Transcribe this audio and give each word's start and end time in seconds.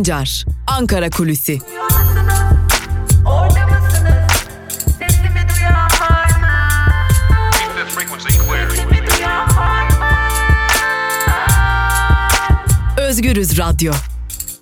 Sancar, 0.00 0.44
Ankara 0.66 1.10
Kulüsi. 1.10 1.58
Özgürüz 12.96 13.58
Radyo. 13.58 13.92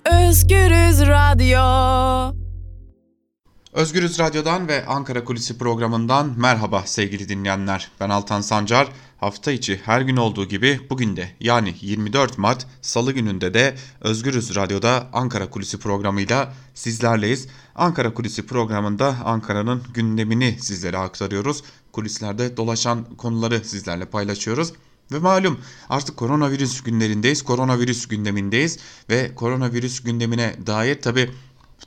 Özgürüz 0.05 1.01
Radyo. 1.01 2.38
Özgürüz 3.79 4.19
Radyo'dan 4.19 4.67
ve 4.67 4.85
Ankara 4.85 5.23
Kulisi 5.23 5.57
programından 5.57 6.33
merhaba 6.37 6.83
sevgili 6.85 7.29
dinleyenler. 7.29 7.91
Ben 7.99 8.09
Altan 8.09 8.41
Sancar. 8.41 8.91
Hafta 9.17 9.51
içi 9.51 9.81
her 9.85 10.01
gün 10.01 10.17
olduğu 10.17 10.45
gibi 10.45 10.79
bugün 10.89 11.15
de 11.15 11.29
yani 11.39 11.75
24 11.81 12.37
Mart 12.37 12.67
Salı 12.81 13.11
gününde 13.11 13.53
de 13.53 13.75
Özgürüz 14.01 14.55
Radyo'da 14.55 15.07
Ankara 15.13 15.49
Kulisi 15.49 15.79
programıyla 15.79 16.53
sizlerleyiz. 16.73 17.47
Ankara 17.75 18.13
Kulisi 18.13 18.45
programında 18.45 19.15
Ankara'nın 19.25 19.83
gündemini 19.93 20.57
sizlere 20.61 20.97
aktarıyoruz. 20.97 21.63
Kulislerde 21.91 22.57
dolaşan 22.57 23.03
konuları 23.17 23.65
sizlerle 23.65 24.05
paylaşıyoruz. 24.05 24.73
Ve 25.11 25.19
malum 25.19 25.59
artık 25.89 26.17
koronavirüs 26.17 26.81
günlerindeyiz, 26.81 27.41
koronavirüs 27.41 28.07
gündemindeyiz 28.07 28.79
ve 29.09 29.35
koronavirüs 29.35 29.99
gündemine 29.99 30.55
dair 30.67 31.01
tabi 31.01 31.29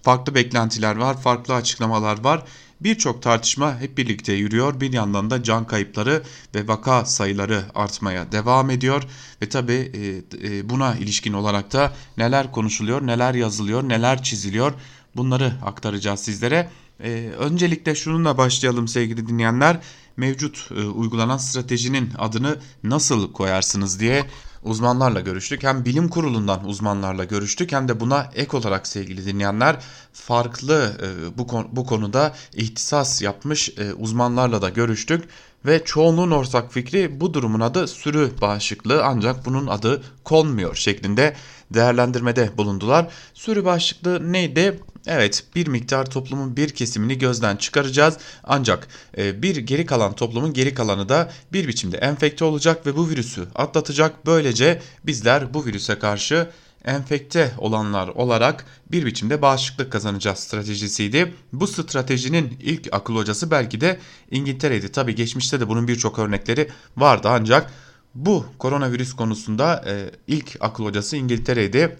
farklı 0.02 0.34
beklentiler 0.34 0.97
var, 0.97 1.20
farklı 1.20 1.55
açıklamalar 1.55 2.24
var. 2.24 2.42
Birçok 2.80 3.23
tartışma 3.23 3.80
hep 3.80 3.98
birlikte 3.98 4.33
yürüyor. 4.33 4.80
Bir 4.80 4.92
yandan 4.92 5.30
da 5.30 5.42
can 5.42 5.66
kayıpları 5.66 6.23
ve 6.55 6.69
vaka 6.69 7.05
sayıları 7.05 7.62
artmaya 7.75 8.33
devam 8.33 8.70
ediyor. 8.70 9.02
Ve 9.42 9.48
tabi 9.48 9.73
e, 9.73 10.48
e, 10.48 10.69
buna 10.69 10.94
ilişkin 10.94 11.33
olarak 11.33 11.72
da 11.72 11.92
neler 12.17 12.53
konuşuluyor, 12.53 13.06
neler 13.06 13.34
yazılıyor, 13.34 13.89
neler 13.89 14.22
çiziliyor 14.22 14.72
bunları 15.17 15.53
aktaracağız 15.64 16.20
sizlere. 16.20 16.69
E, 17.05 17.31
öncelikle 17.39 17.94
şununla 17.94 18.39
başlayalım 18.39 18.89
sevgili 18.89 19.28
dinleyenler 19.28 19.81
mevcut 20.16 20.68
e, 20.77 20.84
uygulanan 20.84 21.36
stratejinin 21.36 22.12
adını 22.18 22.56
nasıl 22.84 23.32
koyarsınız 23.32 24.00
diye 24.00 24.27
uzmanlarla 24.62 25.20
görüştük. 25.20 25.62
Hem 25.62 25.84
bilim 25.84 26.08
kurulundan 26.08 26.69
uzmanlarla 26.69 27.24
görüştük 27.24 27.72
hem 27.72 27.88
de 27.88 28.00
buna 28.00 28.30
ek 28.34 28.56
olarak 28.56 28.86
sevgili 28.86 29.27
dinleyenler 29.27 29.77
farklı 30.12 30.96
e, 31.02 31.38
bu, 31.38 31.46
bu 31.72 31.86
konuda 31.86 32.34
ihtisas 32.54 33.22
yapmış 33.22 33.69
e, 33.78 33.92
uzmanlarla 33.94 34.62
da 34.62 34.69
görüştük. 34.69 35.24
Ve 35.66 35.84
çoğunluğun 35.84 36.30
ortak 36.30 36.72
fikri 36.72 37.20
bu 37.20 37.34
durumun 37.34 37.60
adı 37.60 37.88
sürü 37.88 38.30
bağışıklığı 38.41 39.05
ancak 39.05 39.46
bunun 39.46 39.66
adı 39.66 40.02
konmuyor 40.24 40.74
şeklinde 40.74 41.36
değerlendirmede 41.70 42.50
bulundular. 42.58 43.06
Sürü 43.34 43.64
bağışıklığı 43.64 44.32
neydi? 44.32 44.80
Evet 45.06 45.44
bir 45.54 45.66
miktar 45.66 46.10
toplumun 46.10 46.56
bir 46.56 46.69
kesimini 46.69 47.19
gözden 47.19 47.56
çıkaracağız 47.56 48.19
ancak 48.44 48.88
e, 49.19 49.42
bir 49.42 49.56
geri 49.56 49.86
kalan 49.86 50.12
toplumun 50.12 50.52
geri 50.52 50.74
kalanı 50.74 51.08
da 51.08 51.30
bir 51.52 51.69
biçimde 51.69 51.97
enfekte 51.98 52.44
olacak 52.44 52.86
ve 52.86 52.97
bu 52.97 53.08
virüsü 53.08 53.47
atlatacak. 53.54 54.26
Böylece 54.26 54.82
bizler 55.04 55.54
bu 55.54 55.66
virüse 55.66 55.98
karşı 55.98 56.48
enfekte 56.84 57.55
olanlar 57.58 58.08
olarak 58.08 58.64
bir 58.92 59.06
biçimde 59.06 59.42
bağışıklık 59.42 59.92
kazanacağız 59.92 60.38
stratejisiydi. 60.38 61.34
Bu 61.52 61.66
stratejinin 61.66 62.58
ilk 62.62 62.88
akıl 62.92 63.16
hocası 63.16 63.50
belki 63.50 63.80
de 63.80 63.98
İngiltere'ydi. 64.30 64.92
Tabi 64.92 65.14
geçmişte 65.14 65.60
de 65.60 65.69
bunun 65.69 65.88
birçok 65.88 66.19
örnekleri 66.19 66.69
vardı 66.97 67.28
ancak 67.30 67.72
bu 68.14 68.47
koronavirüs 68.58 69.12
konusunda 69.12 69.84
e, 69.86 70.10
ilk 70.27 70.56
akıl 70.60 70.84
hocası 70.84 71.16
İngiltere'ydi. 71.16 71.97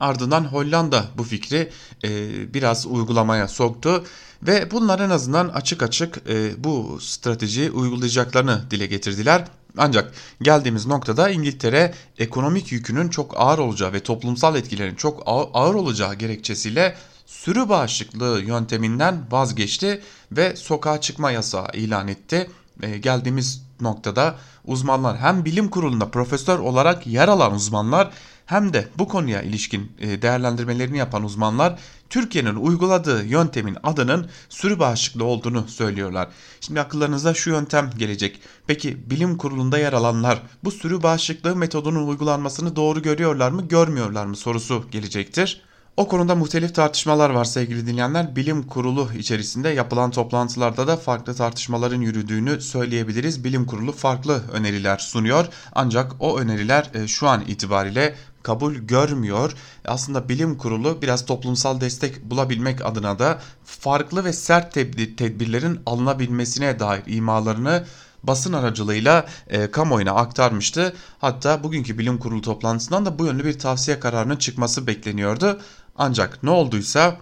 Ardından 0.00 0.44
Hollanda 0.44 1.04
bu 1.18 1.24
fikri 1.24 1.70
e, 2.04 2.08
biraz 2.54 2.86
uygulamaya 2.86 3.48
soktu 3.48 4.04
ve 4.42 4.70
bunlar 4.70 5.00
en 5.00 5.10
azından 5.10 5.48
açık 5.48 5.82
açık 5.82 6.18
e, 6.28 6.64
bu 6.64 6.98
stratejiyi 7.00 7.70
uygulayacaklarını 7.70 8.62
dile 8.70 8.86
getirdiler. 8.86 9.44
Ancak 9.76 10.12
geldiğimiz 10.42 10.86
noktada 10.86 11.30
İngiltere 11.30 11.94
ekonomik 12.18 12.72
yükünün 12.72 13.08
çok 13.08 13.40
ağır 13.40 13.58
olacağı 13.58 13.92
ve 13.92 14.00
toplumsal 14.02 14.56
etkilerin 14.56 14.94
çok 14.94 15.22
ağır 15.54 15.74
olacağı 15.74 16.14
gerekçesiyle 16.14 16.96
sürü 17.26 17.68
bağışıklığı 17.68 18.40
yönteminden 18.40 19.26
vazgeçti 19.30 20.02
ve 20.32 20.56
sokağa 20.56 21.00
çıkma 21.00 21.30
yasağı 21.30 21.68
ilan 21.74 22.08
etti. 22.08 22.50
E, 22.82 22.98
geldiğimiz 22.98 23.62
noktada 23.80 24.34
uzmanlar 24.64 25.18
hem 25.18 25.44
bilim 25.44 25.68
kurulunda 25.68 26.08
profesör 26.08 26.58
olarak 26.58 27.06
yer 27.06 27.28
alan 27.28 27.54
uzmanlar 27.54 28.10
hem 28.46 28.72
de 28.72 28.88
bu 28.98 29.08
konuya 29.08 29.42
ilişkin 29.42 29.92
e, 29.98 30.22
değerlendirmelerini 30.22 30.98
yapan 30.98 31.24
uzmanlar 31.24 31.78
Türkiye'nin 32.10 32.54
uyguladığı 32.54 33.24
yöntemin 33.24 33.76
adının 33.82 34.28
sürü 34.48 34.78
bağışıklığı 34.78 35.24
olduğunu 35.24 35.68
söylüyorlar. 35.68 36.28
Şimdi 36.60 36.80
akıllarınıza 36.80 37.34
şu 37.34 37.50
yöntem 37.50 37.90
gelecek. 37.98 38.40
Peki 38.66 39.10
bilim 39.10 39.36
kurulunda 39.36 39.78
yer 39.78 39.92
alanlar 39.92 40.42
bu 40.64 40.70
sürü 40.70 41.02
bağışıklığı 41.02 41.56
metodunun 41.56 42.08
uygulanmasını 42.08 42.76
doğru 42.76 43.02
görüyorlar 43.02 43.50
mı 43.50 43.68
görmüyorlar 43.68 44.26
mı 44.26 44.36
sorusu 44.36 44.84
gelecektir. 44.90 45.62
O 45.98 46.08
konuda 46.08 46.34
muhtelif 46.34 46.74
tartışmalar 46.74 47.30
var 47.30 47.44
sevgili 47.44 47.86
dinleyenler. 47.86 48.36
Bilim 48.36 48.62
kurulu 48.62 49.08
içerisinde 49.18 49.68
yapılan 49.68 50.10
toplantılarda 50.10 50.86
da 50.86 50.96
farklı 50.96 51.34
tartışmaların 51.34 52.00
yürüdüğünü 52.00 52.60
söyleyebiliriz. 52.60 53.44
Bilim 53.44 53.66
kurulu 53.66 53.92
farklı 53.92 54.42
öneriler 54.52 54.98
sunuyor. 54.98 55.46
Ancak 55.72 56.12
o 56.20 56.38
öneriler 56.38 56.90
e, 56.94 57.08
şu 57.08 57.28
an 57.28 57.40
itibariyle 57.40 58.14
kabul 58.42 58.74
görmüyor. 58.74 59.52
Aslında 59.84 60.28
bilim 60.28 60.58
kurulu 60.58 61.02
biraz 61.02 61.26
toplumsal 61.26 61.80
destek 61.80 62.30
bulabilmek 62.30 62.86
adına 62.86 63.18
da 63.18 63.38
farklı 63.64 64.24
ve 64.24 64.32
sert 64.32 64.74
tedbirlerin 64.74 65.80
alınabilmesine 65.86 66.78
dair 66.80 67.02
imalarını 67.06 67.84
basın 68.22 68.52
aracılığıyla 68.52 69.26
e, 69.48 69.70
kamuoyuna 69.70 70.12
aktarmıştı. 70.12 70.96
Hatta 71.18 71.64
bugünkü 71.64 71.98
bilim 71.98 72.18
kurulu 72.18 72.42
toplantısından 72.42 73.06
da 73.06 73.18
bu 73.18 73.26
yönlü 73.26 73.44
bir 73.44 73.58
tavsiye 73.58 74.00
kararının 74.00 74.36
çıkması 74.36 74.86
bekleniyordu. 74.86 75.60
Ancak 75.96 76.42
ne 76.42 76.50
olduysa 76.50 77.16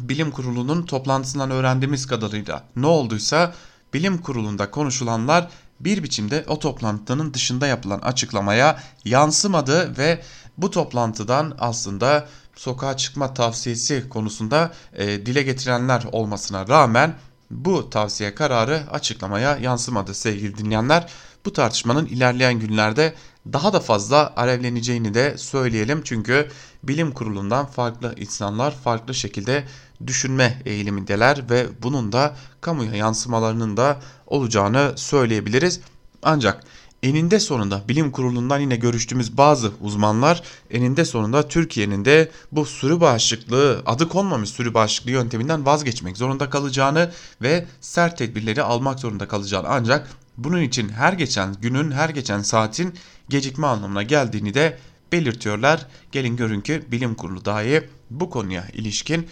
bilim 0.00 0.30
kurulunun 0.30 0.82
toplantısından 0.82 1.50
öğrendiğimiz 1.50 2.06
kadarıyla 2.06 2.64
ne 2.76 2.86
olduysa 2.86 3.54
bilim 3.94 4.18
kurulunda 4.18 4.70
konuşulanlar 4.70 5.48
bir 5.80 6.02
biçimde 6.02 6.44
o 6.48 6.58
toplantının 6.58 7.34
dışında 7.34 7.66
yapılan 7.66 7.98
açıklamaya 7.98 8.82
yansımadı 9.04 9.98
ve 9.98 10.22
bu 10.58 10.70
toplantıdan 10.70 11.54
aslında 11.58 12.28
sokağa 12.56 12.96
çıkma 12.96 13.34
tavsiyesi 13.34 14.08
konusunda 14.08 14.72
e, 14.92 15.26
dile 15.26 15.42
getirenler 15.42 16.06
olmasına 16.12 16.68
rağmen 16.68 17.14
bu 17.50 17.90
tavsiye 17.90 18.34
kararı 18.34 18.82
açıklamaya 18.90 19.56
yansımadı 19.56 20.14
sevgili 20.14 20.58
dinleyenler. 20.58 21.06
Bu 21.44 21.52
tartışmanın 21.52 22.06
ilerleyen 22.06 22.60
günlerde 22.60 23.14
daha 23.52 23.72
da 23.72 23.80
fazla 23.80 24.32
alevleneceğini 24.36 25.14
de 25.14 25.38
söyleyelim. 25.38 26.00
Çünkü 26.04 26.48
bilim 26.82 27.12
kurulundan 27.12 27.66
farklı 27.66 28.14
insanlar 28.16 28.74
farklı 28.74 29.14
şekilde 29.14 29.64
düşünme 30.06 30.62
eğilimindeler 30.64 31.50
ve 31.50 31.66
bunun 31.82 32.12
da 32.12 32.36
kamuya 32.60 32.94
yansımalarının 32.94 33.76
da 33.76 34.00
olacağını 34.26 34.92
söyleyebiliriz. 34.96 35.80
Ancak 36.22 36.64
eninde 37.04 37.40
sonunda 37.40 37.82
bilim 37.88 38.10
kurulundan 38.10 38.58
yine 38.58 38.76
görüştüğümüz 38.76 39.36
bazı 39.36 39.72
uzmanlar 39.80 40.42
eninde 40.70 41.04
sonunda 41.04 41.48
Türkiye'nin 41.48 42.04
de 42.04 42.30
bu 42.52 42.64
sürü 42.64 43.00
bağışıklığı 43.00 43.82
adı 43.86 44.08
konmamış 44.08 44.50
sürü 44.50 44.74
bağışıklığı 44.74 45.10
yönteminden 45.10 45.66
vazgeçmek 45.66 46.16
zorunda 46.16 46.50
kalacağını 46.50 47.12
ve 47.42 47.66
sert 47.80 48.18
tedbirleri 48.18 48.62
almak 48.62 49.00
zorunda 49.00 49.28
kalacağını 49.28 49.68
ancak 49.68 50.08
bunun 50.36 50.62
için 50.62 50.88
her 50.88 51.12
geçen 51.12 51.54
günün 51.54 51.90
her 51.90 52.08
geçen 52.08 52.42
saatin 52.42 52.94
gecikme 53.28 53.66
anlamına 53.66 54.02
geldiğini 54.02 54.54
de 54.54 54.78
belirtiyorlar. 55.12 55.86
Gelin 56.12 56.36
görün 56.36 56.60
ki 56.60 56.82
bilim 56.90 57.14
kurulu 57.14 57.44
dahi 57.44 57.82
bu 58.10 58.30
konuya 58.30 58.64
ilişkin 58.72 59.28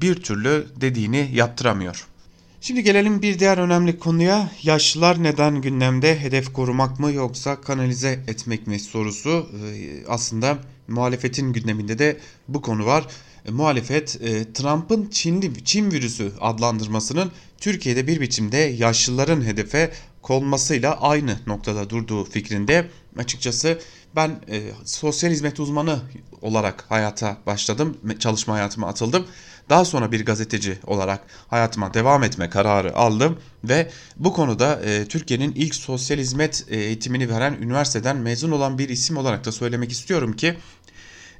bir 0.00 0.22
türlü 0.22 0.66
dediğini 0.76 1.30
yaptıramıyor. 1.32 2.06
Şimdi 2.60 2.82
gelelim 2.82 3.22
bir 3.22 3.38
diğer 3.38 3.58
önemli 3.58 3.98
konuya. 3.98 4.50
Yaşlılar 4.62 5.22
neden 5.22 5.60
gündemde? 5.60 6.20
Hedef 6.20 6.52
korumak 6.52 7.00
mı 7.00 7.12
yoksa 7.12 7.60
kanalize 7.60 8.20
etmek 8.26 8.66
mi 8.66 8.80
sorusu. 8.80 9.46
Ee, 9.64 10.04
aslında 10.08 10.58
muhalefetin 10.88 11.52
gündeminde 11.52 11.98
de 11.98 12.16
bu 12.48 12.62
konu 12.62 12.86
var. 12.86 13.06
E, 13.46 13.50
muhalefet 13.50 14.18
e, 14.22 14.52
Trump'ın 14.52 15.10
Çinli, 15.10 15.64
Çin 15.64 15.90
virüsü 15.90 16.32
adlandırmasının 16.40 17.32
Türkiye'de 17.58 18.06
bir 18.06 18.20
biçimde 18.20 18.56
yaşlıların 18.56 19.44
hedefe 19.44 19.92
konmasıyla 20.22 21.00
aynı 21.00 21.38
noktada 21.46 21.90
durduğu 21.90 22.24
fikrinde. 22.24 22.88
Açıkçası 23.18 23.78
ben 24.16 24.30
e, 24.50 24.62
sosyal 24.84 25.30
hizmet 25.30 25.60
uzmanı 25.60 26.00
olarak 26.42 26.84
hayata 26.88 27.36
başladım, 27.46 27.96
çalışma 28.18 28.54
hayatıma 28.54 28.88
atıldım. 28.88 29.26
Daha 29.68 29.84
sonra 29.84 30.12
bir 30.12 30.24
gazeteci 30.24 30.78
olarak 30.86 31.20
hayatıma 31.48 31.94
devam 31.94 32.22
etme 32.22 32.50
kararı 32.50 32.96
aldım 32.96 33.38
ve 33.64 33.90
bu 34.16 34.32
konuda 34.32 34.80
e, 34.84 35.04
Türkiye'nin 35.04 35.52
ilk 35.54 35.74
sosyal 35.74 36.18
hizmet 36.18 36.64
e, 36.68 36.76
eğitimini 36.76 37.28
veren 37.30 37.56
üniversiteden 37.60 38.16
mezun 38.16 38.50
olan 38.50 38.78
bir 38.78 38.88
isim 38.88 39.16
olarak 39.16 39.44
da 39.44 39.52
söylemek 39.52 39.92
istiyorum 39.92 40.32
ki 40.32 40.56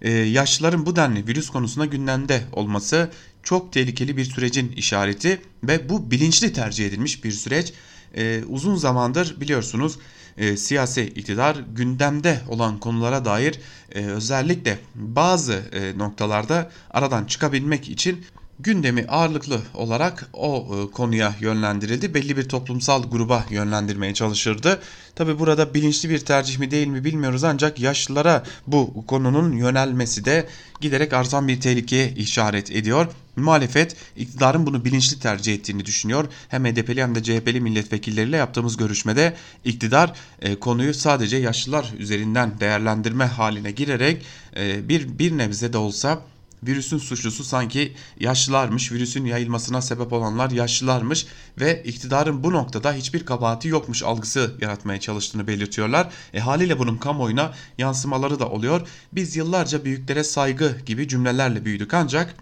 e, 0.02 0.10
yaşlıların 0.10 0.86
bu 0.86 0.96
denli 0.96 1.26
virüs 1.26 1.50
konusunda 1.50 1.86
gündemde 1.86 2.42
olması 2.52 3.10
çok 3.42 3.72
tehlikeli 3.72 4.16
bir 4.16 4.24
sürecin 4.24 4.72
işareti 4.72 5.40
ve 5.64 5.88
bu 5.88 6.10
bilinçli 6.10 6.52
tercih 6.52 6.86
edilmiş 6.86 7.24
bir 7.24 7.32
süreç. 7.32 7.72
E, 8.16 8.42
uzun 8.48 8.76
zamandır 8.76 9.40
biliyorsunuz 9.40 9.98
e, 10.38 10.56
siyasi 10.56 11.02
iktidar 11.02 11.56
gündemde 11.74 12.40
olan 12.48 12.78
konulara 12.78 13.24
dair 13.24 13.60
e, 13.94 14.04
özellikle 14.04 14.78
bazı 14.94 15.52
e, 15.52 15.98
noktalarda 15.98 16.70
aradan 16.90 17.24
çıkabilmek 17.24 17.88
için 17.88 18.24
gündemi 18.60 19.04
ağırlıklı 19.08 19.60
olarak 19.74 20.30
o 20.32 20.66
e, 20.72 20.90
konuya 20.90 21.34
yönlendirildi. 21.40 22.14
Belli 22.14 22.36
bir 22.36 22.48
toplumsal 22.48 23.02
gruba 23.10 23.44
yönlendirmeye 23.50 24.14
çalışırdı. 24.14 24.80
Tabi 25.14 25.38
burada 25.38 25.74
bilinçli 25.74 26.10
bir 26.10 26.18
tercih 26.18 26.58
mi 26.58 26.70
değil 26.70 26.86
mi 26.86 27.04
bilmiyoruz 27.04 27.44
ancak 27.44 27.80
yaşlılara 27.80 28.42
bu 28.66 29.06
konunun 29.06 29.52
yönelmesi 29.52 30.24
de 30.24 30.48
giderek 30.80 31.12
artan 31.12 31.48
bir 31.48 31.60
tehlikeye 31.60 32.10
işaret 32.10 32.70
ediyor. 32.70 33.06
Muhalefet 33.40 33.96
iktidarın 34.16 34.66
bunu 34.66 34.84
bilinçli 34.84 35.20
tercih 35.20 35.54
ettiğini 35.54 35.86
düşünüyor. 35.86 36.28
Hem 36.48 36.64
HDP'li 36.64 37.02
hem 37.02 37.14
de 37.14 37.22
CHP'li 37.22 37.60
milletvekilleriyle 37.60 38.36
yaptığımız 38.36 38.76
görüşmede 38.76 39.36
iktidar 39.64 40.12
e, 40.42 40.54
konuyu 40.54 40.94
sadece 40.94 41.36
yaşlılar 41.36 41.92
üzerinden 41.98 42.60
değerlendirme 42.60 43.24
haline 43.24 43.70
girerek 43.70 44.24
e, 44.56 44.88
bir 44.88 45.18
bir 45.18 45.38
nebze 45.38 45.72
de 45.72 45.78
olsa 45.78 46.22
virüsün 46.62 46.98
suçlusu 46.98 47.44
sanki 47.44 47.92
yaşlılarmış, 48.20 48.92
virüsün 48.92 49.24
yayılmasına 49.24 49.82
sebep 49.82 50.12
olanlar 50.12 50.50
yaşlılarmış 50.50 51.26
ve 51.60 51.82
iktidarın 51.82 52.42
bu 52.42 52.52
noktada 52.52 52.92
hiçbir 52.92 53.26
kabahati 53.26 53.68
yokmuş 53.68 54.02
algısı 54.02 54.54
yaratmaya 54.60 55.00
çalıştığını 55.00 55.46
belirtiyorlar. 55.46 56.08
E 56.34 56.40
haliyle 56.40 56.78
bunun 56.78 56.96
kamuoyuna 56.96 57.52
yansımaları 57.78 58.38
da 58.38 58.48
oluyor. 58.48 58.88
Biz 59.12 59.36
yıllarca 59.36 59.84
büyüklere 59.84 60.24
saygı 60.24 60.76
gibi 60.86 61.08
cümlelerle 61.08 61.64
büyüdük 61.64 61.94
ancak 61.94 62.34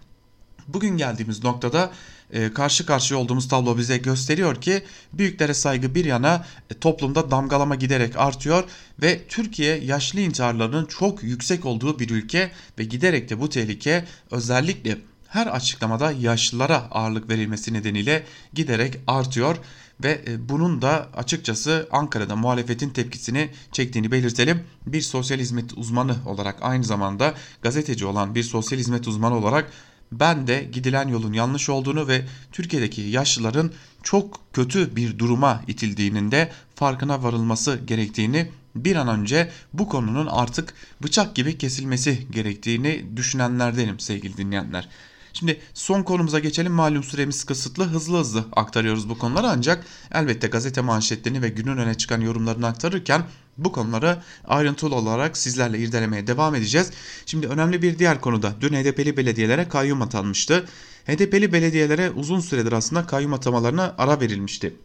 bugün 0.69 0.97
geldiğimiz 0.97 1.45
noktada 1.45 1.91
e, 2.33 2.53
karşı 2.53 2.87
karşıya 2.87 3.21
olduğumuz 3.21 3.49
tablo 3.49 3.79
bize 3.79 3.97
gösteriyor 3.99 4.61
ki 4.61 4.83
büyüklere 5.13 5.55
saygı 5.55 5.95
bir 5.95 6.05
yana 6.05 6.47
e, 6.71 6.75
toplumda 6.75 7.31
damgalama 7.31 7.75
giderek 7.75 8.17
artıyor 8.17 8.65
ve 9.03 9.27
Türkiye 9.29 9.85
yaşlı 9.85 10.21
intiharlarının 10.21 10.87
çok 10.87 11.23
yüksek 11.23 11.67
olduğu 11.67 11.99
bir 11.99 12.11
ülke 12.11 12.51
ve 12.79 12.85
giderek 12.85 13.31
de 13.31 13.41
bu 13.41 13.49
tehlike 13.49 14.05
özellikle 14.31 14.99
her 15.29 15.47
açıklamada 15.47 16.13
yaşlılara 16.13 16.77
ağırlık 16.91 17.29
verilmesi 17.29 17.73
nedeniyle 17.73 18.27
giderek 18.55 19.01
artıyor 19.07 19.57
ve 20.05 20.21
e, 20.27 20.49
bunun 20.49 20.83
da 20.83 21.09
açıkçası 21.17 21.89
Ankara'da 21.91 22.37
muhalefetin 22.37 22.91
tepkisini 22.91 23.51
çektiğini 23.73 24.13
belirtelim. 24.13 24.65
Bir 24.87 25.01
sosyal 25.01 25.39
hizmet 25.39 25.79
uzmanı 25.79 26.17
olarak 26.27 26.59
aynı 26.61 26.85
zamanda 26.85 27.35
gazeteci 27.63 28.07
olan 28.07 28.35
bir 28.35 28.43
sosyal 28.43 28.79
hizmet 28.79 29.09
uzmanı 29.09 29.37
olarak 29.37 29.73
ben 30.13 30.47
de 30.47 30.69
gidilen 30.73 31.09
yolun 31.09 31.33
yanlış 31.33 31.69
olduğunu 31.69 32.09
ve 32.09 32.25
Türkiye'deki 32.53 33.01
yaşlıların 33.01 33.71
çok 34.03 34.41
kötü 34.53 34.97
bir 34.97 35.19
duruma 35.19 35.63
itildiğinin 35.67 36.31
de 36.31 36.53
farkına 36.75 37.23
varılması 37.23 37.81
gerektiğini 37.87 38.49
bir 38.75 38.97
an 38.97 39.09
önce 39.09 39.51
bu 39.73 39.89
konunun 39.89 40.27
artık 40.27 40.75
bıçak 41.03 41.35
gibi 41.35 41.59
kesilmesi 41.59 42.27
gerektiğini 42.31 43.17
düşünenlerdenim 43.17 44.01
sevgili 44.01 44.37
dinleyenler. 44.37 44.89
Şimdi 45.33 45.61
son 45.75 46.03
konumuza 46.03 46.39
geçelim. 46.39 46.73
Malum 46.73 47.03
süremiz 47.03 47.45
kısıtlı. 47.45 47.85
Hızlı 47.85 48.19
hızlı 48.19 48.45
aktarıyoruz 48.53 49.09
bu 49.09 49.19
konuları 49.19 49.49
ancak 49.49 49.87
elbette 50.13 50.47
gazete 50.47 50.81
manşetlerini 50.81 51.43
ve 51.43 51.49
günün 51.49 51.77
öne 51.77 51.95
çıkan 51.95 52.21
yorumlarını 52.21 52.67
aktarırken 52.67 53.23
bu 53.59 53.73
konuları 53.73 54.23
ayrıntılı 54.45 54.95
olarak 54.95 55.37
sizlerle 55.37 55.79
irdelemeye 55.79 56.27
devam 56.27 56.55
edeceğiz. 56.55 56.91
Şimdi 57.27 57.47
önemli 57.47 57.83
bir 57.83 57.99
diğer 57.99 58.21
konuda 58.21 58.55
dün 58.61 58.75
HDP'li 58.75 59.17
belediyelere 59.17 59.69
kayyum 59.69 60.03
atanmıştı. 60.03 60.65
HDP'li 61.07 61.53
belediyelere 61.53 62.11
uzun 62.11 62.41
süredir 62.41 62.73
aslında 62.73 63.07
kayyum 63.07 63.33
atamalarına 63.33 63.95
ara 63.99 64.21
verilmişti. 64.21 64.77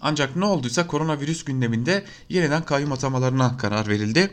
Ancak 0.00 0.36
ne 0.36 0.44
olduysa 0.44 0.86
koronavirüs 0.86 1.44
gündeminde 1.44 2.04
yeniden 2.28 2.64
kayyum 2.64 2.92
atamalarına 2.92 3.56
karar 3.56 3.88
verildi. 3.88 4.32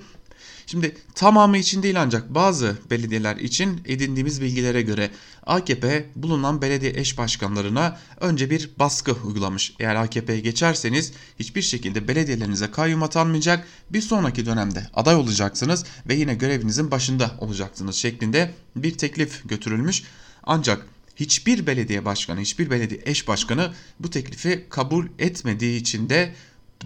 Şimdi 0.68 0.98
tamamı 1.15 1.57
için 1.57 1.83
değil 1.83 2.01
ancak 2.01 2.36
bazı 2.36 2.77
belediyeler 2.89 3.36
için 3.36 3.81
edindiğimiz 3.86 4.42
bilgilere 4.42 4.81
göre 4.81 5.10
AKP 5.45 6.06
bulunan 6.15 6.62
belediye 6.62 6.92
eş 6.95 7.18
başkanlarına 7.18 8.00
önce 8.19 8.50
bir 8.50 8.69
baskı 8.80 9.13
uygulamış. 9.13 9.74
Eğer 9.80 9.95
AKP'ye 9.95 10.39
geçerseniz 10.39 11.13
hiçbir 11.39 11.62
şekilde 11.62 12.07
belediyelerinize 12.07 12.71
kayyum 12.71 13.04
atanmayacak 13.04 13.68
bir 13.89 14.01
sonraki 14.01 14.45
dönemde 14.45 14.88
aday 14.94 15.15
olacaksınız 15.15 15.86
ve 16.07 16.15
yine 16.15 16.36
görevinizin 16.36 16.92
başında 16.92 17.31
olacaksınız 17.39 17.95
şeklinde 17.95 18.54
bir 18.75 18.98
teklif 18.98 19.50
götürülmüş. 19.50 20.04
Ancak 20.44 20.86
hiçbir 21.16 21.68
belediye 21.68 22.06
başkanı, 22.06 22.39
hiçbir 22.39 22.69
belediye 22.69 23.01
eş 23.06 23.27
başkanı 23.27 23.74
bu 24.00 24.09
teklifi 24.09 24.66
kabul 24.69 25.07
etmediği 25.19 25.81
için 25.81 26.09
de 26.09 26.33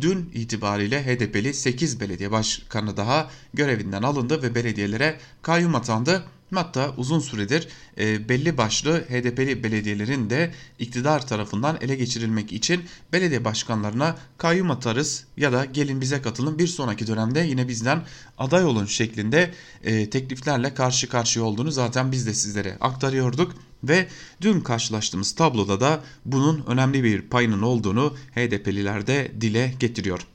dün 0.01 0.31
itibariyle 0.33 1.03
HDP'li 1.03 1.53
8 1.53 1.99
belediye 1.99 2.31
başkanı 2.31 2.97
daha 2.97 3.31
görevinden 3.53 4.03
alındı 4.03 4.44
ve 4.44 4.55
belediyelere 4.55 5.19
kayyum 5.41 5.75
atandı. 5.75 6.23
Hatta 6.53 6.94
uzun 6.97 7.19
süredir 7.19 7.67
e, 7.97 8.29
belli 8.29 8.57
başlı 8.57 8.99
HDP'li 8.99 9.63
belediyelerin 9.63 10.29
de 10.29 10.53
iktidar 10.79 11.27
tarafından 11.27 11.77
ele 11.81 11.95
geçirilmek 11.95 12.53
için 12.53 12.85
belediye 13.13 13.45
başkanlarına 13.45 14.15
kayyum 14.38 14.71
atarız 14.71 15.25
ya 15.38 15.51
da 15.53 15.65
gelin 15.65 16.01
bize 16.01 16.21
katılın 16.21 16.59
bir 16.59 16.67
sonraki 16.67 17.07
dönemde 17.07 17.39
yine 17.39 17.67
bizden 17.67 18.03
aday 18.38 18.65
olun 18.65 18.85
şeklinde 18.85 19.51
e, 19.83 20.09
tekliflerle 20.09 20.73
karşı 20.73 21.09
karşıya 21.09 21.45
olduğunu 21.45 21.71
zaten 21.71 22.11
biz 22.11 22.27
de 22.27 22.33
sizlere 22.33 22.77
aktarıyorduk. 22.81 23.55
Ve 23.83 24.07
dün 24.41 24.61
karşılaştığımız 24.61 25.35
tabloda 25.35 25.81
da 25.81 26.03
bunun 26.25 26.63
önemli 26.67 27.03
bir 27.03 27.21
payının 27.21 27.61
olduğunu 27.61 28.15
HDP'liler 28.35 29.07
de 29.07 29.31
dile 29.41 29.73
getiriyor. 29.79 30.27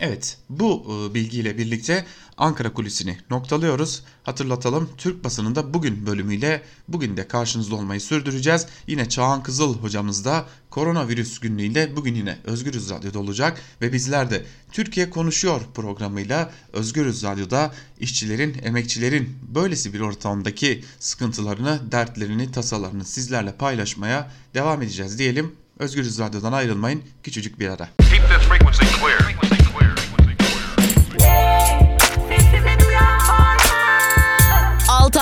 Evet 0.00 0.38
bu 0.48 0.84
e, 1.10 1.14
bilgiyle 1.14 1.58
birlikte 1.58 2.04
Ankara 2.36 2.72
kulisini 2.72 3.18
noktalıyoruz. 3.30 4.02
Hatırlatalım 4.22 4.90
Türk 4.98 5.24
basınında 5.24 5.74
bugün 5.74 6.06
bölümüyle 6.06 6.62
bugün 6.88 7.16
de 7.16 7.28
karşınızda 7.28 7.74
olmayı 7.74 8.00
sürdüreceğiz. 8.00 8.66
Yine 8.86 9.08
Çağan 9.08 9.42
Kızıl 9.42 9.78
hocamız 9.78 10.24
da 10.24 10.46
koronavirüs 10.70 11.38
günlüğünde 11.38 11.96
bugün 11.96 12.14
yine 12.14 12.38
Özgürüz 12.44 12.90
Radyo'da 12.90 13.18
olacak. 13.18 13.60
Ve 13.80 13.92
bizler 13.92 14.30
de 14.30 14.44
Türkiye 14.72 15.10
Konuşuyor 15.10 15.60
programıyla 15.74 16.52
Özgürüz 16.72 17.22
Radyo'da 17.22 17.72
işçilerin, 18.00 18.56
emekçilerin 18.62 19.38
böylesi 19.54 19.94
bir 19.94 20.00
ortamdaki 20.00 20.84
sıkıntılarını, 20.98 21.92
dertlerini, 21.92 22.52
tasalarını 22.52 23.04
sizlerle 23.04 23.52
paylaşmaya 23.52 24.30
devam 24.54 24.82
edeceğiz 24.82 25.18
diyelim. 25.18 25.52
Özgürüz 25.78 26.18
Radyo'dan 26.18 26.52
ayrılmayın. 26.52 27.02
Küçücük 27.22 27.60
bir 27.60 27.68
ara. 27.68 27.88
Keep 27.98 28.22
the 28.28 28.38
frequency 28.38 28.84
clear. 29.00 29.43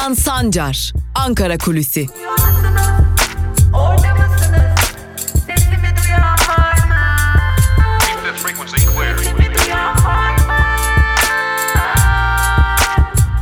Altan 0.02 0.14
Sancar, 0.14 0.92
Ankara 1.14 1.58
Kulüsi. 1.58 2.06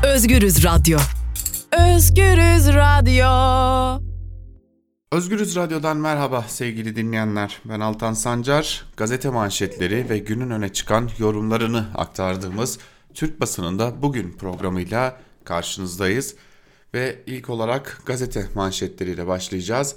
Özgürüz 0.05 0.65
Radyo. 0.65 0.99
Özgürüz 1.73 2.69
Radyo. 2.75 4.01
Özgürüz 5.13 5.57
Radyo'dan 5.57 5.97
merhaba 5.97 6.45
sevgili 6.49 6.97
dinleyenler. 6.97 7.61
Ben 7.65 7.81
Altan 7.81 8.13
Sancar. 8.13 8.85
Gazete 8.97 9.31
manşetleri 9.31 10.09
ve 10.09 10.19
günün 10.19 10.51
öne 10.51 10.73
çıkan 10.73 11.11
yorumlarını 11.19 11.87
aktardığımız 11.95 12.79
Türk 13.15 13.41
basınında 13.41 14.03
bugün 14.03 14.33
programıyla 14.33 15.17
karşınızdayız. 15.45 16.35
Ve 16.95 17.23
ilk 17.27 17.51
olarak 17.51 18.03
gazete 18.07 18.49
manşetleriyle 18.55 19.27
başlayacağız. 19.27 19.97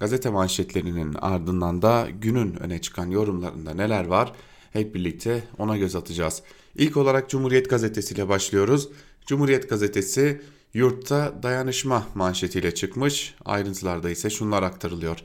Gazete 0.00 0.30
manşetlerinin 0.30 1.14
ardından 1.14 1.82
da 1.82 2.08
günün 2.20 2.62
öne 2.62 2.80
çıkan 2.80 3.06
yorumlarında 3.10 3.74
neler 3.74 4.04
var 4.04 4.32
hep 4.72 4.94
birlikte 4.94 5.44
ona 5.58 5.76
göz 5.76 5.96
atacağız. 5.96 6.42
İlk 6.74 6.96
olarak 6.96 7.30
Cumhuriyet 7.30 7.70
Gazetesi 7.70 8.14
ile 8.14 8.28
başlıyoruz. 8.28 8.88
Cumhuriyet 9.26 9.70
Gazetesi 9.70 10.42
yurtta 10.74 11.34
dayanışma 11.42 12.06
manşetiyle 12.14 12.74
çıkmış. 12.74 13.34
Ayrıntılarda 13.44 14.10
ise 14.10 14.30
şunlar 14.30 14.62
aktarılıyor. 14.62 15.18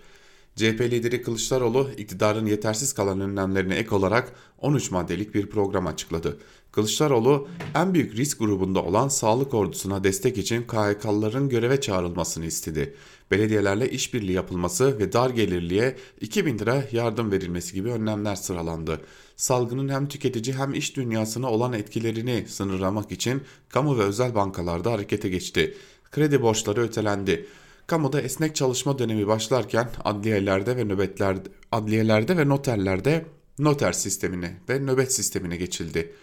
CHP 0.56 0.82
lideri 0.82 1.22
Kılıçdaroğlu 1.22 1.90
iktidarın 1.98 2.46
yetersiz 2.46 2.94
kalan 2.94 3.22
önlemlerine 3.22 3.76
ek 3.76 3.96
olarak 3.96 4.34
13 4.58 4.92
maddelik 4.92 5.36
bir 5.36 5.50
program 5.50 5.88
açıkladı. 5.88 6.38
Kılıçdaroğlu 6.72 7.48
en 7.76 7.94
büyük 7.94 8.16
risk 8.16 8.40
grubunda 8.40 8.84
olan 8.84 9.08
sağlık 9.08 9.54
ordusuna 9.54 10.04
destek 10.04 10.38
için 10.38 10.64
KHK'lıların 10.64 11.50
göreve 11.50 11.82
çağrılmasını 11.82 12.46
istedi. 12.46 12.96
Belediyelerle 13.32 13.90
işbirliği 13.90 14.32
yapılması 14.32 15.00
ve 15.00 15.14
dar 15.14 15.30
gelirliye 15.30 15.96
2000 16.22 16.60
lira 16.60 16.84
yardım 16.92 17.32
verilmesi 17.32 17.74
gibi 17.74 17.90
önlemler 17.90 18.36
sıralandı. 18.36 19.02
Salgının 19.36 19.90
hem 19.90 20.08
tüketici 20.08 20.56
hem 20.56 20.74
iş 20.74 20.96
dünyasına 20.96 21.52
olan 21.52 21.74
etkilerini 21.74 22.46
sınırlamak 22.48 23.12
için 23.12 23.42
kamu 23.70 24.00
ve 24.00 24.04
özel 24.04 24.36
bankalarda 24.36 24.92
harekete 24.92 25.30
geçti. 25.30 25.78
Kredi 26.12 26.42
borçları 26.42 26.82
ötelendi. 26.82 27.48
Kamuda 27.88 28.22
esnek 28.22 28.56
çalışma 28.56 29.00
dönemi 29.00 29.28
başlarken 29.28 29.90
adliyelerde 30.04 30.78
ve 30.78 30.86
nöbetlerde 30.86 31.50
adliyelerde 31.72 32.38
ve 32.38 32.50
noterlerde 32.50 33.26
noter 33.60 33.92
sistemine 33.92 34.58
ve 34.70 34.80
nöbet 34.80 35.14
sistemine 35.14 35.58
geçildi. 35.58 36.14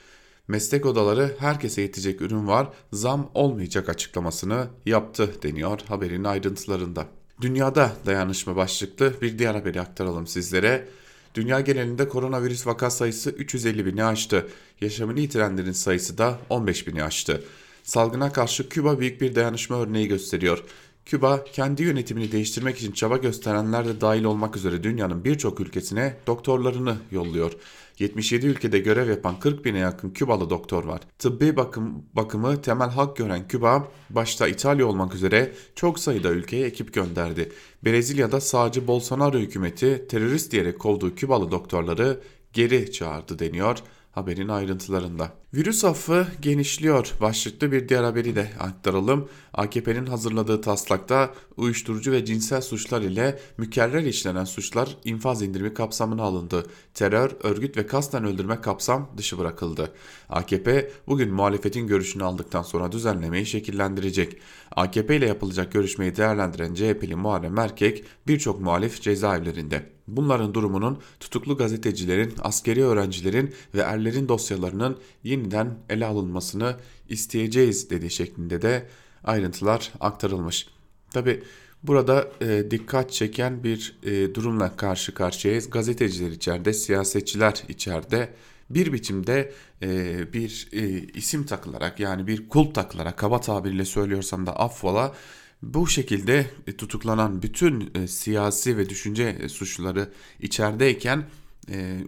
Meslek 0.49 0.87
odaları 0.87 1.37
herkese 1.39 1.83
yetecek 1.83 2.21
ürün 2.21 2.47
var, 2.47 2.69
zam 2.93 3.31
olmayacak 3.35 3.89
açıklamasını 3.89 4.67
yaptı 4.87 5.35
deniyor 5.43 5.81
haberin 5.89 6.25
ayrıntılarında. 6.25 7.07
Dünyada 7.41 7.93
dayanışma 8.07 8.57
başlıklı 8.57 9.13
bir 9.23 9.39
diğer 9.39 9.55
haberi 9.55 9.81
aktaralım 9.81 10.27
sizlere. 10.27 10.89
Dünya 11.35 11.61
genelinde 11.61 12.09
koronavirüs 12.09 12.67
vaka 12.67 12.91
sayısı 12.91 13.31
350 13.31 13.87
bini 13.87 14.05
aştı. 14.05 14.49
Yaşamını 14.81 15.21
yitirenlerin 15.21 15.73
sayısı 15.73 16.19
da 16.19 16.39
15 16.51 16.87
bini 16.87 17.03
aştı. 17.05 17.45
Salgına 17.83 18.33
karşı 18.33 18.69
Küba 18.69 19.01
büyük 19.01 19.21
bir 19.21 19.35
dayanışma 19.35 19.81
örneği 19.81 20.09
gösteriyor. 20.09 20.65
Küba 21.07 21.45
kendi 21.45 21.83
yönetimini 21.83 22.33
değiştirmek 22.33 22.79
için 22.79 22.93
çaba 22.93 23.17
gösterenler 23.17 23.87
de 23.87 24.01
dahil 24.01 24.25
olmak 24.25 24.57
üzere 24.57 24.83
dünyanın 24.83 25.25
birçok 25.25 25.61
ülkesine 25.61 26.17
doktorlarını 26.27 26.97
yolluyor. 27.11 27.53
77 27.99 28.47
ülkede 28.47 28.79
görev 28.79 29.11
yapan 29.11 29.39
40 29.39 29.65
bine 29.65 29.79
yakın 29.79 30.11
Kübalı 30.11 30.51
doktor 30.51 30.85
var. 30.85 31.01
Tıbbi 31.19 31.57
bakım, 31.57 32.05
bakımı 32.13 32.63
temel 32.63 32.89
hak 32.89 33.17
gören 33.17 33.49
Küba, 33.49 33.89
başta 34.11 34.49
İtalya 34.49 34.87
olmak 34.87 35.15
üzere 35.15 35.53
çok 35.75 35.99
sayıda 35.99 36.29
ülkeye 36.29 36.67
ekip 36.67 36.95
gönderdi. 36.95 37.53
Brezilya'da 37.85 38.41
sağcı 38.41 38.87
Bolsonaro 38.87 39.39
hükümeti 39.39 40.07
terörist 40.09 40.53
diyerek 40.53 40.79
kovduğu 40.79 41.15
Kübalı 41.15 41.51
doktorları 41.51 42.21
geri 42.53 42.93
çağırdı 42.93 43.39
deniyor 43.39 43.79
haberin 44.15 44.49
ayrıntılarında. 44.49 45.33
Virüs 45.55 45.85
affı 45.85 46.27
genişliyor. 46.41 47.13
Başlıklı 47.21 47.73
bir 47.73 47.89
diğer 47.89 48.03
haberi 48.03 48.37
de 48.37 48.51
aktaralım. 48.61 49.29
AKP'nin 49.53 50.07
hazırladığı 50.07 50.61
taslakta 50.61 51.35
uyuşturucu 51.57 52.13
ve 52.13 52.25
cinsel 52.25 52.61
suçlar 52.61 53.03
ile 53.03 53.39
mükerrer 53.59 54.03
işlenen 54.03 54.45
suçlar 54.45 54.97
infaz 55.05 55.43
indirimi 55.43 55.75
kapsamına 55.75 56.23
alındı. 56.23 56.67
Terör, 56.95 57.31
örgüt 57.43 57.77
ve 57.77 57.87
kasten 57.87 58.25
öldürme 58.25 58.61
kapsam 58.61 59.11
dışı 59.17 59.39
bırakıldı. 59.39 59.93
AKP 60.29 60.91
bugün 61.07 61.35
muhalefetin 61.35 61.87
görüşünü 61.87 62.25
aldıktan 62.25 62.63
sonra 62.63 62.93
düzenlemeyi 62.93 63.47
şekillendirecek. 63.47 64.37
AKP 64.77 65.17
ile 65.17 65.27
yapılacak 65.27 65.73
görüşmeyi 65.73 66.17
değerlendiren 66.17 66.75
CHP'li 66.75 67.15
Muharrem 67.15 67.59
Erkek 67.59 68.05
birçok 68.27 68.61
muhalif 68.61 69.03
cezaevlerinde. 69.03 69.94
Bunların 70.09 70.55
durumunun 70.55 70.99
tutuklu 71.21 71.57
gazetecilerin, 71.57 72.35
askeri 72.43 72.85
öğrencilerin 72.85 73.55
ve 73.75 73.81
erlerin 73.81 74.29
dosyalarının 74.29 74.99
yeniden 75.25 75.79
ele 75.89 76.07
alınmasını 76.07 76.77
isteyeceğiz 77.09 77.91
dediği 77.91 78.11
şeklinde 78.11 78.63
de 78.63 78.89
ayrıntılar 79.25 79.93
aktarılmış. 80.01 80.69
Tabi 81.11 81.43
burada 81.83 82.29
e, 82.41 82.71
dikkat 82.71 83.13
çeken 83.13 83.65
bir 83.65 83.97
e, 84.03 84.35
durumla 84.35 84.77
karşı 84.77 85.15
karşıyayız. 85.15 85.71
Gazeteciler 85.71 86.31
içeride, 86.31 86.73
siyasetçiler 86.73 87.63
içeride 87.69 88.35
bir 88.71 88.93
biçimde 88.93 89.53
e, 89.83 90.33
bir 90.33 90.69
e, 90.73 90.89
isim 91.15 91.47
takılarak 91.47 92.01
yani 92.01 92.27
bir 92.27 92.49
kulp 92.49 92.75
takılarak 92.75 93.17
kaba 93.17 93.41
tabirle 93.41 93.85
söylüyorsam 93.85 94.47
da 94.47 94.57
affola 94.57 95.15
bu 95.65 95.87
şekilde 95.87 96.47
e, 96.67 96.77
tutuklanan 96.77 97.43
bütün 97.43 97.91
e, 97.95 98.09
siyasi 98.09 98.77
ve 98.77 98.89
düşünce 98.89 99.39
e, 99.41 99.49
suçluları 99.49 100.09
içerideyken 100.41 101.25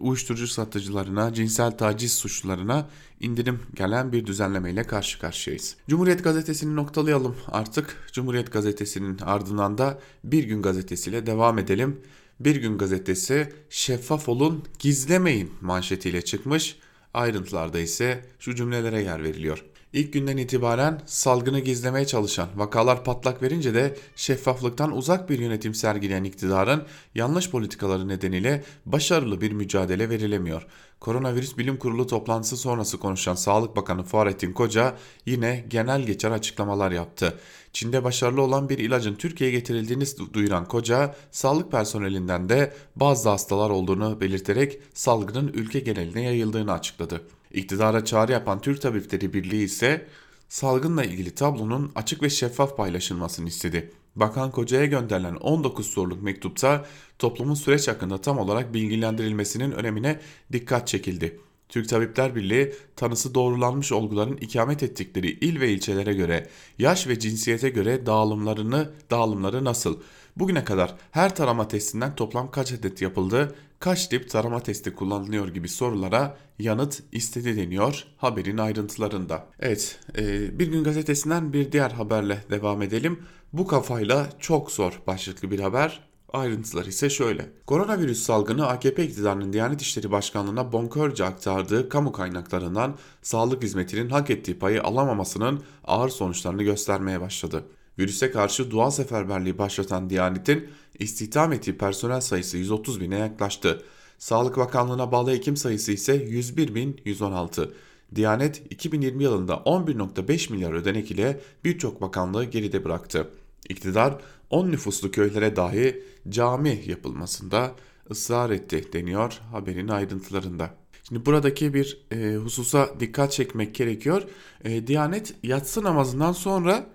uyuşturucu 0.00 0.46
satıcılarına, 0.46 1.34
cinsel 1.34 1.70
taciz 1.70 2.14
suçlularına 2.14 2.88
indirim 3.20 3.60
gelen 3.74 4.12
bir 4.12 4.26
düzenlemeyle 4.26 4.82
karşı 4.82 5.18
karşıyayız. 5.18 5.76
Cumhuriyet 5.88 6.24
Gazetesi'ni 6.24 6.76
noktalayalım 6.76 7.36
artık. 7.48 8.08
Cumhuriyet 8.12 8.52
Gazetesi'nin 8.52 9.18
ardından 9.18 9.78
da 9.78 10.00
Bir 10.24 10.44
Gün 10.44 10.62
Gazetesi'yle 10.62 11.26
devam 11.26 11.58
edelim. 11.58 12.00
Bir 12.40 12.56
Gün 12.56 12.78
Gazetesi 12.78 13.52
şeffaf 13.70 14.28
olun 14.28 14.64
gizlemeyin 14.78 15.52
manşetiyle 15.60 16.22
çıkmış. 16.22 16.76
Ayrıntılarda 17.14 17.78
ise 17.78 18.24
şu 18.38 18.54
cümlelere 18.54 19.02
yer 19.02 19.24
veriliyor. 19.24 19.64
İlk 19.96 20.12
günden 20.12 20.36
itibaren 20.36 21.00
salgını 21.06 21.60
gizlemeye 21.60 22.06
çalışan, 22.06 22.48
vakalar 22.56 23.04
patlak 23.04 23.42
verince 23.42 23.74
de 23.74 23.96
şeffaflıktan 24.16 24.96
uzak 24.96 25.30
bir 25.30 25.38
yönetim 25.38 25.74
sergileyen 25.74 26.24
iktidarın 26.24 26.82
yanlış 27.14 27.50
politikaları 27.50 28.08
nedeniyle 28.08 28.64
başarılı 28.86 29.40
bir 29.40 29.52
mücadele 29.52 30.10
verilemiyor. 30.10 30.66
Koronavirüs 31.00 31.58
Bilim 31.58 31.76
Kurulu 31.76 32.06
toplantısı 32.06 32.56
sonrası 32.56 32.98
konuşan 32.98 33.34
Sağlık 33.34 33.76
Bakanı 33.76 34.02
Fahrettin 34.02 34.52
Koca 34.52 34.96
yine 35.26 35.64
genel 35.68 36.02
geçer 36.02 36.30
açıklamalar 36.30 36.90
yaptı. 36.90 37.38
Çin'de 37.72 38.04
başarılı 38.04 38.42
olan 38.42 38.68
bir 38.68 38.78
ilacın 38.78 39.14
Türkiye'ye 39.14 39.58
getirildiğini 39.58 40.04
duyuran 40.32 40.68
Koca, 40.68 41.14
sağlık 41.30 41.72
personelinden 41.72 42.48
de 42.48 42.72
bazı 42.96 43.28
hastalar 43.28 43.70
olduğunu 43.70 44.20
belirterek 44.20 44.78
salgının 44.94 45.48
ülke 45.48 45.80
geneline 45.80 46.22
yayıldığını 46.22 46.72
açıkladı. 46.72 47.20
İktidara 47.56 48.04
çağrı 48.04 48.32
yapan 48.32 48.60
Türk 48.60 48.82
Tabipleri 48.82 49.32
Birliği 49.32 49.64
ise 49.64 50.06
salgınla 50.48 51.04
ilgili 51.04 51.34
tablonun 51.34 51.92
açık 51.94 52.22
ve 52.22 52.30
şeffaf 52.30 52.76
paylaşılmasını 52.76 53.48
istedi. 53.48 53.92
Bakan 54.16 54.50
Koca'ya 54.50 54.86
gönderilen 54.86 55.34
19 55.34 55.86
soruluk 55.86 56.22
mektupta 56.22 56.84
toplumun 57.18 57.54
süreç 57.54 57.88
hakkında 57.88 58.20
tam 58.20 58.38
olarak 58.38 58.74
bilgilendirilmesinin 58.74 59.72
önemine 59.72 60.20
dikkat 60.52 60.88
çekildi. 60.88 61.40
Türk 61.68 61.88
Tabipler 61.88 62.34
Birliği 62.34 62.72
tanısı 62.96 63.34
doğrulanmış 63.34 63.92
olguların 63.92 64.36
ikamet 64.36 64.82
ettikleri 64.82 65.30
il 65.30 65.60
ve 65.60 65.70
ilçelere 65.72 66.14
göre, 66.14 66.48
yaş 66.78 67.06
ve 67.08 67.18
cinsiyete 67.18 67.68
göre 67.68 68.06
dağılımlarını 68.06 68.90
dağılımları 69.10 69.64
nasıl, 69.64 70.00
bugüne 70.36 70.64
kadar 70.64 70.94
her 71.10 71.34
tarama 71.34 71.68
testinden 71.68 72.14
toplam 72.14 72.50
kaç 72.50 72.72
adet 72.72 73.02
yapıldı, 73.02 73.54
kaç 73.80 74.06
tip 74.06 74.30
tarama 74.30 74.60
testi 74.60 74.94
kullanılıyor 74.94 75.48
gibi 75.48 75.68
sorulara 75.68 76.36
yanıt 76.58 77.02
istedi 77.12 77.56
deniyor 77.56 78.04
haberin 78.16 78.58
ayrıntılarında. 78.58 79.46
Evet 79.60 80.00
e, 80.18 80.58
bir 80.58 80.66
gün 80.66 80.84
gazetesinden 80.84 81.52
bir 81.52 81.72
diğer 81.72 81.90
haberle 81.90 82.44
devam 82.50 82.82
edelim. 82.82 83.22
Bu 83.52 83.66
kafayla 83.66 84.28
çok 84.40 84.70
zor 84.72 85.00
başlıklı 85.06 85.50
bir 85.50 85.60
haber. 85.60 86.06
Ayrıntılar 86.32 86.84
ise 86.84 87.10
şöyle. 87.10 87.50
Koronavirüs 87.66 88.22
salgını 88.22 88.66
AKP 88.66 89.04
iktidarının 89.04 89.52
Diyanet 89.52 89.82
İşleri 89.82 90.10
Başkanlığı'na 90.10 90.72
bonkörce 90.72 91.24
aktardığı 91.24 91.88
kamu 91.88 92.12
kaynaklarından 92.12 92.96
sağlık 93.22 93.62
hizmetinin 93.62 94.10
hak 94.10 94.30
ettiği 94.30 94.58
payı 94.58 94.82
alamamasının 94.82 95.62
ağır 95.84 96.08
sonuçlarını 96.08 96.62
göstermeye 96.62 97.20
başladı. 97.20 97.64
Virüse 97.98 98.30
karşı 98.30 98.70
doğal 98.70 98.90
seferberliği 98.90 99.58
başlatan 99.58 100.10
Diyanet'in 100.10 100.68
istihdam 100.98 101.52
ettiği 101.52 101.78
personel 101.78 102.20
sayısı 102.20 102.56
130 102.56 103.00
bine 103.00 103.18
yaklaştı. 103.18 103.82
Sağlık 104.18 104.56
Bakanlığı'na 104.56 105.12
bağlı 105.12 105.30
hekim 105.30 105.56
sayısı 105.56 105.92
ise 105.92 106.16
101.116. 106.16 107.70
Diyanet 108.14 108.62
2020 108.70 109.24
yılında 109.24 109.54
11.5 109.54 110.52
milyar 110.52 110.72
ödenek 110.72 111.10
ile 111.10 111.40
birçok 111.64 112.00
bakanlığı 112.00 112.44
geride 112.44 112.84
bıraktı. 112.84 113.28
İktidar 113.68 114.14
10 114.50 114.70
nüfuslu 114.70 115.10
köylere 115.10 115.56
dahi 115.56 116.02
cami 116.28 116.82
yapılmasında 116.86 117.72
ısrar 118.10 118.50
etti 118.50 118.92
deniyor 118.92 119.40
haberin 119.52 119.88
ayrıntılarında. 119.88 120.70
Şimdi 121.08 121.26
buradaki 121.26 121.74
bir 121.74 122.06
e, 122.12 122.36
hususa 122.36 123.00
dikkat 123.00 123.32
çekmek 123.32 123.74
gerekiyor. 123.74 124.22
E, 124.64 124.86
Diyanet 124.86 125.34
yatsı 125.42 125.84
namazından 125.84 126.32
sonra 126.32 126.86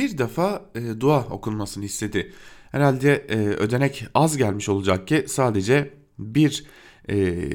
bir 0.00 0.18
defa 0.18 0.62
e, 0.74 1.00
dua 1.00 1.20
okunmasını 1.20 1.84
istedi. 1.84 2.32
Herhalde 2.70 3.14
e, 3.14 3.36
ödenek 3.36 4.06
az 4.14 4.36
gelmiş 4.36 4.68
olacak 4.68 5.08
ki 5.08 5.24
sadece 5.28 5.94
bir 6.18 6.64
e, 7.10 7.46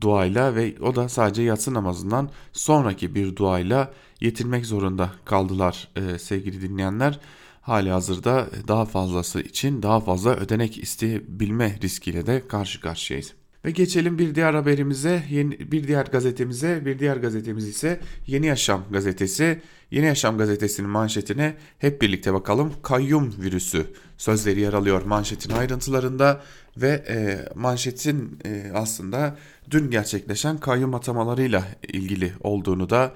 duayla 0.00 0.54
ve 0.54 0.74
o 0.80 0.96
da 0.96 1.08
sadece 1.08 1.42
yatsı 1.42 1.74
namazından 1.74 2.30
sonraki 2.52 3.14
bir 3.14 3.36
duayla 3.36 3.92
yetirmek 4.20 4.66
zorunda 4.66 5.12
kaldılar 5.24 5.88
e, 5.96 6.18
sevgili 6.18 6.62
dinleyenler. 6.62 7.20
Hali 7.60 7.90
hazırda 7.90 8.48
daha 8.68 8.84
fazlası 8.84 9.40
için 9.40 9.82
daha 9.82 10.00
fazla 10.00 10.34
ödenek 10.36 10.78
isteyebilme 10.78 11.78
riskiyle 11.82 12.26
de 12.26 12.48
karşı 12.48 12.80
karşıyayız. 12.80 13.32
Ve 13.68 13.72
geçelim 13.72 14.18
bir 14.18 14.34
diğer 14.34 14.54
haberimize, 14.54 15.22
yeni, 15.30 15.72
bir 15.72 15.88
diğer 15.88 16.06
gazetemize. 16.06 16.84
Bir 16.84 16.98
diğer 16.98 17.16
gazetemiz 17.16 17.68
ise 17.68 18.00
Yeni 18.26 18.46
Yaşam 18.46 18.84
gazetesi. 18.90 19.62
Yeni 19.90 20.06
Yaşam 20.06 20.38
gazetesinin 20.38 20.90
manşetine 20.90 21.56
hep 21.78 22.02
birlikte 22.02 22.34
bakalım. 22.34 22.72
Kayyum 22.82 23.34
virüsü 23.38 23.86
sözleri 24.18 24.60
yer 24.60 24.72
alıyor 24.72 25.02
manşetin 25.02 25.50
ayrıntılarında 25.50 26.42
ve 26.76 26.88
e, 26.88 27.48
manşetin 27.54 28.38
e, 28.44 28.72
aslında 28.74 29.36
dün 29.70 29.90
gerçekleşen 29.90 30.58
kayyum 30.58 30.94
atamalarıyla 30.94 31.64
ilgili 31.88 32.32
olduğunu 32.40 32.90
da 32.90 33.14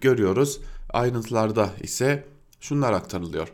görüyoruz. 0.00 0.60
Ayrıntılarda 0.92 1.70
ise 1.82 2.24
şunlar 2.60 2.92
aktarılıyor. 2.92 3.48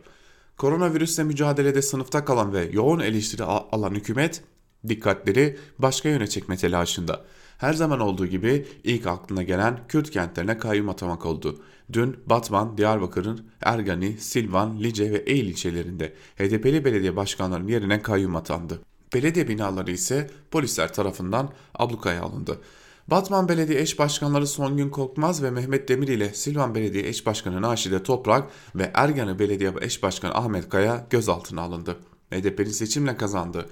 Koronavirüsle 0.57 1.23
mücadelede 1.23 1.81
sınıfta 1.81 2.25
kalan 2.25 2.53
ve 2.53 2.69
yoğun 2.71 2.99
eleştiri 2.99 3.43
alan 3.43 3.91
hükümet 3.91 4.43
dikkatleri 4.87 5.57
başka 5.79 6.09
yöne 6.09 6.27
çekme 6.27 6.57
telaşında. 6.57 7.25
Her 7.57 7.73
zaman 7.73 7.99
olduğu 7.99 8.25
gibi 8.25 8.65
ilk 8.83 9.07
aklına 9.07 9.43
gelen 9.43 9.79
Kürt 9.87 10.11
kentlerine 10.11 10.57
kayyum 10.57 10.89
atamak 10.89 11.25
oldu. 11.25 11.61
Dün 11.93 12.17
Batman, 12.25 12.77
Diyarbakır'ın 12.77 13.45
Ergani, 13.61 14.17
Silvan, 14.17 14.79
Lice 14.79 15.11
ve 15.11 15.17
Eğil 15.17 15.45
ilçelerinde 15.45 16.13
HDP'li 16.37 16.85
belediye 16.85 17.15
başkanlarının 17.15 17.67
yerine 17.67 18.01
kayyum 18.01 18.35
atandı. 18.35 18.81
Belediye 19.13 19.47
binaları 19.47 19.91
ise 19.91 20.29
polisler 20.51 20.93
tarafından 20.93 21.49
ablukaya 21.75 22.21
alındı. 22.23 22.61
Batman 23.07 23.49
Belediye 23.49 23.81
Eş 23.81 23.99
Başkanları 23.99 24.47
Songün 24.47 24.89
Korkmaz 24.89 25.43
ve 25.43 25.51
Mehmet 25.51 25.89
Demir 25.89 26.07
ile 26.07 26.33
Silvan 26.33 26.75
Belediye 26.75 27.07
Eş 27.07 27.25
Başkanı 27.25 27.61
Naşide 27.61 28.03
Toprak 28.03 28.49
ve 28.75 28.91
Ergani 28.93 29.39
Belediye 29.39 29.73
Eş 29.81 30.03
Başkanı 30.03 30.35
Ahmet 30.35 30.69
Kaya 30.69 31.07
gözaltına 31.09 31.61
alındı. 31.61 31.97
HDP'nin 32.31 32.71
seçimle 32.71 33.17
kazandığı 33.17 33.69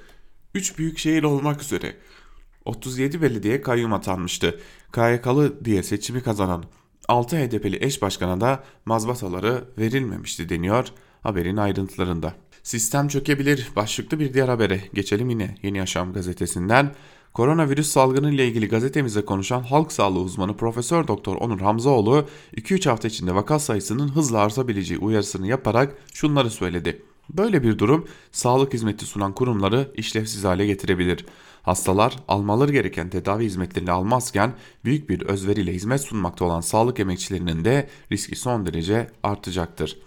3 0.53 0.77
büyük 0.77 0.98
şehir 0.98 1.24
olmak 1.24 1.62
üzere 1.62 1.96
37 2.65 3.22
belediye 3.22 3.62
kayyum 3.62 3.94
atanmıştı. 3.94 4.60
KYK'lı 4.94 5.65
diye 5.65 5.84
seçimi 5.84 6.24
kazanan 6.24 6.63
6 7.08 7.38
HDP'li 7.38 7.86
eş 7.86 8.01
başkana 8.01 8.41
da 8.41 8.63
mazbataları 8.86 9.63
verilmemişti 9.77 10.50
deniyor 10.50 10.88
haberin 11.22 11.58
ayrıntılarında. 11.58 12.34
Sistem 12.63 13.08
çökebilir 13.08 13.70
başlıklı 13.75 14.20
bir 14.20 14.34
diğer 14.34 14.48
habere 14.48 14.82
geçelim 14.94 15.29
yine 15.29 15.58
Yeni 15.63 15.77
Yaşam 15.77 16.13
gazetesinden. 16.13 16.96
Koronavirüs 17.34 17.89
salgını 17.89 18.34
ile 18.34 18.48
ilgili 18.48 18.68
gazetemize 18.68 19.25
konuşan 19.25 19.62
halk 19.62 19.91
sağlığı 19.91 20.20
uzmanı 20.20 20.58
Profesör 20.58 21.08
Doktor 21.08 21.36
Onur 21.36 21.60
Hamzaoğlu 21.62 22.25
2-3 22.56 22.89
hafta 22.89 23.08
içinde 23.08 23.36
vaka 23.36 23.60
sayısının 23.60 24.08
hızla 24.08 24.39
artabileceği 24.39 25.00
uyarısını 25.00 25.48
yaparak 25.48 25.96
şunları 26.13 26.50
söyledi. 26.50 27.01
Böyle 27.29 27.63
bir 27.63 27.79
durum 27.79 28.07
sağlık 28.31 28.74
hizmeti 28.74 29.05
sunan 29.05 29.33
kurumları 29.33 29.91
işlevsiz 29.95 30.43
hale 30.43 30.65
getirebilir. 30.65 31.25
Hastalar 31.62 32.15
almaları 32.27 32.71
gereken 32.71 33.09
tedavi 33.09 33.45
hizmetlerini 33.45 33.91
almazken 33.91 34.53
büyük 34.86 35.09
bir 35.09 35.21
özveriyle 35.21 35.74
hizmet 35.74 36.01
sunmakta 36.01 36.45
olan 36.45 36.62
sağlık 36.62 37.00
emekçilerinin 37.00 37.65
de 37.65 37.89
riski 38.12 38.36
son 38.36 38.65
derece 38.65 39.07
artacaktır. 39.24 39.98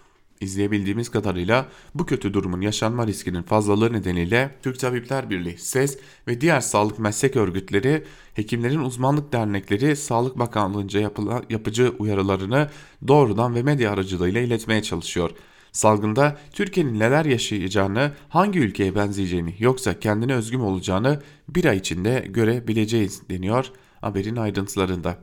İzleyebildiğimiz 0.41 1.09
kadarıyla 1.09 1.67
bu 1.95 2.07
kötü 2.07 2.35
durumun 2.35 2.61
yaşanma 2.61 3.07
riskinin 3.07 3.43
fazlalığı 3.43 3.93
nedeniyle 3.93 4.55
Türk 4.63 4.79
Tabipler 4.79 5.31
Birliği, 5.31 5.59
SES 5.59 5.99
ve 6.29 6.41
diğer 6.41 6.61
sağlık 6.61 6.99
meslek 6.99 7.37
örgütleri, 7.37 8.05
hekimlerin 8.35 8.81
uzmanlık 8.81 9.33
dernekleri 9.33 9.97
Sağlık 9.97 10.39
Bakanlığı'nca 10.39 11.13
yapıcı 11.51 11.93
uyarılarını 11.99 12.71
doğrudan 13.09 13.55
ve 13.55 13.63
medya 13.63 13.93
aracılığıyla 13.93 14.41
iletmeye 14.41 14.83
çalışıyor. 14.83 15.31
Salgında 15.73 16.39
Türkiye'nin 16.53 16.99
neler 16.99 17.25
yaşayacağını, 17.25 18.13
hangi 18.29 18.59
ülkeye 18.59 18.95
benzeyeceğini 18.95 19.55
yoksa 19.59 20.01
kendine 20.01 20.35
özgü 20.35 20.57
mü 20.57 20.63
olacağını 20.63 21.23
bir 21.49 21.65
ay 21.65 21.77
içinde 21.77 22.27
görebileceğiz 22.29 23.23
deniyor 23.31 23.71
haberin 24.01 24.37
ayrıntılarında. 24.37 25.19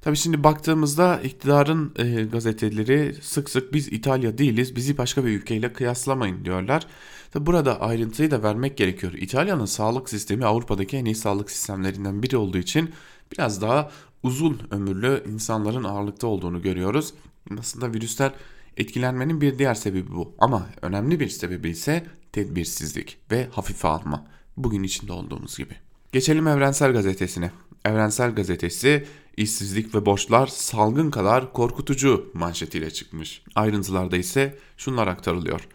Tabi 0.00 0.16
şimdi 0.16 0.44
baktığımızda 0.44 1.20
iktidarın 1.20 1.92
e, 1.96 2.24
gazeteleri 2.24 3.14
sık 3.22 3.50
sık 3.50 3.72
biz 3.72 3.88
İtalya 3.88 4.38
değiliz 4.38 4.76
bizi 4.76 4.98
başka 4.98 5.24
bir 5.24 5.30
ülkeyle 5.30 5.72
kıyaslamayın 5.72 6.44
diyorlar. 6.44 6.86
Tabi 7.30 7.46
burada 7.46 7.80
ayrıntıyı 7.80 8.30
da 8.30 8.42
vermek 8.42 8.76
gerekiyor. 8.76 9.12
İtalya'nın 9.12 9.64
sağlık 9.64 10.08
sistemi 10.08 10.44
Avrupa'daki 10.44 10.96
en 10.96 11.04
iyi 11.04 11.14
sağlık 11.14 11.50
sistemlerinden 11.50 12.22
biri 12.22 12.36
olduğu 12.36 12.58
için 12.58 12.90
biraz 13.32 13.62
daha 13.62 13.90
uzun 14.22 14.60
ömürlü 14.70 15.24
insanların 15.32 15.84
ağırlıkta 15.84 16.26
olduğunu 16.26 16.62
görüyoruz. 16.62 17.14
Aslında 17.58 17.94
virüsler 17.94 18.32
Etkilenmenin 18.76 19.40
bir 19.40 19.58
diğer 19.58 19.74
sebebi 19.74 20.12
bu 20.12 20.34
ama 20.38 20.66
önemli 20.82 21.20
bir 21.20 21.28
sebebi 21.28 21.70
ise 21.70 22.06
tedbirsizlik 22.32 23.18
ve 23.30 23.48
hafife 23.52 23.88
alma. 23.88 24.26
Bugün 24.56 24.82
içinde 24.82 25.12
olduğumuz 25.12 25.58
gibi. 25.58 25.74
Geçelim 26.12 26.46
Evrensel 26.46 26.92
Gazetesi'ne. 26.92 27.50
Evrensel 27.84 28.34
Gazetesi 28.34 29.06
işsizlik 29.36 29.94
ve 29.94 30.06
borçlar 30.06 30.46
salgın 30.46 31.10
kadar 31.10 31.52
korkutucu 31.52 32.30
manşetiyle 32.34 32.90
çıkmış. 32.90 33.42
Ayrıntılarda 33.54 34.16
ise 34.16 34.58
şunlar 34.76 35.06
aktarılıyor. 35.06 35.68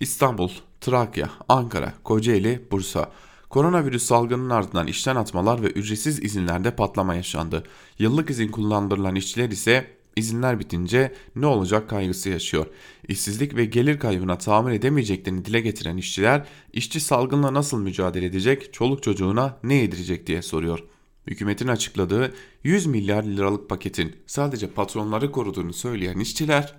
İstanbul, 0.00 0.50
Trakya, 0.80 1.30
Ankara, 1.48 1.94
Kocaeli, 2.04 2.68
Bursa. 2.70 3.10
Koronavirüs 3.50 4.02
salgının 4.02 4.50
ardından 4.50 4.86
işten 4.86 5.16
atmalar 5.16 5.62
ve 5.62 5.66
ücretsiz 5.66 6.24
izinlerde 6.24 6.76
patlama 6.76 7.14
yaşandı. 7.14 7.64
Yıllık 7.98 8.30
izin 8.30 8.48
kullandırılan 8.48 9.14
işçiler 9.14 9.50
ise 9.50 9.95
İzinler 10.16 10.60
bitince 10.60 11.14
ne 11.36 11.46
olacak 11.46 11.90
kaygısı 11.90 12.28
yaşıyor. 12.28 12.66
İşsizlik 13.08 13.56
ve 13.56 13.64
gelir 13.64 13.98
kaybına 13.98 14.38
tahammül 14.38 14.72
edemeyeceklerini 14.72 15.44
dile 15.44 15.60
getiren 15.60 15.96
işçiler 15.96 16.46
işçi 16.72 17.00
salgınla 17.00 17.54
nasıl 17.54 17.80
mücadele 17.80 18.26
edecek, 18.26 18.72
çoluk 18.72 19.02
çocuğuna 19.02 19.58
ne 19.62 19.74
yedirecek 19.74 20.26
diye 20.26 20.42
soruyor. 20.42 20.84
Hükümetin 21.26 21.68
açıkladığı 21.68 22.34
100 22.64 22.86
milyar 22.86 23.22
liralık 23.24 23.68
paketin 23.68 24.16
sadece 24.26 24.70
patronları 24.70 25.32
koruduğunu 25.32 25.72
söyleyen 25.72 26.18
işçiler 26.18 26.74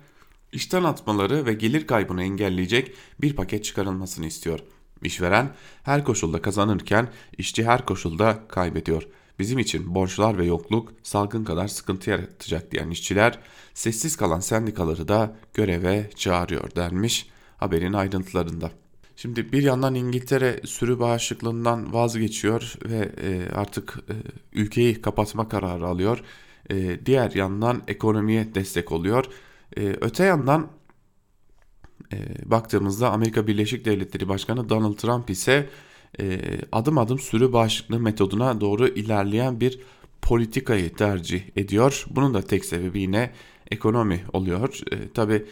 işten 0.52 0.84
atmaları 0.84 1.46
ve 1.46 1.54
gelir 1.54 1.86
kaybını 1.86 2.22
engelleyecek 2.22 2.94
bir 3.20 3.36
paket 3.36 3.64
çıkarılmasını 3.64 4.26
istiyor. 4.26 4.60
İşveren 5.02 5.54
her 5.82 6.04
koşulda 6.04 6.42
kazanırken 6.42 7.08
işçi 7.38 7.64
her 7.64 7.86
koşulda 7.86 8.48
kaybediyor. 8.48 9.08
Bizim 9.38 9.58
için 9.58 9.94
borçlar 9.94 10.38
ve 10.38 10.44
yokluk 10.44 10.92
salgın 11.02 11.44
kadar 11.44 11.68
sıkıntı 11.68 12.10
yaratacak 12.10 12.72
diyen 12.72 12.90
işçiler 12.90 13.38
sessiz 13.74 14.16
kalan 14.16 14.40
sendikaları 14.40 15.08
da 15.08 15.36
göreve 15.54 16.10
çağırıyor 16.16 16.76
denmiş 16.76 17.28
haberin 17.56 17.92
ayrıntılarında. 17.92 18.70
Şimdi 19.16 19.52
bir 19.52 19.62
yandan 19.62 19.94
İngiltere 19.94 20.60
sürü 20.64 20.98
bağışıklığından 20.98 21.92
vazgeçiyor 21.92 22.74
ve 22.84 23.12
e, 23.22 23.50
artık 23.54 23.98
e, 24.08 24.14
ülkeyi 24.52 25.02
kapatma 25.02 25.48
kararı 25.48 25.86
alıyor. 25.86 26.22
E, 26.70 27.06
diğer 27.06 27.30
yandan 27.30 27.82
ekonomiye 27.88 28.54
destek 28.54 28.92
oluyor. 28.92 29.24
Öte 29.76 30.24
yandan 30.24 30.70
baktığımızda 32.44 33.10
Amerika 33.10 33.46
Birleşik 33.46 33.84
Devletleri 33.84 34.28
Başkanı 34.28 34.68
Donald 34.68 34.94
Trump 34.94 35.30
ise 35.30 35.68
adım 36.72 36.98
adım 36.98 37.18
sürü 37.18 37.52
bağışıklığı 37.52 38.00
metoduna 38.00 38.60
doğru 38.60 38.88
ilerleyen 38.88 39.60
bir 39.60 39.80
politikayı 40.22 40.94
tercih 40.94 41.42
ediyor. 41.56 42.04
Bunun 42.10 42.34
da 42.34 42.42
tek 42.42 42.64
sebebi 42.64 43.00
yine 43.00 43.30
ekonomi 43.70 44.24
oluyor. 44.32 44.80
E, 44.92 45.12
Tabi 45.12 45.44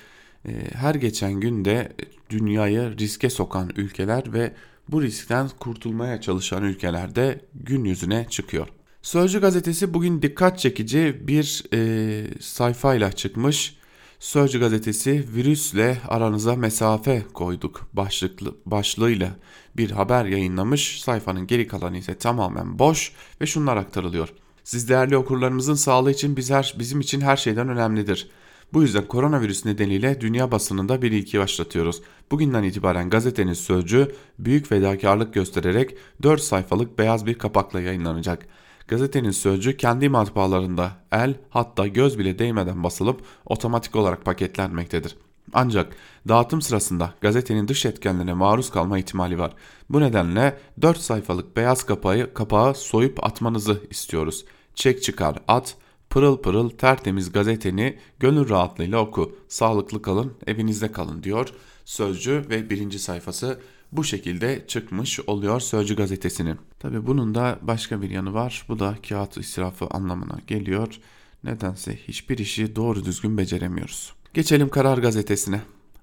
e, 0.49 0.51
her 0.73 0.95
geçen 0.95 1.33
günde 1.33 1.93
dünyayı 2.31 2.99
riske 2.99 3.31
sokan 3.31 3.71
ülkeler 3.77 4.33
ve 4.33 4.53
bu 4.89 5.03
riskten 5.03 5.49
kurtulmaya 5.61 6.21
çalışan 6.21 6.63
ülkeler 6.63 7.15
de 7.15 7.41
gün 7.55 7.85
yüzüne 7.85 8.27
çıkıyor. 8.31 8.69
Sözcü 9.03 9.41
gazetesi 9.41 9.95
bugün 9.95 10.23
dikkat 10.23 10.59
çekici 10.59 11.17
bir 11.21 11.65
e, 11.73 12.25
sayfayla 12.41 13.13
çıkmış. 13.13 13.77
Sözcü 14.19 14.61
gazetesi 14.61 15.25
virüsle 15.35 15.99
aranıza 16.09 16.57
mesafe 16.57 17.23
koyduk 17.35 17.89
başlıklı, 17.93 18.55
başlığıyla 18.67 19.37
bir 19.79 19.91
haber 19.91 20.25
yayınlamış. 20.25 21.01
Sayfanın 21.01 21.47
geri 21.47 21.67
kalanı 21.67 21.99
ise 21.99 22.19
tamamen 22.19 22.79
boş 22.79 23.13
ve 23.41 23.47
şunlar 23.47 23.77
aktarılıyor. 23.77 24.29
Siz 24.65 24.89
değerli 24.89 25.17
okurlarımızın 25.17 25.75
sağlığı 25.75 26.11
için 26.11 26.37
biz 26.37 26.51
her, 26.51 26.75
bizim 26.79 27.01
için 27.01 27.21
her 27.21 27.37
şeyden 27.37 27.69
önemlidir. 27.69 28.31
Bu 28.73 28.83
yüzden 28.83 29.09
koronavirüs 29.09 29.65
nedeniyle 29.65 30.21
dünya 30.21 30.51
basınında 30.51 31.03
bir 31.03 31.13
ilki 31.13 31.39
başlatıyoruz. 31.39 32.03
Bugünden 32.31 32.63
itibaren 32.63 33.11
gazetenin 33.11 33.53
sözcü 33.53 34.15
büyük 34.39 34.67
fedakarlık 34.67 35.35
göstererek 35.35 35.97
4 36.23 36.41
sayfalık 36.41 36.99
beyaz 36.99 37.27
bir 37.27 37.35
kapakla 37.35 37.81
yayınlanacak. 37.81 38.47
Gazetenin 38.89 39.31
sözcü 39.31 39.77
kendi 39.77 40.09
matbaalarında 40.09 40.93
el 41.13 41.35
hatta 41.51 41.87
göz 41.87 42.19
bile 42.19 42.39
değmeden 42.39 42.85
basılıp 42.85 43.21
otomatik 43.47 43.97
olarak 43.97 44.25
paketlenmektedir. 44.25 45.17
Ancak 45.53 45.97
dağıtım 46.29 46.63
sırasında 46.63 47.15
gazetenin 47.21 47.69
dış 47.69 47.87
etkenlerine 47.87 48.33
maruz 48.33 48.71
kalma 48.71 48.99
ihtimali 48.99 49.39
var. 49.39 49.55
Bu 49.91 50.01
nedenle 50.01 50.59
4 50.83 50.99
sayfalık 50.99 51.57
beyaz 51.57 51.87
kapağı, 51.87 52.35
kapağı 52.35 52.75
soyup 52.75 53.25
atmanızı 53.25 53.83
istiyoruz. 53.91 54.45
Çek 54.75 55.03
çıkar 55.03 55.39
at, 55.49 55.77
pırıl 56.11 56.37
pırıl 56.43 56.71
tertemiz 56.71 57.33
gazeteni 57.33 57.99
gönül 58.21 58.49
rahatlığıyla 58.49 58.99
oku. 58.99 59.39
Sağlıklı 59.49 60.03
kalın, 60.03 60.33
evinizde 60.47 60.93
kalın 60.93 61.23
diyor 61.23 61.49
Sözcü 61.85 62.47
ve 62.51 62.71
birinci 62.71 62.99
sayfası 62.99 63.61
bu 63.93 64.05
şekilde 64.05 64.65
çıkmış 64.69 65.21
oluyor 65.21 65.61
Sözcü 65.61 65.97
gazetesinin. 65.97 66.59
Tabi 66.79 67.07
bunun 67.07 67.35
da 67.35 67.59
başka 67.63 68.03
bir 68.03 68.11
yanı 68.11 68.35
var. 68.35 68.65
Bu 68.69 68.79
da 68.79 68.97
kağıt 69.09 69.37
israfı 69.37 69.87
anlamına 69.91 70.39
geliyor. 70.47 71.01
Nedense 71.45 71.97
hiçbir 71.97 72.39
işi 72.39 72.77
doğru 72.77 73.05
düzgün 73.05 73.39
beceremiyoruz. 73.39 74.13
Geçelim 74.35 74.69
Karar 74.69 74.99
Gazetesi'ne. 74.99 75.61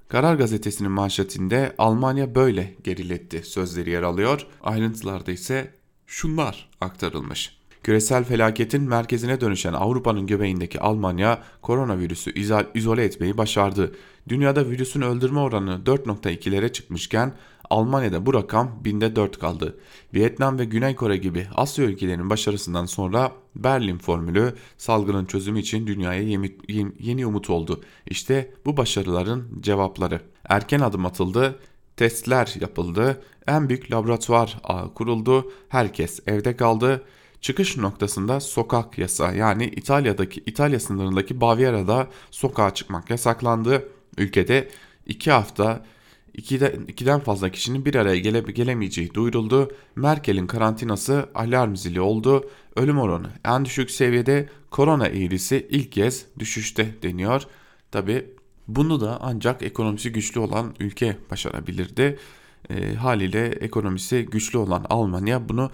Karar 0.07 0.35
Gazetesi'nin 0.35 0.91
manşetinde 0.91 1.75
Almanya 1.77 2.35
böyle 2.35 2.75
geriletti 2.83 3.43
sözleri 3.43 3.89
yer 3.89 4.03
alıyor. 4.03 4.47
Ayrıntılarda 4.63 5.31
ise 5.31 5.73
şunlar 6.07 6.69
aktarılmış. 6.81 7.57
Küresel 7.83 8.23
felaketin 8.23 8.83
merkezine 8.83 9.41
dönüşen 9.41 9.73
Avrupa'nın 9.73 10.27
göbeğindeki 10.27 10.79
Almanya 10.79 11.43
koronavirüsü 11.61 12.33
izole 12.73 13.03
etmeyi 13.03 13.37
başardı. 13.37 13.95
Dünyada 14.29 14.69
virüsün 14.69 15.01
öldürme 15.01 15.39
oranı 15.39 15.81
4.2'lere 15.85 16.71
çıkmışken 16.71 17.33
Almanya'da 17.73 18.25
bu 18.25 18.33
rakam 18.33 18.71
binde 18.85 19.15
4 19.15 19.39
kaldı. 19.39 19.77
Vietnam 20.13 20.59
ve 20.59 20.65
Güney 20.65 20.95
Kore 20.95 21.17
gibi 21.17 21.47
Asya 21.55 21.85
ülkelerinin 21.85 22.29
başarısından 22.29 22.85
sonra 22.85 23.31
Berlin 23.55 23.97
formülü 23.97 24.53
salgının 24.77 25.25
çözümü 25.25 25.59
için 25.59 25.87
dünyaya 25.87 26.21
yeni, 26.99 27.25
umut 27.25 27.49
oldu. 27.49 27.81
İşte 28.05 28.53
bu 28.65 28.77
başarıların 28.77 29.61
cevapları. 29.61 30.21
Erken 30.49 30.79
adım 30.79 31.05
atıldı, 31.05 31.59
testler 31.97 32.55
yapıldı, 32.59 33.23
en 33.47 33.69
büyük 33.69 33.91
laboratuvar 33.91 34.57
ağı 34.63 34.93
kuruldu, 34.93 35.51
herkes 35.69 36.19
evde 36.27 36.55
kaldı. 36.55 37.03
Çıkış 37.41 37.77
noktasında 37.77 38.39
sokak 38.39 38.97
yasağı 38.97 39.37
yani 39.37 39.65
İtalya'daki 39.65 40.43
İtalya 40.45 40.79
sınırındaki 40.79 41.41
Bavyera'da 41.41 42.07
sokağa 42.31 42.73
çıkmak 42.73 43.09
yasaklandı. 43.09 43.89
Ülkede 44.17 44.69
2 45.05 45.31
hafta 45.31 45.85
İkiden, 46.33 46.85
ikiden 46.87 47.19
fazla 47.19 47.49
kişinin 47.49 47.85
bir 47.85 47.95
araya 47.95 48.19
gele, 48.19 48.39
gelemeyeceği 48.39 49.13
duyuruldu. 49.13 49.71
Merkel'in 49.95 50.47
karantinası 50.47 51.29
alarm 51.35 51.75
zili 51.75 52.01
oldu. 52.01 52.49
Ölüm 52.75 52.99
oranı 52.99 53.29
en 53.45 53.65
düşük 53.65 53.91
seviyede 53.91 54.49
korona 54.71 55.07
eğrisi 55.07 55.67
ilk 55.69 55.91
kez 55.91 56.25
düşüşte 56.39 56.95
deniyor. 57.03 57.43
Tabi 57.91 58.25
bunu 58.67 59.01
da 59.01 59.17
ancak 59.21 59.63
ekonomisi 59.63 60.11
güçlü 60.11 60.39
olan 60.39 60.75
ülke 60.79 61.17
başarabilirdi. 61.31 62.19
E, 62.69 62.93
haliyle 62.93 63.45
ekonomisi 63.45 64.25
güçlü 64.25 64.57
olan 64.57 64.85
Almanya 64.89 65.49
bunu 65.49 65.71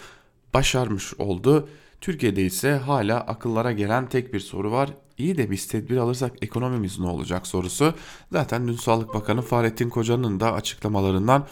başarmış 0.54 1.14
oldu. 1.14 1.70
Türkiye'de 2.02 2.46
ise 2.46 2.72
hala 2.72 3.20
akıllara 3.20 3.72
gelen 3.72 4.10
tek 4.10 4.34
bir 4.34 4.40
soru 4.40 4.72
var. 4.72 4.90
İyi 5.20 5.38
de 5.38 5.52
biz 5.52 5.68
tedbir 5.68 5.98
alırsak 5.98 6.34
ekonomimiz 6.42 7.00
ne 7.00 7.08
olacak 7.08 7.48
sorusu. 7.48 7.94
Zaten 8.32 8.68
dün 8.68 8.74
Sağlık 8.74 9.14
Bakanı 9.14 9.42
Fahrettin 9.42 9.90
Koca'nın 9.90 10.40
da 10.40 10.54
açıklamalarından 10.54 11.48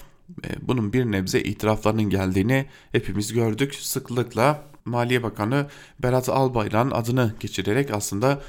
e, 0.46 0.48
bunun 0.62 0.94
bir 0.94 1.06
nebze 1.06 1.42
itiraflarının 1.42 2.10
geldiğini 2.10 2.66
hepimiz 2.92 3.34
gördük. 3.34 3.76
Sıklıkla 3.76 4.64
Maliye 4.86 5.24
Bakanı 5.24 5.68
Berat 6.00 6.30
Albayrak'ın 6.30 6.92
adını 6.92 7.34
geçirerek 7.40 7.92
aslında 7.92 8.42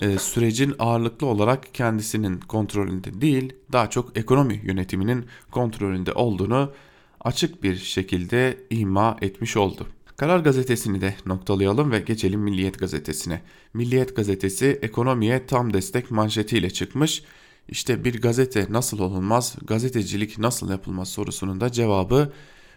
e, 0.00 0.18
sürecin 0.18 0.74
ağırlıklı 0.78 1.26
olarak 1.26 1.74
kendisinin 1.74 2.40
kontrolünde 2.40 3.20
değil 3.20 3.52
daha 3.72 3.90
çok 3.90 4.18
ekonomi 4.18 4.60
yönetiminin 4.64 5.26
kontrolünde 5.50 6.12
olduğunu 6.12 6.72
açık 7.20 7.62
bir 7.62 7.76
şekilde 7.76 8.58
ima 8.70 9.16
etmiş 9.20 9.56
oldu. 9.56 9.86
Karar 10.16 10.38
gazetesini 10.38 11.00
de 11.00 11.14
noktalayalım 11.26 11.92
ve 11.92 11.98
geçelim 11.98 12.40
Milliyet 12.40 12.78
gazetesine. 12.78 13.42
Milliyet 13.74 14.16
gazetesi 14.16 14.78
ekonomiye 14.82 15.46
tam 15.46 15.72
destek 15.72 16.10
manşetiyle 16.10 16.70
çıkmış. 16.70 17.22
İşte 17.68 18.04
bir 18.04 18.20
gazete 18.22 18.66
nasıl 18.70 18.98
olunmaz, 18.98 19.56
gazetecilik 19.66 20.38
nasıl 20.38 20.70
yapılmaz 20.70 21.08
sorusunun 21.08 21.60
da 21.60 21.72
cevabı 21.72 22.32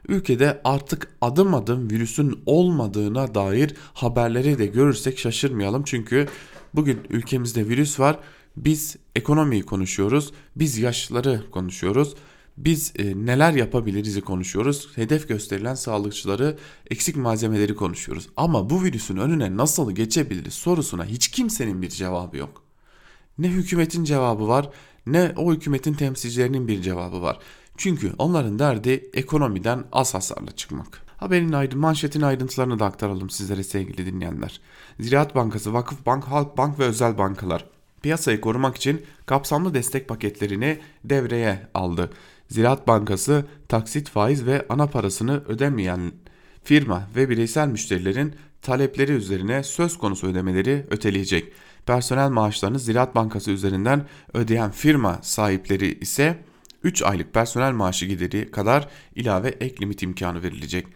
ülkede 0.07 0.61
artık 0.63 1.07
adım 1.21 1.53
adım 1.53 1.91
virüsün 1.91 2.39
olmadığına 2.45 3.35
dair 3.35 3.75
haberleri 3.93 4.57
de 4.57 4.65
görürsek 4.65 5.19
şaşırmayalım. 5.19 5.83
Çünkü 5.83 6.27
bugün 6.73 6.99
ülkemizde 7.09 7.69
virüs 7.69 7.99
var. 7.99 8.19
Biz 8.57 8.97
ekonomiyi 9.15 9.63
konuşuyoruz. 9.63 10.31
Biz 10.55 10.77
yaşları 10.77 11.43
konuşuyoruz 11.51 12.15
biz 12.59 12.93
e, 12.95 13.25
neler 13.25 13.53
yapabiliriz'i 13.53 14.21
konuşuyoruz. 14.21 14.89
Hedef 14.95 15.27
gösterilen 15.27 15.75
sağlıkçıları, 15.75 16.57
eksik 16.89 17.15
malzemeleri 17.15 17.75
konuşuyoruz. 17.75 18.29
Ama 18.37 18.69
bu 18.69 18.83
virüsün 18.83 19.17
önüne 19.17 19.57
nasıl 19.57 19.91
geçebiliriz 19.91 20.53
sorusuna 20.53 21.05
hiç 21.05 21.27
kimsenin 21.27 21.81
bir 21.81 21.89
cevabı 21.89 22.37
yok. 22.37 22.63
Ne 23.37 23.47
hükümetin 23.47 24.03
cevabı 24.03 24.47
var, 24.47 24.69
ne 25.05 25.33
o 25.37 25.53
hükümetin 25.53 25.93
temsilcilerinin 25.93 26.67
bir 26.67 26.81
cevabı 26.81 27.21
var. 27.21 27.39
Çünkü 27.77 28.13
onların 28.17 28.59
derdi 28.59 29.09
ekonomiden 29.13 29.83
az 29.91 30.13
hasarla 30.13 30.51
çıkmak. 30.51 31.01
Haberin 31.17 31.51
aydın, 31.51 31.79
manşetin 31.79 32.21
ayrıntılarını 32.21 32.79
da 32.79 32.85
aktaralım 32.85 33.29
sizlere 33.29 33.63
sevgili 33.63 34.05
dinleyenler. 34.05 34.61
Ziraat 34.99 35.35
Bankası, 35.35 35.73
Vakıf 35.73 36.05
Bank, 36.05 36.23
Halk 36.23 36.57
Bank 36.57 36.79
ve 36.79 36.83
özel 36.83 37.17
bankalar 37.17 37.65
piyasayı 38.01 38.41
korumak 38.41 38.75
için 38.75 39.05
kapsamlı 39.25 39.73
destek 39.73 40.07
paketlerini 40.07 40.79
devreye 41.03 41.67
aldı. 41.73 42.09
Ziraat 42.49 42.87
Bankası 42.87 43.45
taksit 43.67 44.09
faiz 44.09 44.45
ve 44.45 44.65
ana 44.69 44.87
parasını 44.87 45.43
ödemeyen 45.47 46.11
firma 46.63 47.07
ve 47.15 47.29
bireysel 47.29 47.67
müşterilerin 47.67 48.35
talepleri 48.61 49.11
üzerine 49.11 49.63
söz 49.63 49.97
konusu 49.97 50.27
ödemeleri 50.27 50.87
öteleyecek. 50.89 51.53
Personel 51.85 52.29
maaşlarını 52.29 52.79
Ziraat 52.79 53.15
Bankası 53.15 53.51
üzerinden 53.51 54.05
ödeyen 54.33 54.71
firma 54.71 55.19
sahipleri 55.21 55.99
ise 55.99 56.43
3 56.83 57.01
aylık 57.01 57.33
personel 57.33 57.71
maaşı 57.71 58.05
gideri 58.05 58.51
kadar 58.51 58.87
ilave 59.15 59.47
ek 59.49 59.75
limit 59.81 60.03
imkanı 60.03 60.43
verilecek. 60.43 60.87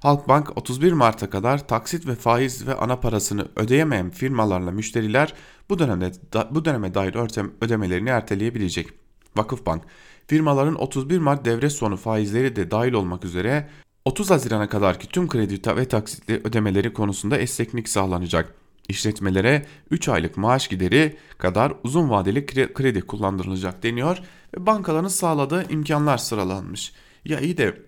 Halkbank 0.00 0.58
31 0.58 0.92
Mart'a 0.92 1.30
kadar 1.30 1.68
taksit 1.68 2.06
ve 2.06 2.14
faiz 2.14 2.66
ve 2.66 2.74
ana 2.74 3.00
parasını 3.00 3.48
ödeyemeyen 3.56 4.10
firmalarla 4.10 4.70
müşteriler 4.70 5.34
bu 5.68 5.78
dönemde 5.78 6.12
bu 6.50 6.64
döneme 6.64 6.94
dair 6.94 7.14
ödemelerini 7.62 8.08
erteleyebilecek. 8.08 8.88
Vakıfbank 9.36 9.82
firmaların 10.30 10.74
31 10.74 11.18
Mart 11.18 11.44
devre 11.44 11.70
sonu 11.70 11.96
faizleri 11.96 12.56
de 12.56 12.70
dahil 12.70 12.92
olmak 12.92 13.24
üzere 13.24 13.68
30 14.04 14.30
Haziran'a 14.30 14.68
kadarki 14.68 15.08
tüm 15.08 15.28
kredi 15.28 15.76
ve 15.76 15.84
taksitli 15.84 16.40
ödemeleri 16.44 16.92
konusunda 16.92 17.38
esneklik 17.38 17.88
sağlanacak. 17.88 18.54
İşletmelere 18.88 19.66
3 19.90 20.08
aylık 20.08 20.36
maaş 20.36 20.68
gideri 20.68 21.16
kadar 21.38 21.72
uzun 21.84 22.10
vadeli 22.10 22.46
kredi 22.46 23.00
kullandırılacak 23.00 23.82
deniyor 23.82 24.18
ve 24.56 24.66
bankaların 24.66 25.08
sağladığı 25.08 25.72
imkanlar 25.72 26.18
sıralanmış. 26.18 26.92
Ya 27.24 27.40
iyi 27.40 27.56
de 27.56 27.82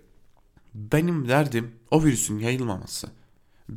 benim 0.75 1.29
derdim 1.29 1.71
o 1.91 2.05
virüsün 2.05 2.39
yayılmaması. 2.39 3.09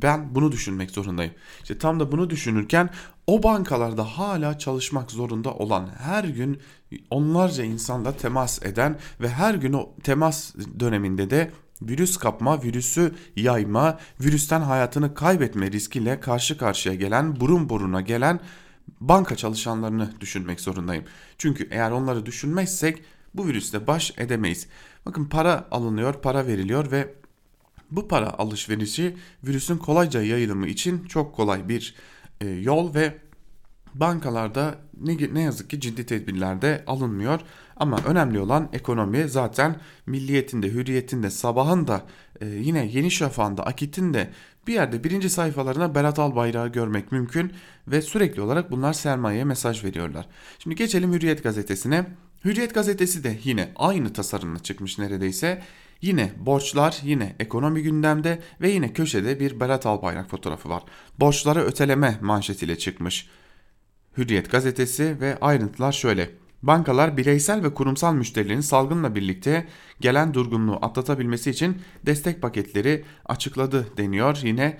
Ben 0.02 0.34
bunu 0.34 0.52
düşünmek 0.52 0.90
zorundayım. 0.90 1.32
İşte 1.62 1.78
tam 1.78 2.00
da 2.00 2.12
bunu 2.12 2.30
düşünürken 2.30 2.90
o 3.26 3.42
bankalarda 3.42 4.04
hala 4.04 4.58
çalışmak 4.58 5.10
zorunda 5.10 5.54
olan 5.54 5.90
her 5.98 6.24
gün 6.24 6.60
onlarca 7.10 7.64
insanla 7.64 8.16
temas 8.16 8.62
eden 8.62 8.98
ve 9.20 9.28
her 9.28 9.54
gün 9.54 9.72
o 9.72 9.94
temas 10.02 10.54
döneminde 10.80 11.30
de 11.30 11.50
virüs 11.82 12.16
kapma, 12.16 12.62
virüsü 12.62 13.14
yayma, 13.36 13.98
virüsten 14.20 14.60
hayatını 14.60 15.14
kaybetme 15.14 15.72
riskiyle 15.72 16.20
karşı 16.20 16.58
karşıya 16.58 16.94
gelen, 16.94 17.40
burun 17.40 17.68
buruna 17.68 18.00
gelen 18.00 18.40
banka 19.00 19.36
çalışanlarını 19.36 20.12
düşünmek 20.20 20.60
zorundayım. 20.60 21.04
Çünkü 21.38 21.68
eğer 21.70 21.90
onları 21.90 22.26
düşünmezsek 22.26 23.02
bu 23.34 23.46
virüsle 23.46 23.86
baş 23.86 24.12
edemeyiz. 24.18 24.66
Bakın 25.06 25.24
para 25.24 25.68
alınıyor, 25.70 26.14
para 26.14 26.46
veriliyor 26.46 26.90
ve 26.90 27.14
bu 27.90 28.08
para 28.08 28.38
alışverişi 28.38 29.16
virüsün 29.44 29.76
kolayca 29.76 30.22
yayılımı 30.22 30.66
için 30.66 31.04
çok 31.04 31.36
kolay 31.36 31.68
bir 31.68 31.94
e, 32.40 32.48
yol 32.48 32.94
ve 32.94 33.14
bankalarda 33.94 34.74
ne, 35.00 35.34
ne 35.34 35.40
yazık 35.40 35.70
ki 35.70 35.80
ciddi 35.80 36.06
tedbirler 36.06 36.62
de 36.62 36.84
alınmıyor. 36.86 37.40
Ama 37.76 37.98
önemli 38.06 38.40
olan 38.40 38.68
ekonomi 38.72 39.28
zaten 39.28 39.80
milliyetinde, 40.06 40.68
hürriyetinde, 40.68 41.30
sabahında 41.30 42.02
e, 42.40 42.46
yine 42.46 42.86
Yeni 42.86 43.10
Şafak'ında, 43.10 43.66
Akit'in 43.66 44.14
de 44.14 44.30
bir 44.66 44.74
yerde 44.74 45.04
birinci 45.04 45.30
sayfalarına 45.30 45.94
Berat 45.94 46.18
Albayrak'ı 46.18 46.72
görmek 46.72 47.12
mümkün 47.12 47.52
ve 47.88 48.02
sürekli 48.02 48.42
olarak 48.42 48.70
bunlar 48.70 48.92
sermayeye 48.92 49.44
mesaj 49.44 49.84
veriyorlar. 49.84 50.28
Şimdi 50.58 50.76
geçelim 50.76 51.12
Hürriyet 51.12 51.42
gazetesine. 51.42 52.06
Hürriyet 52.44 52.74
gazetesi 52.74 53.24
de 53.24 53.38
yine 53.44 53.72
aynı 53.76 54.12
tasarımla 54.12 54.58
çıkmış 54.58 54.98
neredeyse. 54.98 55.62
Yine 56.02 56.32
borçlar, 56.38 57.00
yine 57.02 57.36
ekonomi 57.40 57.82
gündemde 57.82 58.40
ve 58.60 58.70
yine 58.70 58.92
köşede 58.92 59.40
bir 59.40 59.60
Berat 59.60 59.86
Albayrak 59.86 60.30
fotoğrafı 60.30 60.68
var. 60.68 60.82
Borçları 61.20 61.60
öteleme 61.60 62.18
manşetiyle 62.20 62.78
çıkmış. 62.78 63.28
Hürriyet 64.16 64.50
gazetesi 64.50 65.20
ve 65.20 65.38
ayrıntılar 65.40 65.92
şöyle. 65.92 66.30
Bankalar 66.62 67.16
bireysel 67.16 67.62
ve 67.62 67.74
kurumsal 67.74 68.14
müşterilerin 68.14 68.60
salgınla 68.60 69.14
birlikte 69.14 69.66
gelen 70.00 70.34
durgunluğu 70.34 70.78
atlatabilmesi 70.82 71.50
için 71.50 71.78
destek 72.06 72.42
paketleri 72.42 73.04
açıkladı 73.24 73.86
deniyor. 73.96 74.40
Yine 74.42 74.78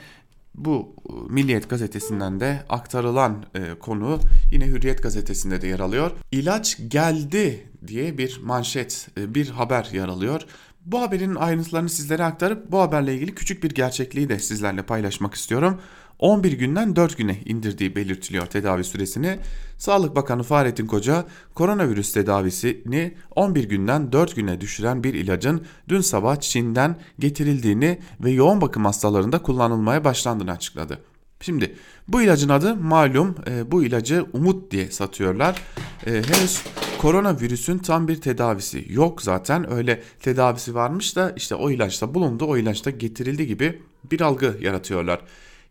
bu 0.55 0.95
e, 1.09 1.33
Milliyet 1.33 1.71
gazetesinden 1.71 2.41
de 2.41 2.63
aktarılan 2.69 3.45
e, 3.55 3.79
konu 3.81 4.21
yine 4.53 4.67
Hürriyet 4.67 5.03
gazetesinde 5.03 5.63
de 5.63 5.67
yer 5.67 5.81
alıyor. 5.81 6.11
İlaç 6.33 6.79
geldi 6.89 7.69
diye 7.87 8.19
bir 8.19 8.41
manşet, 8.43 9.09
e, 9.19 9.35
bir 9.35 9.49
haber 9.49 9.89
yer 9.93 10.09
alıyor. 10.09 10.47
Bu 10.87 11.01
haberin 11.01 11.35
ayrıntılarını 11.35 11.89
sizlere 11.89 12.25
aktarıp 12.25 12.73
bu 12.73 12.81
haberle 12.81 13.15
ilgili 13.15 13.35
küçük 13.35 13.63
bir 13.63 13.71
gerçekliği 13.71 14.29
de 14.29 14.39
sizlerle 14.39 14.83
paylaşmak 14.83 15.35
istiyorum. 15.35 15.81
11 16.19 16.53
günden 16.53 16.97
4 16.97 17.19
güne 17.19 17.39
indirdiği 17.45 17.97
belirtiliyor 17.97 18.47
tedavi 18.47 18.85
süresini. 18.85 19.39
Sağlık 19.79 20.17
Bakanı 20.17 20.43
Fahrettin 20.43 20.87
Koca 20.87 21.25
koronavirüs 21.55 22.13
tedavisini 22.13 23.15
11 23.37 23.65
günden 23.65 24.13
4 24.13 24.37
güne 24.37 24.61
düşüren 24.61 25.05
bir 25.05 25.15
ilacın 25.15 25.67
dün 25.89 26.01
sabah 26.01 26.41
Çin'den 26.41 26.97
getirildiğini 27.19 27.99
ve 28.21 28.31
yoğun 28.31 28.61
bakım 28.61 28.85
hastalarında 28.85 29.43
kullanılmaya 29.43 30.05
başlandığını 30.05 30.51
açıkladı. 30.51 30.99
Şimdi 31.41 31.77
bu 32.09 32.23
ilacın 32.23 32.49
adı 32.49 32.77
malum 32.77 33.35
e, 33.47 33.71
bu 33.71 33.85
ilacı 33.85 34.27
Umut 34.33 34.71
diye 34.71 34.91
satıyorlar. 34.91 35.63
E, 36.07 36.11
henüz 36.11 36.63
koronavirüsün 36.99 37.79
tam 37.79 38.09
bir 38.09 38.21
tedavisi 38.21 38.87
yok 38.89 39.23
zaten 39.23 39.73
öyle 39.73 40.03
tedavisi 40.21 40.75
varmış 40.75 41.17
da 41.17 41.33
işte 41.37 41.55
o 41.55 41.71
ilaçta 41.71 42.15
bulundu 42.15 42.45
o 42.45 42.57
ilaçta 42.57 42.91
getirildi 42.91 43.47
gibi 43.47 43.83
bir 44.11 44.21
algı 44.21 44.59
yaratıyorlar. 44.61 45.21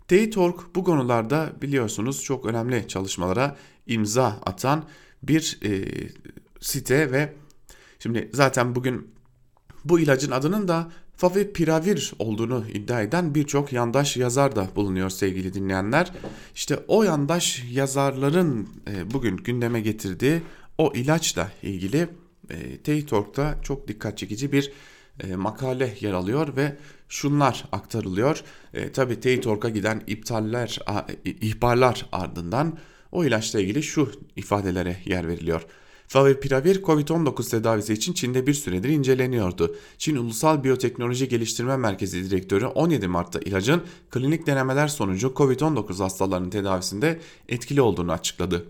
Teytork 0.07 0.75
bu 0.75 0.83
konularda 0.83 1.53
biliyorsunuz 1.61 2.23
çok 2.23 2.45
önemli 2.45 2.87
çalışmalara 2.87 3.55
imza 3.87 4.25
atan 4.45 4.83
bir 5.23 5.59
e, 5.63 5.85
site 6.59 7.11
ve 7.11 7.33
şimdi 7.99 8.29
zaten 8.33 8.75
bugün 8.75 9.07
bu 9.85 9.99
ilacın 9.99 10.31
adının 10.31 10.67
da 10.67 10.91
Favipiravir 11.17 12.13
olduğunu 12.19 12.63
iddia 12.73 13.01
eden 13.01 13.35
birçok 13.35 13.73
yandaş 13.73 14.17
yazar 14.17 14.55
da 14.55 14.67
bulunuyor 14.75 15.09
sevgili 15.09 15.53
dinleyenler. 15.53 16.11
İşte 16.55 16.79
o 16.87 17.03
yandaş 17.03 17.63
yazarların 17.71 18.69
e, 18.87 19.11
bugün 19.13 19.37
gündeme 19.37 19.81
getirdiği 19.81 20.41
o 20.77 20.93
ilaçla 20.93 21.51
ilgili 21.63 22.07
e, 22.49 22.77
Teytork'ta 22.77 23.57
çok 23.63 23.87
dikkat 23.87 24.17
çekici 24.17 24.51
bir 24.51 24.71
e, 25.23 25.35
makale 25.35 25.97
yer 25.99 26.13
alıyor 26.13 26.55
ve 26.55 26.77
şunlar 27.09 27.65
aktarılıyor. 27.71 28.43
E, 28.73 28.91
Tabi 28.91 29.19
Teytork'a 29.19 29.69
giden 29.69 30.01
iptaller, 30.07 30.79
ihbarlar 31.25 32.05
ardından 32.11 32.77
o 33.11 33.25
ilaçla 33.25 33.59
ilgili 33.59 33.83
şu 33.83 34.11
ifadelere 34.35 34.97
yer 35.05 35.27
veriliyor. 35.27 35.65
Favipiravir 36.07 36.81
COVID-19 36.81 37.49
tedavisi 37.49 37.93
için 37.93 38.13
Çin'de 38.13 38.47
bir 38.47 38.53
süredir 38.53 38.89
inceleniyordu. 38.89 39.75
Çin 39.97 40.15
Ulusal 40.15 40.63
Biyoteknoloji 40.63 41.29
Geliştirme 41.29 41.77
Merkezi 41.77 42.29
Direktörü 42.29 42.65
17 42.65 43.07
Mart'ta 43.07 43.39
ilacın 43.39 43.83
klinik 44.11 44.47
denemeler 44.47 44.87
sonucu 44.87 45.33
COVID-19 45.35 45.97
hastalarının 45.97 46.49
tedavisinde 46.49 47.19
etkili 47.49 47.81
olduğunu 47.81 48.11
açıkladı. 48.11 48.65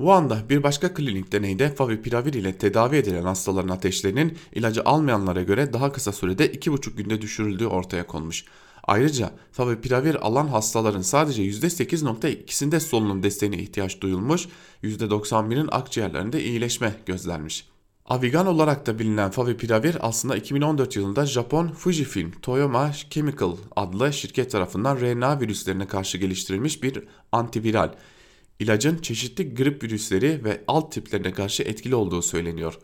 Wuhan'da 0.00 0.48
bir 0.48 0.62
başka 0.62 0.94
klinik 0.94 1.32
deneyde 1.32 1.74
favipiravir 1.74 2.32
ile 2.32 2.58
tedavi 2.58 2.96
edilen 2.96 3.22
hastaların 3.22 3.68
ateşlerinin 3.68 4.38
ilacı 4.52 4.84
almayanlara 4.84 5.42
göre 5.42 5.72
daha 5.72 5.92
kısa 5.92 6.12
sürede 6.12 6.46
2,5 6.52 6.96
günde 6.96 7.20
düşürüldüğü 7.20 7.66
ortaya 7.66 8.06
konmuş. 8.06 8.44
Ayrıca 8.84 9.30
favipiravir 9.52 10.26
alan 10.26 10.46
hastaların 10.46 11.00
sadece 11.00 11.42
%8.2'sinde 11.42 12.80
solunum 12.80 13.22
desteğine 13.22 13.58
ihtiyaç 13.58 14.00
duyulmuş, 14.00 14.48
%91'in 14.82 15.68
akciğerlerinde 15.72 16.44
iyileşme 16.44 16.94
gözlenmiş. 17.06 17.68
Avigan 18.06 18.46
olarak 18.46 18.86
da 18.86 18.98
bilinen 18.98 19.30
favipiravir 19.30 19.96
aslında 20.00 20.36
2014 20.36 20.96
yılında 20.96 21.26
Japon 21.26 21.68
Fujifilm 21.68 22.30
Toyoma 22.42 22.92
Chemical 23.10 23.56
adlı 23.76 24.12
şirket 24.12 24.50
tarafından 24.50 25.00
RNA 25.00 25.40
virüslerine 25.40 25.86
karşı 25.86 26.18
geliştirilmiş 26.18 26.82
bir 26.82 27.02
antiviral. 27.32 27.90
İlacın 28.60 28.98
çeşitli 28.98 29.54
grip 29.54 29.82
virüsleri 29.82 30.44
ve 30.44 30.64
alt 30.66 30.92
tiplerine 30.92 31.32
karşı 31.32 31.62
etkili 31.62 31.94
olduğu 31.94 32.22
söyleniyor. 32.22 32.78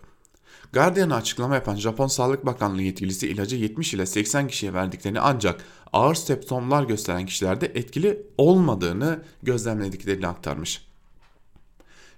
Guardian'a 0.72 1.16
açıklama 1.16 1.54
yapan 1.54 1.76
Japon 1.76 2.06
Sağlık 2.06 2.46
Bakanlığı 2.46 2.82
yetkilisi 2.82 3.28
ilacı 3.28 3.56
70 3.56 3.94
ile 3.94 4.06
80 4.06 4.48
kişiye 4.48 4.74
verdiklerini 4.74 5.20
ancak 5.20 5.64
ağır 5.92 6.14
semptomlar 6.14 6.84
gösteren 6.84 7.26
kişilerde 7.26 7.66
etkili 7.66 8.22
olmadığını 8.38 9.22
gözlemlediklerini 9.42 10.26
aktarmış. 10.26 10.86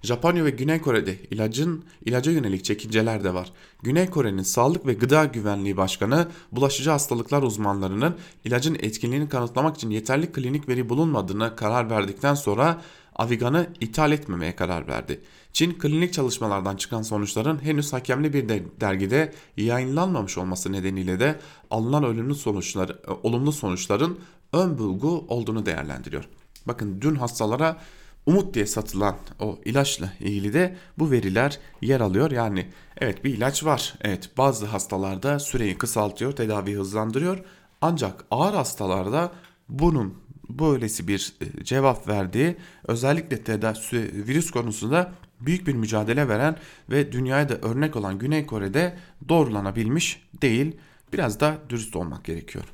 Japonya 0.01 0.45
ve 0.45 0.49
Güney 0.49 0.81
Kore'de 0.81 1.15
ilacın 1.31 1.85
ilaca 2.05 2.31
yönelik 2.31 2.65
çekinceler 2.65 3.23
de 3.23 3.33
var. 3.33 3.51
Güney 3.83 4.09
Kore'nin 4.09 4.43
Sağlık 4.43 4.85
ve 4.85 4.93
Gıda 4.93 5.25
Güvenliği 5.25 5.77
Başkanı 5.77 6.27
bulaşıcı 6.51 6.89
hastalıklar 6.89 7.43
uzmanlarının 7.43 8.15
ilacın 8.45 8.75
etkinliğini 8.75 9.29
kanıtlamak 9.29 9.75
için 9.75 9.89
yeterli 9.89 10.31
klinik 10.31 10.69
veri 10.69 10.89
bulunmadığını 10.89 11.55
karar 11.55 11.89
verdikten 11.89 12.33
sonra 12.33 12.81
Avigan'ı 13.19 13.67
ithal 13.79 14.11
etmemeye 14.11 14.55
karar 14.55 14.87
verdi. 14.87 15.21
Çin 15.53 15.73
klinik 15.73 16.13
çalışmalardan 16.13 16.75
çıkan 16.75 17.01
sonuçların 17.01 17.63
henüz 17.63 17.93
hakemli 17.93 18.33
bir 18.33 18.49
de 18.49 18.63
dergide 18.81 19.33
yayınlanmamış 19.57 20.37
olması 20.37 20.71
nedeniyle 20.71 21.19
de 21.19 21.39
alınan 21.71 22.03
olumlu 22.03 22.35
sonuçları, 22.35 22.99
e, 23.07 23.11
olumlu 23.23 23.51
sonuçların 23.51 24.19
ön 24.53 24.77
bulgu 24.77 25.25
olduğunu 25.27 25.65
değerlendiriyor. 25.65 26.23
Bakın 26.65 27.01
dün 27.01 27.15
hastalara 27.15 27.77
Umut 28.25 28.53
diye 28.53 28.65
satılan 28.65 29.15
o 29.39 29.59
ilaçla 29.65 30.13
ilgili 30.19 30.53
de 30.53 30.77
bu 30.97 31.11
veriler 31.11 31.59
yer 31.81 32.01
alıyor. 32.01 32.31
Yani 32.31 32.69
evet 32.97 33.23
bir 33.23 33.37
ilaç 33.37 33.65
var. 33.65 33.93
Evet 34.01 34.29
bazı 34.37 34.65
hastalarda 34.65 35.39
süreyi 35.39 35.77
kısaltıyor, 35.77 36.31
tedaviyi 36.31 36.77
hızlandırıyor. 36.77 37.39
Ancak 37.81 38.25
ağır 38.31 38.53
hastalarda 38.53 39.31
bunun 39.69 40.17
böylesi 40.49 41.07
bir 41.07 41.33
e, 41.41 41.63
cevap 41.63 42.07
verdiği 42.07 42.55
özellikle 42.87 43.43
tedavi 43.43 44.27
virüs 44.27 44.51
konusunda 44.51 45.13
büyük 45.39 45.67
bir 45.67 45.73
mücadele 45.73 46.27
veren 46.27 46.57
ve 46.89 47.11
dünyaya 47.11 47.49
da 47.49 47.55
örnek 47.55 47.95
olan 47.95 48.19
Güney 48.19 48.45
Kore'de 48.45 48.97
doğrulanabilmiş 49.29 50.23
değil. 50.41 50.75
Biraz 51.13 51.39
da 51.39 51.57
dürüst 51.69 51.95
olmak 51.95 52.25
gerekiyor. 52.25 52.65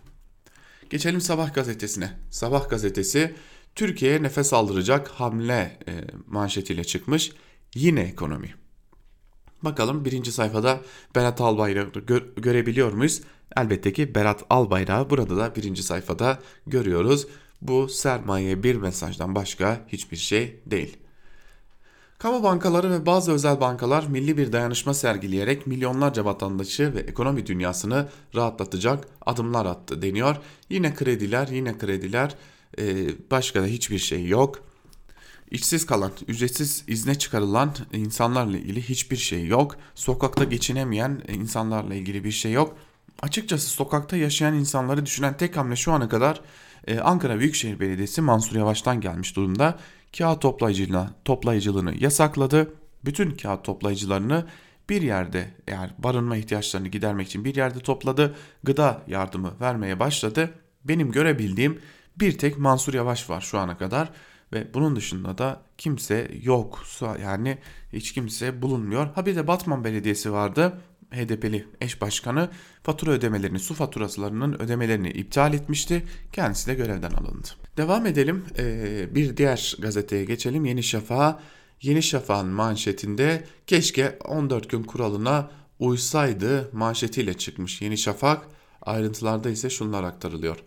Geçelim 0.90 1.22
Sabah 1.22 1.54
gazetesine. 1.54 2.12
Sabah 2.30 2.70
gazetesi 2.70 3.36
Türkiye'ye 3.76 4.24
nefes 4.24 4.54
aldıracak 4.54 5.08
hamle 5.08 5.80
e, 5.88 5.94
manşetiyle 6.28 6.84
çıkmış. 6.84 7.32
Yine 7.76 8.02
ekonomi. 8.02 8.56
Bakalım 9.62 10.06
birinci 10.06 10.32
sayfada 10.32 10.82
Berat 11.16 11.42
Albayrak'ı 11.42 12.00
gö 12.00 12.20
görebiliyor 12.38 12.94
muyuz? 12.94 13.22
Elbette 13.58 13.94
ki 13.94 14.16
Berat 14.16 14.44
Albayrak'ı 14.50 15.10
burada 15.10 15.38
da 15.38 15.56
birinci 15.56 15.84
sayfada 15.84 16.40
görüyoruz. 16.68 17.28
Bu 17.62 17.90
sermaye 17.90 18.64
bir 18.64 18.76
mesajdan 18.76 19.36
başka 19.36 19.86
hiçbir 19.88 20.18
şey 20.18 20.60
değil. 20.66 20.98
Kamu 22.18 22.44
bankaları 22.44 22.92
ve 22.92 23.06
bazı 23.06 23.32
özel 23.32 23.62
bankalar 23.62 24.08
milli 24.08 24.38
bir 24.38 24.52
dayanışma 24.52 24.94
sergileyerek 24.94 25.68
milyonlarca 25.68 26.26
vatandaşı 26.26 26.96
ve 26.96 27.00
ekonomi 27.00 27.46
dünyasını 27.46 28.10
rahatlatacak 28.36 29.08
adımlar 29.26 29.66
attı 29.66 30.02
deniyor. 30.02 30.36
Yine 30.70 30.94
krediler, 30.94 31.48
yine 31.48 31.78
krediler, 31.78 32.36
başka 33.32 33.62
da 33.62 33.66
hiçbir 33.66 34.00
şey 34.00 34.28
yok. 34.28 34.64
İşsiz 35.52 35.86
kalan, 35.86 36.12
ücretsiz 36.28 36.84
izne 36.88 37.16
çıkarılan 37.16 37.76
insanlarla 37.94 38.58
ilgili 38.58 38.82
hiçbir 38.82 39.18
şey 39.18 39.46
yok. 39.46 39.76
Sokakta 39.96 40.44
geçinemeyen 40.44 41.22
insanlarla 41.28 41.96
ilgili 41.96 42.24
bir 42.24 42.32
şey 42.32 42.52
yok. 42.52 42.78
Açıkçası 43.22 43.70
sokakta 43.70 44.18
yaşayan 44.18 44.54
insanları 44.54 45.06
düşünen 45.06 45.38
tek 45.38 45.58
hamle 45.58 45.76
şu 45.76 45.92
ana 45.92 46.10
kadar 46.10 46.42
e, 46.88 47.00
Ankara 47.00 47.40
Büyükşehir 47.40 47.80
Belediyesi 47.80 48.22
Mansur 48.22 48.56
Yavaş'tan 48.56 49.02
gelmiş 49.02 49.36
durumda. 49.36 49.80
Kağıt 50.18 50.42
toplayıcılığına, 50.42 51.14
toplayıcılığını 51.26 52.04
yasakladı. 52.04 52.74
Bütün 53.06 53.32
kağıt 53.32 53.64
toplayıcılarını 53.64 54.46
bir 54.90 55.02
yerde 55.02 55.52
eğer 55.68 55.94
barınma 55.98 56.38
ihtiyaçlarını 56.38 56.88
gidermek 56.88 57.28
için 57.28 57.46
bir 57.46 57.56
yerde 57.56 57.80
topladı. 57.80 58.36
Gıda 58.64 59.02
yardımı 59.08 59.54
vermeye 59.62 60.00
başladı. 60.00 60.54
Benim 60.84 61.12
görebildiğim 61.12 61.80
bir 62.20 62.38
tek 62.38 62.58
Mansur 62.58 62.94
Yavaş 62.94 63.30
var 63.30 63.42
şu 63.42 63.60
ana 63.60 63.78
kadar 63.78 64.10
ve 64.54 64.74
bunun 64.74 64.96
dışında 64.96 65.38
da 65.38 65.62
kimse 65.78 66.32
yok. 66.44 66.84
Yani 67.22 67.58
hiç 67.94 68.14
kimse 68.14 68.62
bulunmuyor. 68.62 69.08
Ha 69.16 69.26
bir 69.26 69.36
de 69.36 69.48
Batman 69.48 69.84
Belediyesi 69.84 70.32
vardı. 70.32 70.82
HDP'li 71.12 71.66
eş 71.82 72.02
başkanı 72.02 72.50
fatura 72.84 73.12
ödemelerini, 73.12 73.60
su 73.60 73.74
faturalarının 73.74 74.62
ödemelerini 74.62 75.10
iptal 75.10 75.54
etmişti. 75.54 76.04
Kendisi 76.32 76.68
de 76.68 76.74
görevden 76.74 77.12
alındı. 77.12 77.48
Devam 77.78 78.06
edelim. 78.06 78.46
Ee, 78.58 79.16
bir 79.16 79.38
diğer 79.38 79.76
gazeteye 79.80 80.26
geçelim. 80.26 80.66
Yeni 80.66 80.84
Şafak'a. 80.84 81.40
Yeni 81.82 82.04
Şafak'ın 82.04 82.48
manşetinde 82.48 83.44
keşke 83.68 84.20
14 84.26 84.70
gün 84.70 84.84
kuralına 84.84 85.52
uysaydı 85.80 86.70
manşetiyle 86.74 87.34
çıkmış 87.34 87.82
Yeni 87.82 87.98
Şafak. 87.98 88.48
Ayrıntılarda 88.82 89.50
ise 89.50 89.70
şunlar 89.70 90.04
aktarılıyor. 90.04 90.58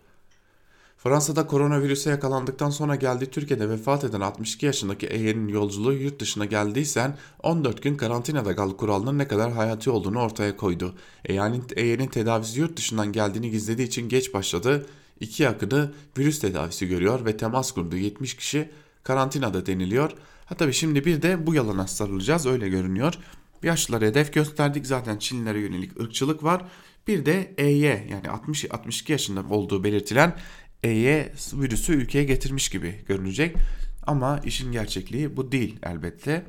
Fransa'da 1.03 1.47
koronavirüse 1.47 2.09
yakalandıktan 2.09 2.69
sonra 2.69 2.95
geldiği 2.95 3.25
Türkiye'de 3.25 3.69
vefat 3.69 4.03
eden 4.03 4.21
62 4.21 4.65
yaşındaki 4.65 5.07
E'nin 5.07 5.47
yolculuğu 5.47 5.93
yurt 5.93 6.19
dışına 6.19 6.45
geldiysen 6.45 7.17
14 7.43 7.83
gün 7.83 7.97
karantinada 7.97 8.55
kal 8.55 8.71
kuralının 8.71 9.17
ne 9.17 9.27
kadar 9.27 9.51
hayati 9.51 9.89
olduğunu 9.89 10.19
ortaya 10.19 10.57
koydu. 10.57 10.95
E'nin 11.25 11.63
E'nin 11.75 12.07
tedavisi 12.07 12.59
yurt 12.59 12.77
dışından 12.77 13.11
geldiğini 13.11 13.51
gizlediği 13.51 13.87
için 13.87 14.09
geç 14.09 14.33
başladı. 14.33 14.85
İki 15.19 15.43
yakını 15.43 15.91
virüs 16.17 16.39
tedavisi 16.39 16.87
görüyor 16.87 17.25
ve 17.25 17.37
temas 17.37 17.71
kurduğu 17.71 17.97
70 17.97 18.35
kişi 18.35 18.69
karantinada 19.03 19.65
deniliyor. 19.65 20.11
Ha 20.45 20.55
tabi 20.55 20.73
şimdi 20.73 21.05
bir 21.05 21.21
de 21.21 21.47
bu 21.47 21.53
yalana 21.53 21.87
sarılacağız 21.87 22.45
öyle 22.45 22.69
görünüyor. 22.69 23.13
Yaşlılara 23.63 24.05
hedef 24.05 24.33
gösterdik 24.33 24.87
zaten 24.87 25.17
Çinlilere 25.17 25.59
yönelik 25.59 26.01
ırkçılık 26.01 26.43
var. 26.43 26.65
Bir 27.07 27.25
de 27.25 27.53
EY 27.57 27.81
yani 27.83 28.27
60-62 28.47 29.11
yaşında 29.11 29.43
olduğu 29.49 29.83
belirtilen 29.83 30.35
EY 30.83 31.23
virüsü 31.53 31.93
ülkeye 31.93 32.23
getirmiş 32.23 32.69
gibi 32.69 32.95
görünecek. 33.07 33.55
Ama 34.07 34.39
işin 34.39 34.71
gerçekliği 34.71 35.37
bu 35.37 35.51
değil 35.51 35.79
elbette. 35.83 36.45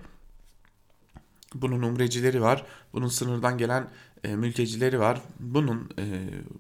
Bunun 1.55 1.83
umrecileri 1.83 2.43
var. 2.43 2.65
Bunun 2.93 3.09
sınırdan 3.09 3.59
gelen 3.59 3.89
e, 4.25 4.37
mültecileri 4.37 5.01
var. 5.01 5.21
Bunun 5.41 5.91
e, 5.99 6.05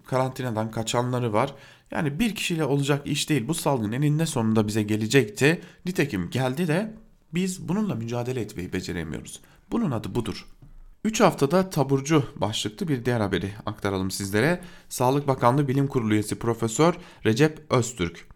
karantinadan 0.06 0.70
kaçanları 0.70 1.32
var. 1.32 1.54
Yani 1.90 2.18
bir 2.18 2.34
kişiyle 2.34 2.64
olacak 2.64 3.06
iş 3.06 3.28
değil. 3.28 3.48
Bu 3.48 3.54
salgın 3.54 3.92
eninde 3.92 4.26
sonunda 4.26 4.68
bize 4.68 4.82
gelecekti. 4.82 5.60
Nitekim 5.86 6.30
geldi 6.30 6.68
de 6.68 6.94
biz 7.34 7.68
bununla 7.68 7.94
mücadele 7.94 8.40
etmeyi 8.40 8.72
beceremiyoruz. 8.72 9.40
Bunun 9.70 9.90
adı 9.90 10.14
budur. 10.14 10.46
3 11.04 11.20
haftada 11.20 11.70
taburcu 11.70 12.24
başlıklı 12.36 12.88
bir 12.88 13.04
diğer 13.04 13.20
haberi 13.20 13.52
aktaralım 13.66 14.10
sizlere. 14.10 14.60
Sağlık 14.88 15.28
Bakanlığı 15.28 15.68
Bilim 15.68 15.86
Kurulu 15.86 16.14
üyesi 16.14 16.38
Profesör 16.38 16.94
Recep 17.24 17.72
Öztürk 17.72 18.26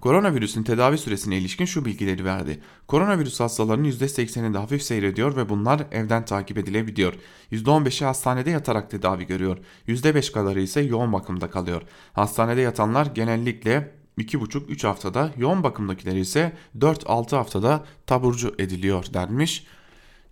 Koronavirüsün 0.00 0.62
tedavi 0.62 0.98
süresine 0.98 1.38
ilişkin 1.38 1.64
şu 1.64 1.84
bilgileri 1.84 2.24
verdi. 2.24 2.60
Koronavirüs 2.86 3.40
hastalarının 3.40 3.90
%80'inde 3.90 4.58
hafif 4.58 4.82
seyrediyor 4.82 5.36
ve 5.36 5.48
bunlar 5.48 5.86
evden 5.92 6.24
takip 6.24 6.58
edilebiliyor. 6.58 7.14
%15'i 7.52 8.06
hastanede 8.06 8.50
yatarak 8.50 8.90
tedavi 8.90 9.26
görüyor. 9.26 9.58
%5 9.88 10.32
kadarı 10.32 10.60
ise 10.60 10.80
yoğun 10.80 11.12
bakımda 11.12 11.50
kalıyor. 11.50 11.82
Hastanede 12.12 12.60
yatanlar 12.60 13.06
genellikle 13.06 13.94
2,5-3 14.18 14.86
haftada, 14.86 15.30
yoğun 15.36 15.62
bakımdakiler 15.62 16.16
ise 16.16 16.52
4-6 16.78 17.36
haftada 17.36 17.84
taburcu 18.06 18.54
ediliyor 18.58 19.06
denmiş. 19.14 19.66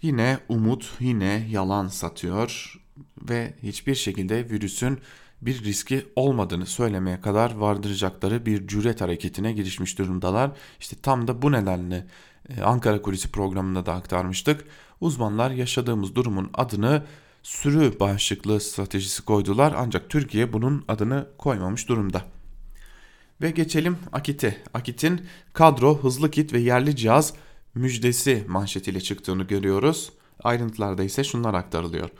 Yine 0.03 0.39
umut, 0.49 0.93
yine 1.01 1.47
yalan 1.51 1.89
satıyor 1.89 2.75
ve 3.29 3.55
hiçbir 3.63 3.95
şekilde 3.95 4.51
virüsün 4.51 4.99
bir 5.43 5.65
riski 5.65 6.07
olmadığını 6.17 6.67
söylemeye 6.67 7.21
kadar 7.21 7.55
vardıracakları 7.55 8.47
bir 8.47 8.67
cüret 8.67 9.01
hareketine 9.01 9.53
girişmiş 9.53 9.99
durumdalar. 9.99 10.51
İşte 10.81 10.97
tam 11.03 11.29
da 11.29 11.43
bu 11.43 11.53
nedenle 11.53 12.07
e, 12.49 12.63
Ankara 12.63 13.03
Kulisi 13.03 13.31
programında 13.31 13.87
da 13.87 13.95
aktarmıştık. 13.95 14.65
Uzmanlar 15.01 15.51
yaşadığımız 15.51 16.15
durumun 16.15 16.51
adını 16.55 17.03
sürü 17.43 18.01
bağışıklığı 18.01 18.61
stratejisi 18.61 19.25
koydular 19.25 19.75
ancak 19.77 20.11
Türkiye 20.11 20.53
bunun 20.53 20.85
adını 20.89 21.27
koymamış 21.39 21.89
durumda. 21.89 22.23
Ve 23.43 23.51
geçelim 23.51 23.99
Akit'e. 24.13 24.57
Akit'in 24.75 25.27
kadro, 25.53 25.99
hızlı 26.03 26.31
kit 26.31 26.53
ve 26.53 26.59
yerli 26.59 26.97
cihaz 26.97 27.35
müjdesi 27.75 28.45
manşetiyle 28.49 29.01
çıktığını 29.01 29.43
görüyoruz. 29.43 30.13
Ayrıntılarda 30.43 31.03
ise 31.03 31.25
şunlar 31.25 31.55
aktarılıyor. 31.55 32.11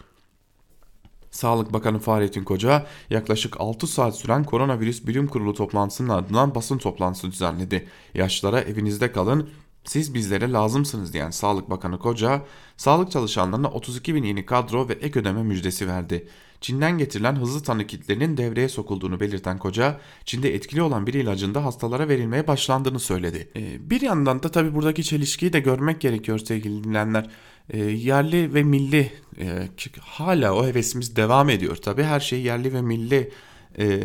Sağlık 1.31 1.73
Bakanı 1.73 1.99
Fahrettin 1.99 2.45
Koca 2.45 2.87
yaklaşık 3.11 3.61
6 3.61 3.87
saat 3.87 4.17
süren 4.17 4.45
koronavirüs 4.45 5.07
bilim 5.07 5.27
kurulu 5.27 5.55
toplantısının 5.55 6.09
ardından 6.09 6.55
basın 6.55 6.79
toplantısı 6.79 7.33
düzenledi. 7.33 7.89
Yaşlara 8.15 8.61
evinizde 8.61 9.13
kalın, 9.13 9.51
siz 9.85 10.15
bizlere 10.15 10.53
lazımsınız 10.53 11.13
diyen 11.13 11.31
Sağlık 11.31 11.71
Bakanı 11.71 11.99
Koca, 11.99 12.43
sağlık 12.77 13.11
çalışanlarına 13.11 13.69
32 13.69 14.15
bin 14.15 14.25
yeni 14.25 14.47
kadro 14.47 14.89
ve 14.89 14.93
ek 14.93 15.21
ödeme 15.21 15.43
müjdesi 15.43 15.89
verdi. 15.89 16.29
Çin'den 16.61 16.99
getirilen 16.99 17.37
hızlı 17.37 17.63
tanı 17.63 17.87
kitlerinin 17.87 18.37
devreye 18.37 18.69
sokulduğunu 18.69 19.21
belirten 19.21 19.59
Koca, 19.59 20.01
Çin'de 20.25 20.55
etkili 20.55 20.83
olan 20.83 21.07
bir 21.07 21.15
ilacın 21.15 21.55
da 21.55 21.65
hastalara 21.65 22.09
verilmeye 22.09 22.47
başlandığını 22.47 23.01
söyledi. 23.01 23.49
Ee, 23.57 23.91
bir 23.91 24.01
yandan 24.01 24.43
da 24.43 24.49
tabi 24.49 24.75
buradaki 24.75 25.05
çelişkiyi 25.05 25.53
de 25.53 25.61
görmek 25.61 26.01
gerekiyor 26.01 26.39
sevgili 26.39 26.85
dinleyenler. 26.85 27.31
Ee, 27.71 27.79
yerli 27.79 28.55
ve 28.55 28.63
milli 28.63 29.13
e, 29.41 29.69
hala 30.01 30.55
o 30.55 30.67
hevesimiz 30.67 31.17
devam 31.17 31.51
ediyor. 31.51 31.77
Tabi 31.77 32.03
her 32.03 32.21
şey 32.21 32.43
yerli 32.43 32.73
ve 32.73 32.83
milli 32.83 33.31
e, 33.79 34.01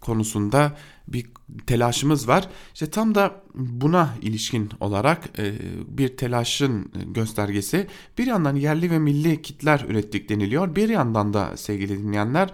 konusunda 0.00 0.76
bir 1.08 1.26
telaşımız 1.66 2.28
var. 2.28 2.48
İşte 2.74 2.90
tam 2.90 3.14
da 3.14 3.42
buna 3.54 4.14
ilişkin 4.22 4.70
olarak 4.80 5.38
e, 5.38 5.54
bir 5.86 6.16
telaşın 6.16 6.92
göstergesi 7.06 7.86
bir 8.18 8.26
yandan 8.26 8.56
yerli 8.56 8.90
ve 8.90 8.98
milli 8.98 9.42
kitler 9.42 9.84
ürettik 9.88 10.28
deniliyor. 10.28 10.76
Bir 10.76 10.88
yandan 10.88 11.34
da 11.34 11.56
sevgili 11.56 11.98
dinleyenler 11.98 12.52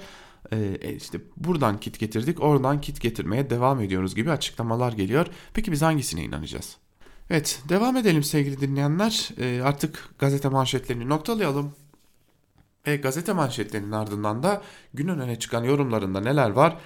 e, 0.53 0.79
e, 0.81 0.95
işte 0.95 1.21
buradan 1.37 1.81
kit 1.81 1.99
getirdik 1.99 2.43
oradan 2.43 2.81
kit 2.81 3.01
getirmeye 3.01 3.51
devam 3.51 3.81
ediyoruz 3.81 4.15
gibi 4.15 4.31
açıklamalar 4.31 4.93
geliyor. 4.93 5.27
Peki 5.55 5.73
biz 5.73 5.83
hangisine 5.83 6.25
inanacağız? 6.25 6.77
Evet 7.31 7.63
devam 7.69 7.97
edelim 7.97 8.23
sevgili 8.23 8.61
dinleyenler. 8.61 9.31
E, 9.39 9.63
artık 9.63 10.09
gazete 10.19 10.49
manşetlerini 10.49 11.09
noktalayalım. 11.09 11.73
Ve 12.87 12.97
gazete 12.97 13.33
manşetlerinin 13.33 13.93
ardından 13.93 14.43
da 14.43 14.63
günün 14.95 15.19
öne 15.19 15.39
çıkan 15.39 15.65
yorumlarında 15.65 16.21
neler 16.21 16.51
var? 16.51 16.77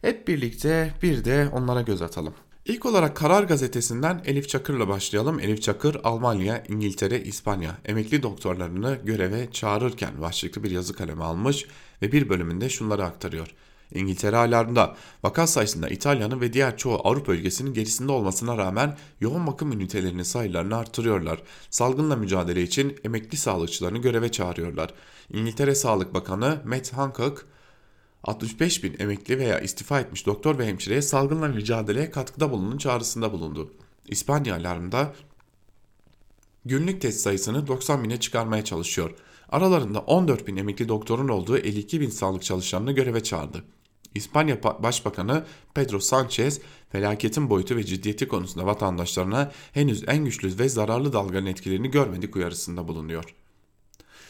Hep 0.00 0.28
birlikte 0.28 0.94
bir 1.02 1.24
de 1.24 1.48
onlara 1.52 1.82
göz 1.82 2.02
atalım. 2.02 2.34
İlk 2.66 2.86
olarak 2.86 3.16
Karar 3.16 3.42
Gazetesi'nden 3.42 4.22
Elif 4.24 4.48
Çakır'la 4.48 4.88
başlayalım. 4.88 5.40
Elif 5.40 5.62
Çakır, 5.62 5.96
Almanya, 6.04 6.64
İngiltere, 6.68 7.22
İspanya 7.22 7.78
emekli 7.84 8.22
doktorlarını 8.22 8.98
göreve 9.04 9.50
çağırırken 9.52 10.20
başlıklı 10.20 10.62
bir 10.62 10.70
yazı 10.70 10.94
kalemi 10.94 11.24
almış 11.24 11.66
ve 12.02 12.12
bir 12.12 12.28
bölümünde 12.28 12.68
şunları 12.68 13.04
aktarıyor. 13.04 13.54
İngiltere 13.94 14.36
alarmda 14.36 14.96
vaka 15.22 15.46
sayısında 15.46 15.88
İtalya'nın 15.88 16.40
ve 16.40 16.52
diğer 16.52 16.76
çoğu 16.76 17.00
Avrupa 17.08 17.32
ülkesinin 17.32 17.74
gerisinde 17.74 18.12
olmasına 18.12 18.56
rağmen 18.56 18.96
yoğun 19.20 19.46
bakım 19.46 19.72
ünitelerinin 19.72 20.22
sayılarını 20.22 20.76
artırıyorlar. 20.76 21.42
Salgınla 21.70 22.16
mücadele 22.16 22.62
için 22.62 22.96
emekli 23.04 23.36
sağlıkçılarını 23.36 23.98
göreve 23.98 24.32
çağırıyorlar. 24.32 24.94
İngiltere 25.32 25.74
Sağlık 25.74 26.14
Bakanı 26.14 26.60
Matt 26.64 26.92
Hancock 26.92 27.46
65 28.24 28.84
bin 28.84 28.96
emekli 28.98 29.38
veya 29.38 29.60
istifa 29.60 30.00
etmiş 30.00 30.26
doktor 30.26 30.58
ve 30.58 30.66
hemşireye 30.66 31.02
salgınla 31.02 31.48
mücadeleye 31.48 32.10
katkıda 32.10 32.50
bulunun 32.50 32.78
çağrısında 32.78 33.32
bulundu. 33.32 33.72
İspanya 34.08 34.56
alarmda 34.56 35.12
günlük 36.64 37.00
test 37.00 37.20
sayısını 37.20 37.66
90 37.66 38.04
bine 38.04 38.20
çıkarmaya 38.20 38.64
çalışıyor. 38.64 39.10
Aralarında 39.48 40.00
14 40.00 40.46
bin 40.46 40.56
emekli 40.56 40.88
doktorun 40.88 41.28
olduğu 41.28 41.58
52 41.58 42.00
bin 42.00 42.10
sağlık 42.10 42.42
çalışanını 42.42 42.92
göreve 42.92 43.22
çağırdı. 43.22 43.64
İspanya 44.14 44.62
Başbakanı 44.62 45.44
Pedro 45.74 46.00
Sanchez 46.00 46.60
felaketin 46.92 47.50
boyutu 47.50 47.76
ve 47.76 47.84
ciddiyeti 47.84 48.28
konusunda 48.28 48.66
vatandaşlarına 48.66 49.52
henüz 49.72 50.04
en 50.06 50.24
güçlü 50.24 50.58
ve 50.58 50.68
zararlı 50.68 51.12
dalganın 51.12 51.46
etkilerini 51.46 51.90
görmedik 51.90 52.36
uyarısında 52.36 52.88
bulunuyor. 52.88 53.34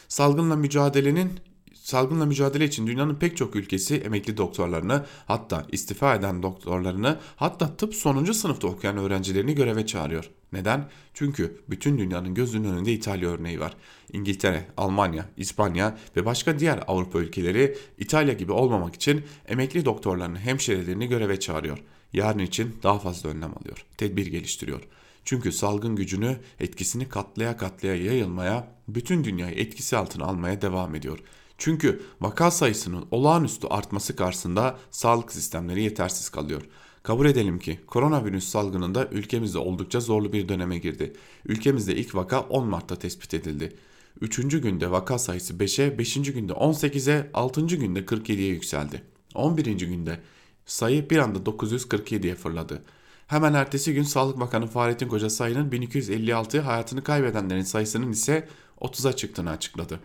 Salgınla 0.07 0.55
mücadelenin 0.55 1.39
salgınla 1.85 2.25
mücadele 2.25 2.65
için 2.65 2.87
dünyanın 2.87 3.15
pek 3.15 3.37
çok 3.37 3.55
ülkesi 3.55 3.95
emekli 3.95 4.37
doktorlarını 4.37 5.05
hatta 5.25 5.65
istifa 5.71 6.15
eden 6.15 6.43
doktorlarını 6.43 7.19
hatta 7.35 7.77
tıp 7.77 7.95
sonuncu 7.95 8.33
sınıfta 8.33 8.67
okuyan 8.67 8.97
öğrencilerini 8.97 9.55
göreve 9.55 9.85
çağırıyor. 9.85 10.29
Neden? 10.53 10.89
Çünkü 11.13 11.61
bütün 11.69 11.97
dünyanın 11.97 12.33
gözünün 12.33 12.73
önünde 12.73 12.93
İtalya 12.93 13.29
örneği 13.29 13.59
var. 13.59 13.73
İngiltere, 14.13 14.67
Almanya, 14.77 15.29
İspanya 15.37 15.97
ve 16.15 16.25
başka 16.25 16.59
diğer 16.59 16.83
Avrupa 16.87 17.19
ülkeleri 17.19 17.77
İtalya 17.97 18.33
gibi 18.33 18.51
olmamak 18.51 18.95
için 18.95 19.23
emekli 19.47 19.85
doktorlarını, 19.85 20.39
hemşirelerini 20.39 21.07
göreve 21.07 21.39
çağırıyor. 21.39 21.77
Yarın 22.13 22.39
için 22.39 22.75
daha 22.83 22.99
fazla 22.99 23.29
önlem 23.29 23.51
alıyor, 23.57 23.85
tedbir 23.97 24.25
geliştiriyor. 24.25 24.81
Çünkü 25.25 25.51
salgın 25.51 25.95
gücünü 25.95 26.37
etkisini 26.59 27.09
katlaya 27.09 27.57
katlaya 27.57 27.95
yayılmaya, 27.95 28.67
bütün 28.87 29.23
dünyayı 29.23 29.55
etkisi 29.55 29.97
altına 29.97 30.25
almaya 30.25 30.61
devam 30.61 30.95
ediyor. 30.95 31.19
Çünkü 31.57 32.01
vaka 32.21 32.51
sayısının 32.51 33.05
olağanüstü 33.11 33.67
artması 33.67 34.15
karşısında 34.15 34.77
sağlık 34.91 35.31
sistemleri 35.31 35.83
yetersiz 35.83 36.29
kalıyor. 36.29 36.61
Kabul 37.03 37.25
edelim 37.25 37.59
ki 37.59 37.79
koronavirüs 37.87 38.47
salgınında 38.47 39.07
ülkemizde 39.07 39.57
oldukça 39.57 39.99
zorlu 39.99 40.33
bir 40.33 40.49
döneme 40.49 40.77
girdi. 40.77 41.13
Ülkemizde 41.45 41.95
ilk 41.95 42.15
vaka 42.15 42.39
10 42.41 42.67
Mart'ta 42.67 42.95
tespit 42.95 43.33
edildi. 43.33 43.75
3. 44.21 44.61
günde 44.61 44.91
vaka 44.91 45.19
sayısı 45.19 45.53
5'e, 45.53 45.97
5. 45.97 46.13
günde 46.13 46.53
18'e, 46.53 47.29
6. 47.33 47.61
günde 47.65 47.99
47'ye 47.99 48.47
yükseldi. 48.47 49.03
11. 49.35 49.65
günde 49.65 50.19
sayı 50.65 51.09
bir 51.09 51.17
anda 51.17 51.39
947'ye 51.39 52.35
fırladı. 52.35 52.83
Hemen 53.27 53.53
ertesi 53.53 53.93
gün 53.93 54.03
Sağlık 54.03 54.39
Bakanı 54.39 54.67
Fahrettin 54.67 55.07
Koca 55.07 55.29
sayının 55.29 55.71
1256 55.71 56.59
hayatını 56.59 57.03
kaybedenlerin 57.03 57.61
sayısının 57.61 58.11
ise 58.11 58.47
30'a 58.81 59.13
çıktığını 59.13 59.49
açıkladı. 59.49 59.99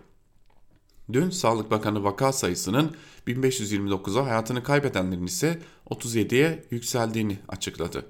Dün 1.13 1.31
Sağlık 1.31 1.71
Bakanı 1.71 2.05
vaka 2.05 2.33
sayısının 2.33 2.97
1529'a 3.27 4.27
hayatını 4.27 4.63
kaybedenlerin 4.63 5.27
ise 5.27 5.59
37'ye 5.91 6.65
yükseldiğini 6.71 7.39
açıkladı. 7.49 8.07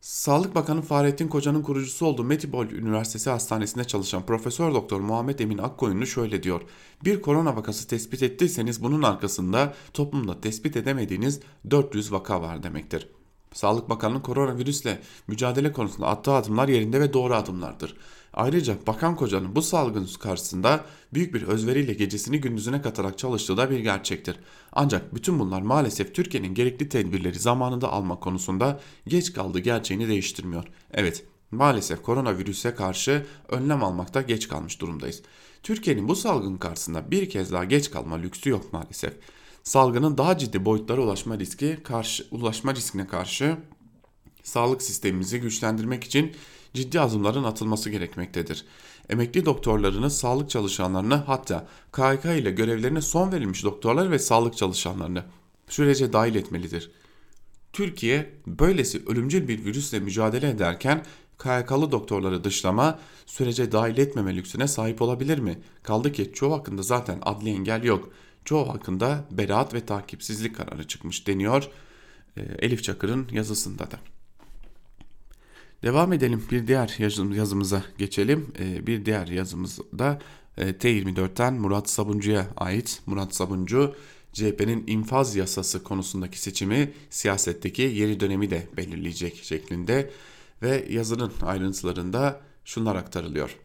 Sağlık 0.00 0.54
Bakanı 0.54 0.82
Fahrettin 0.82 1.28
Koca'nın 1.28 1.62
kurucusu 1.62 2.06
olduğu 2.06 2.24
Metibol 2.24 2.66
Üniversitesi 2.66 3.30
Hastanesi'nde 3.30 3.84
çalışan 3.84 4.26
Profesör 4.26 4.74
Doktor 4.74 5.00
Muhammed 5.00 5.38
Emin 5.38 5.58
Akkoyunlu 5.58 6.06
şöyle 6.06 6.42
diyor. 6.42 6.60
Bir 7.04 7.22
korona 7.22 7.56
vakası 7.56 7.88
tespit 7.88 8.22
ettiyseniz 8.22 8.82
bunun 8.82 9.02
arkasında 9.02 9.74
toplumda 9.92 10.40
tespit 10.40 10.76
edemediğiniz 10.76 11.40
400 11.70 12.12
vaka 12.12 12.42
var 12.42 12.62
demektir. 12.62 13.08
Sağlık 13.52 13.90
Bakanlığı 13.90 14.22
koronavirüsle 14.22 15.00
mücadele 15.26 15.72
konusunda 15.72 16.06
attığı 16.06 16.32
adımlar 16.32 16.68
yerinde 16.68 17.00
ve 17.00 17.12
doğru 17.12 17.34
adımlardır. 17.34 17.96
Ayrıca 18.34 18.76
Bakan 18.86 19.16
Koca'nın 19.16 19.56
bu 19.56 19.62
salgın 19.62 20.08
karşısında 20.20 20.84
büyük 21.14 21.34
bir 21.34 21.42
özveriyle 21.42 21.94
gecesini 21.94 22.40
gündüzüne 22.40 22.82
katarak 22.82 23.18
çalıştığı 23.18 23.56
da 23.56 23.70
bir 23.70 23.78
gerçektir. 23.78 24.36
Ancak 24.72 25.14
bütün 25.14 25.38
bunlar 25.38 25.62
maalesef 25.62 26.14
Türkiye'nin 26.14 26.54
gerekli 26.54 26.88
tedbirleri 26.88 27.38
zamanında 27.38 27.92
alma 27.92 28.20
konusunda 28.20 28.80
geç 29.06 29.32
kaldığı 29.32 29.58
gerçeğini 29.58 30.08
değiştirmiyor. 30.08 30.64
Evet, 30.92 31.24
maalesef 31.50 32.02
koronavirüse 32.02 32.74
karşı 32.74 33.26
önlem 33.48 33.84
almakta 33.84 34.22
geç 34.22 34.48
kalmış 34.48 34.80
durumdayız. 34.80 35.22
Türkiye'nin 35.62 36.08
bu 36.08 36.16
salgın 36.16 36.56
karşısında 36.56 37.10
bir 37.10 37.30
kez 37.30 37.52
daha 37.52 37.64
geç 37.64 37.90
kalma 37.90 38.16
lüksü 38.16 38.50
yok 38.50 38.72
maalesef. 38.72 39.14
Salgının 39.62 40.18
daha 40.18 40.38
ciddi 40.38 40.64
boyutlara 40.64 41.00
ulaşma 41.00 41.38
riski 41.38 41.78
karşı 41.84 42.26
ulaşma 42.30 42.74
riskine 42.74 43.06
karşı 43.06 43.56
sağlık 44.42 44.82
sistemimizi 44.82 45.40
güçlendirmek 45.40 46.04
için 46.04 46.32
ciddi 46.74 47.00
adımların 47.00 47.44
atılması 47.44 47.90
gerekmektedir. 47.90 48.64
Emekli 49.08 49.44
doktorlarını, 49.44 50.10
sağlık 50.10 50.50
çalışanlarını 50.50 51.14
hatta 51.14 51.66
KHK 51.92 52.24
ile 52.24 52.50
görevlerine 52.50 53.00
son 53.00 53.32
verilmiş 53.32 53.64
doktorlar 53.64 54.10
ve 54.10 54.18
sağlık 54.18 54.56
çalışanlarını 54.56 55.24
sürece 55.68 56.12
dahil 56.12 56.34
etmelidir. 56.34 56.90
Türkiye 57.72 58.34
böylesi 58.46 59.02
ölümcül 59.06 59.48
bir 59.48 59.64
virüsle 59.64 60.00
mücadele 60.00 60.48
ederken 60.48 61.04
KHK'lı 61.38 61.92
doktorları 61.92 62.44
dışlama, 62.44 62.98
sürece 63.26 63.72
dahil 63.72 63.98
etmeme 63.98 64.36
lüksüne 64.36 64.68
sahip 64.68 65.02
olabilir 65.02 65.38
mi? 65.38 65.58
Kaldı 65.82 66.12
ki 66.12 66.30
çoğu 66.34 66.52
hakkında 66.52 66.82
zaten 66.82 67.18
adli 67.22 67.50
engel 67.50 67.82
yok. 67.82 68.12
Çoğu 68.44 68.68
hakkında 68.68 69.24
beraat 69.30 69.74
ve 69.74 69.86
takipsizlik 69.86 70.56
kararı 70.56 70.88
çıkmış 70.88 71.26
deniyor 71.26 71.68
e, 72.36 72.42
Elif 72.42 72.84
Çakır'ın 72.84 73.28
yazısında 73.32 73.90
da. 73.90 74.13
Devam 75.84 76.12
edelim 76.12 76.44
bir 76.50 76.66
diğer 76.66 76.96
yazımıza 77.34 77.84
geçelim. 77.98 78.52
E, 78.58 78.86
bir 78.86 79.04
diğer 79.04 79.26
yazımız 79.26 79.78
da 79.98 80.18
e, 80.58 80.70
T24'ten 80.70 81.54
Murat 81.54 81.90
Sabuncu'ya 81.90 82.46
ait. 82.56 83.00
Murat 83.06 83.34
Sabuncu 83.34 83.94
CHP'nin 84.32 84.86
infaz 84.86 85.36
yasası 85.36 85.82
konusundaki 85.82 86.40
seçimi 86.40 86.92
siyasetteki 87.10 87.82
yeni 87.82 88.20
dönemi 88.20 88.50
de 88.50 88.66
belirleyecek 88.76 89.36
şeklinde 89.42 90.10
ve 90.62 90.86
yazının 90.90 91.32
ayrıntılarında 91.42 92.40
şunlar 92.64 92.96
aktarılıyor. 92.96 93.56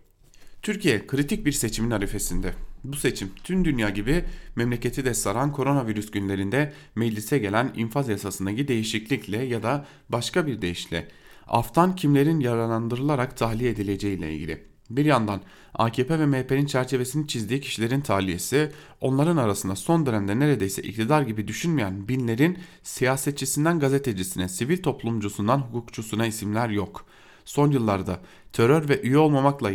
Türkiye 0.61 1.07
kritik 1.07 1.45
bir 1.45 1.51
seçimin 1.51 1.91
arifesinde. 1.91 2.53
Bu 2.83 2.95
seçim 2.95 3.31
tüm 3.43 3.65
dünya 3.65 3.89
gibi 3.89 4.25
memleketi 4.55 5.05
de 5.05 5.13
saran 5.13 5.51
koronavirüs 5.51 6.11
günlerinde 6.11 6.73
meclise 6.95 7.37
gelen 7.37 7.73
infaz 7.75 8.09
yasasındaki 8.09 8.67
değişiklikle 8.67 9.37
ya 9.37 9.63
da 9.63 9.85
başka 10.09 10.47
bir 10.47 10.61
deyişle 10.61 11.07
aftan 11.49 11.95
kimlerin 11.95 12.39
yararlandırılarak 12.39 13.37
tahliye 13.37 13.69
edileceği 13.69 14.17
ile 14.17 14.33
ilgili. 14.33 14.63
Bir 14.89 15.05
yandan 15.05 15.41
AKP 15.73 16.19
ve 16.19 16.25
MHP'nin 16.25 16.65
çerçevesini 16.65 17.27
çizdiği 17.27 17.61
kişilerin 17.61 18.01
tahliyesi, 18.01 18.71
onların 19.01 19.37
arasında 19.37 19.75
son 19.75 20.05
dönemde 20.05 20.39
neredeyse 20.39 20.81
iktidar 20.81 21.21
gibi 21.21 21.47
düşünmeyen 21.47 22.07
binlerin 22.07 22.57
siyasetçisinden 22.83 23.79
gazetecisine, 23.79 24.49
sivil 24.49 24.83
toplumcusundan 24.83 25.57
hukukçusuna 25.57 26.25
isimler 26.25 26.69
yok. 26.69 27.05
Son 27.45 27.71
yıllarda 27.71 28.19
terör 28.53 28.89
ve 28.89 29.01
üye 29.01 29.17
olmamakla 29.17 29.71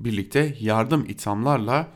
birlikte 0.00 0.56
yardım 0.60 1.04
ithamlarla 1.08 1.88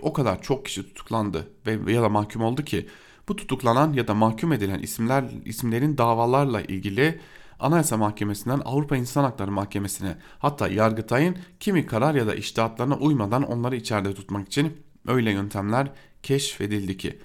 o 0.00 0.12
kadar 0.12 0.42
çok 0.42 0.64
kişi 0.64 0.82
tutuklandı 0.82 1.48
ve 1.66 1.92
ya 1.92 2.02
da 2.02 2.08
mahkum 2.08 2.42
oldu 2.42 2.64
ki 2.64 2.86
bu 3.28 3.36
tutuklanan 3.36 3.92
ya 3.92 4.08
da 4.08 4.14
mahkum 4.14 4.52
edilen 4.52 4.78
isimler 4.78 5.24
isimlerin 5.44 5.98
davalarla 5.98 6.60
ilgili 6.60 7.20
Anayasa 7.60 7.96
Mahkemesi'nden 7.96 8.60
Avrupa 8.64 8.96
İnsan 8.96 9.24
Hakları 9.24 9.50
Mahkemesi'ne 9.50 10.16
hatta 10.38 10.68
Yargıtay'ın 10.68 11.36
kimi 11.60 11.86
karar 11.86 12.14
ya 12.14 12.26
da 12.26 12.34
iştihatlarına 12.34 12.96
uymadan 12.96 13.42
onları 13.42 13.76
içeride 13.76 14.14
tutmak 14.14 14.46
için 14.46 14.76
öyle 15.06 15.30
yöntemler 15.30 15.92
keşfedildi 16.22 16.96
ki. 16.96 17.18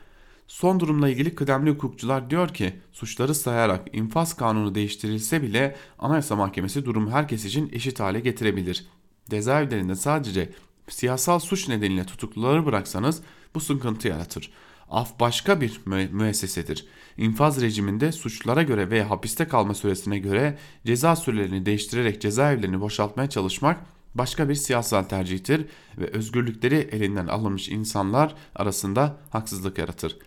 Son 0.48 0.80
durumla 0.80 1.10
ilgili 1.10 1.36
kıdemli 1.36 1.72
hukukçular 1.72 2.30
diyor 2.30 2.50
ki 2.50 2.74
suçları 2.92 3.36
sayarak 3.36 3.96
infaz 3.96 4.36
kanunu 4.36 4.76
değiştirilse 4.76 5.42
bile 5.42 5.76
Anayasa 6.00 6.36
Mahkemesi 6.36 6.86
durumu 6.86 7.12
herkes 7.12 7.46
için 7.46 7.70
eşit 7.74 8.00
hale 8.00 8.20
getirebilir. 8.20 8.86
Cezaevlerinde 9.30 9.96
sadece 9.96 10.50
siyasal 10.90 11.40
suç 11.40 11.70
nedeniyle 11.70 12.06
tutukluları 12.06 12.66
bıraksanız 12.66 13.22
bu 13.56 13.60
sıkıntı 13.60 14.08
yaratır. 14.08 14.52
Af 14.90 15.20
başka 15.20 15.62
bir 15.62 15.82
müessesedir. 16.12 16.88
İnfaz 17.18 17.62
rejiminde 17.62 18.12
suçlara 18.12 18.64
göre 18.64 18.90
veya 18.90 19.10
hapiste 19.10 19.48
kalma 19.48 19.74
süresine 19.74 20.20
göre 20.20 20.58
ceza 20.86 21.16
sürelerini 21.16 21.66
değiştirerek 21.66 22.22
cezaevlerini 22.22 22.82
boşaltmaya 22.82 23.30
çalışmak 23.30 23.86
başka 24.16 24.50
bir 24.50 24.56
siyasal 24.56 25.04
tercihtir 25.04 25.66
ve 25.98 26.08
özgürlükleri 26.08 26.76
elinden 26.76 27.28
alınmış 27.28 27.70
insanlar 27.70 28.36
arasında 28.56 29.18
haksızlık 29.30 29.78
yaratır. 29.78 30.18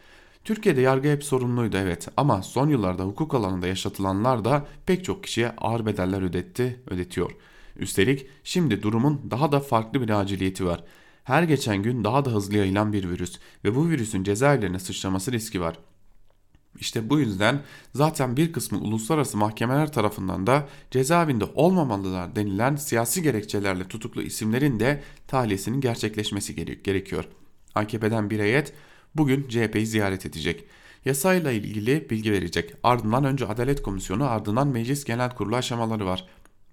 Türkiye'de 0.44 0.80
yargı 0.80 1.08
hep 1.08 1.24
sorumluydu 1.24 1.76
evet 1.76 2.08
ama 2.16 2.42
son 2.42 2.68
yıllarda 2.68 3.04
hukuk 3.04 3.34
alanında 3.34 3.66
yaşatılanlar 3.66 4.44
da 4.44 4.66
pek 4.86 5.04
çok 5.04 5.24
kişiye 5.24 5.50
ağır 5.50 5.86
bedeller 5.86 6.22
ödetti, 6.22 6.80
ödetiyor. 6.86 7.30
Üstelik 7.76 8.26
şimdi 8.44 8.82
durumun 8.82 9.20
daha 9.30 9.52
da 9.52 9.60
farklı 9.60 10.02
bir 10.02 10.10
aciliyeti 10.10 10.66
var 10.66 10.84
her 11.26 11.42
geçen 11.42 11.82
gün 11.82 12.04
daha 12.04 12.24
da 12.24 12.30
hızlı 12.30 12.56
yayılan 12.56 12.92
bir 12.92 13.08
virüs 13.08 13.38
ve 13.64 13.74
bu 13.74 13.88
virüsün 13.88 14.24
cezaevlerine 14.24 14.78
sıçraması 14.78 15.32
riski 15.32 15.60
var. 15.60 15.78
İşte 16.78 17.10
bu 17.10 17.20
yüzden 17.20 17.62
zaten 17.94 18.36
bir 18.36 18.52
kısmı 18.52 18.78
uluslararası 18.78 19.36
mahkemeler 19.36 19.92
tarafından 19.92 20.46
da 20.46 20.68
cezaevinde 20.90 21.44
olmamalılar 21.44 22.36
denilen 22.36 22.76
siyasi 22.76 23.22
gerekçelerle 23.22 23.88
tutuklu 23.88 24.22
isimlerin 24.22 24.80
de 24.80 25.02
tahliyesinin 25.26 25.80
gerçekleşmesi 25.80 26.82
gerekiyor. 26.82 27.24
AKP'den 27.74 28.30
bir 28.30 28.40
heyet 28.40 28.72
bugün 29.14 29.48
CHP'yi 29.48 29.86
ziyaret 29.86 30.26
edecek. 30.26 30.64
Yasayla 31.04 31.52
ilgili 31.52 32.10
bilgi 32.10 32.32
verecek. 32.32 32.74
Ardından 32.82 33.24
önce 33.24 33.46
Adalet 33.46 33.82
Komisyonu 33.82 34.24
ardından 34.24 34.68
Meclis 34.68 35.04
Genel 35.04 35.30
Kurulu 35.30 35.56
aşamaları 35.56 36.06
var 36.06 36.26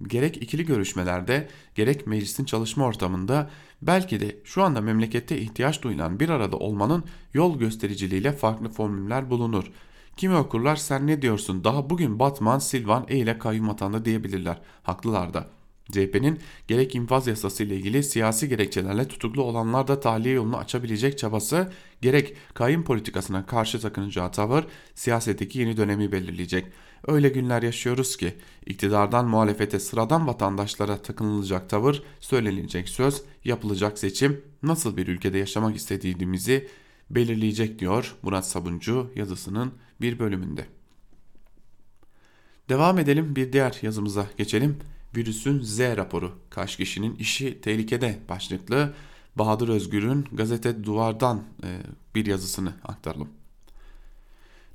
gerek 0.08 0.38
ikili 0.38 0.66
görüşmelerde 0.66 1.47
gerek 1.76 2.08
meclisin 2.08 2.45
çalışma 2.45 2.86
ortamında 2.86 3.49
belki 3.88 4.20
de 4.20 4.38
şu 4.44 4.64
anda 4.64 4.82
memlekette 4.82 5.38
ihtiyaç 5.38 5.82
duyulan 5.82 6.20
bir 6.20 6.30
arada 6.30 6.58
olmanın 6.58 7.04
yol 7.34 7.60
göstericiliğiyle 7.60 8.32
farklı 8.32 8.70
formüller 8.70 9.30
bulunur. 9.30 9.72
Kimi 10.18 10.36
okurlar 10.36 10.76
sen 10.76 11.08
ne 11.08 11.22
diyorsun 11.22 11.64
daha 11.64 11.90
bugün 11.90 12.20
Batman, 12.20 12.60
Silvan, 12.60 13.06
E 13.10 13.18
ile 13.18 13.38
kayyum 13.38 13.70
atandı 13.70 14.06
diyebilirler. 14.06 14.62
Haklılar 14.84 15.34
da. 15.34 15.48
CHP'nin 15.92 16.40
gerek 16.68 16.96
infaz 16.96 17.28
yasası 17.28 17.64
ile 17.64 17.76
ilgili 17.76 18.04
siyasi 18.04 18.50
gerekçelerle 18.50 19.08
tutuklu 19.08 19.44
olanlar 19.44 19.88
da 19.88 20.00
tahliye 20.00 20.34
yolunu 20.34 20.58
açabilecek 20.58 21.18
çabası 21.18 21.72
gerek 22.02 22.36
kayyum 22.54 22.84
politikasına 22.84 23.46
karşı 23.46 23.80
takınacağı 23.80 24.32
tavır 24.32 24.64
siyasetteki 24.96 25.60
yeni 25.60 25.78
dönemi 25.78 26.12
belirleyecek. 26.12 26.66
Öyle 27.08 27.30
günler 27.30 27.64
yaşıyoruz 27.64 28.18
ki 28.18 28.34
iktidardan 28.66 29.28
muhalefete 29.28 29.80
sıradan 29.80 30.28
vatandaşlara 30.28 30.98
takınılacak 30.98 31.70
tavır, 31.70 32.04
söylenilecek 32.20 32.90
söz, 32.90 33.22
yapılacak 33.44 34.00
seçim 34.00 34.42
nasıl 34.64 34.98
bir 34.98 35.08
ülkede 35.08 35.38
yaşamak 35.38 35.76
istediğimizi 35.76 36.68
belirleyecek 37.10 37.80
diyor 37.80 38.16
Murat 38.22 38.48
Sabuncu 38.48 39.12
yazısının 39.16 39.74
bir 40.02 40.20
bölümünde. 40.20 40.66
Devam 42.70 43.00
edelim 43.00 43.36
bir 43.36 43.54
diğer 43.54 43.80
yazımıza 43.82 44.28
geçelim. 44.38 44.80
Virüsün 45.16 45.61
Z 45.61 45.80
raporu 45.80 46.32
kaç 46.49 46.78
kişinin 46.78 47.16
işi 47.16 47.61
tehlikede 47.61 48.20
başlıklı 48.30 48.93
Bahadır 49.36 49.70
Özgür'ün 49.70 50.26
gazete 50.32 50.84
Duvar'dan 50.84 51.43
e, 51.64 51.68
bir 52.16 52.26
yazısını 52.26 52.74
aktaralım. 52.84 53.30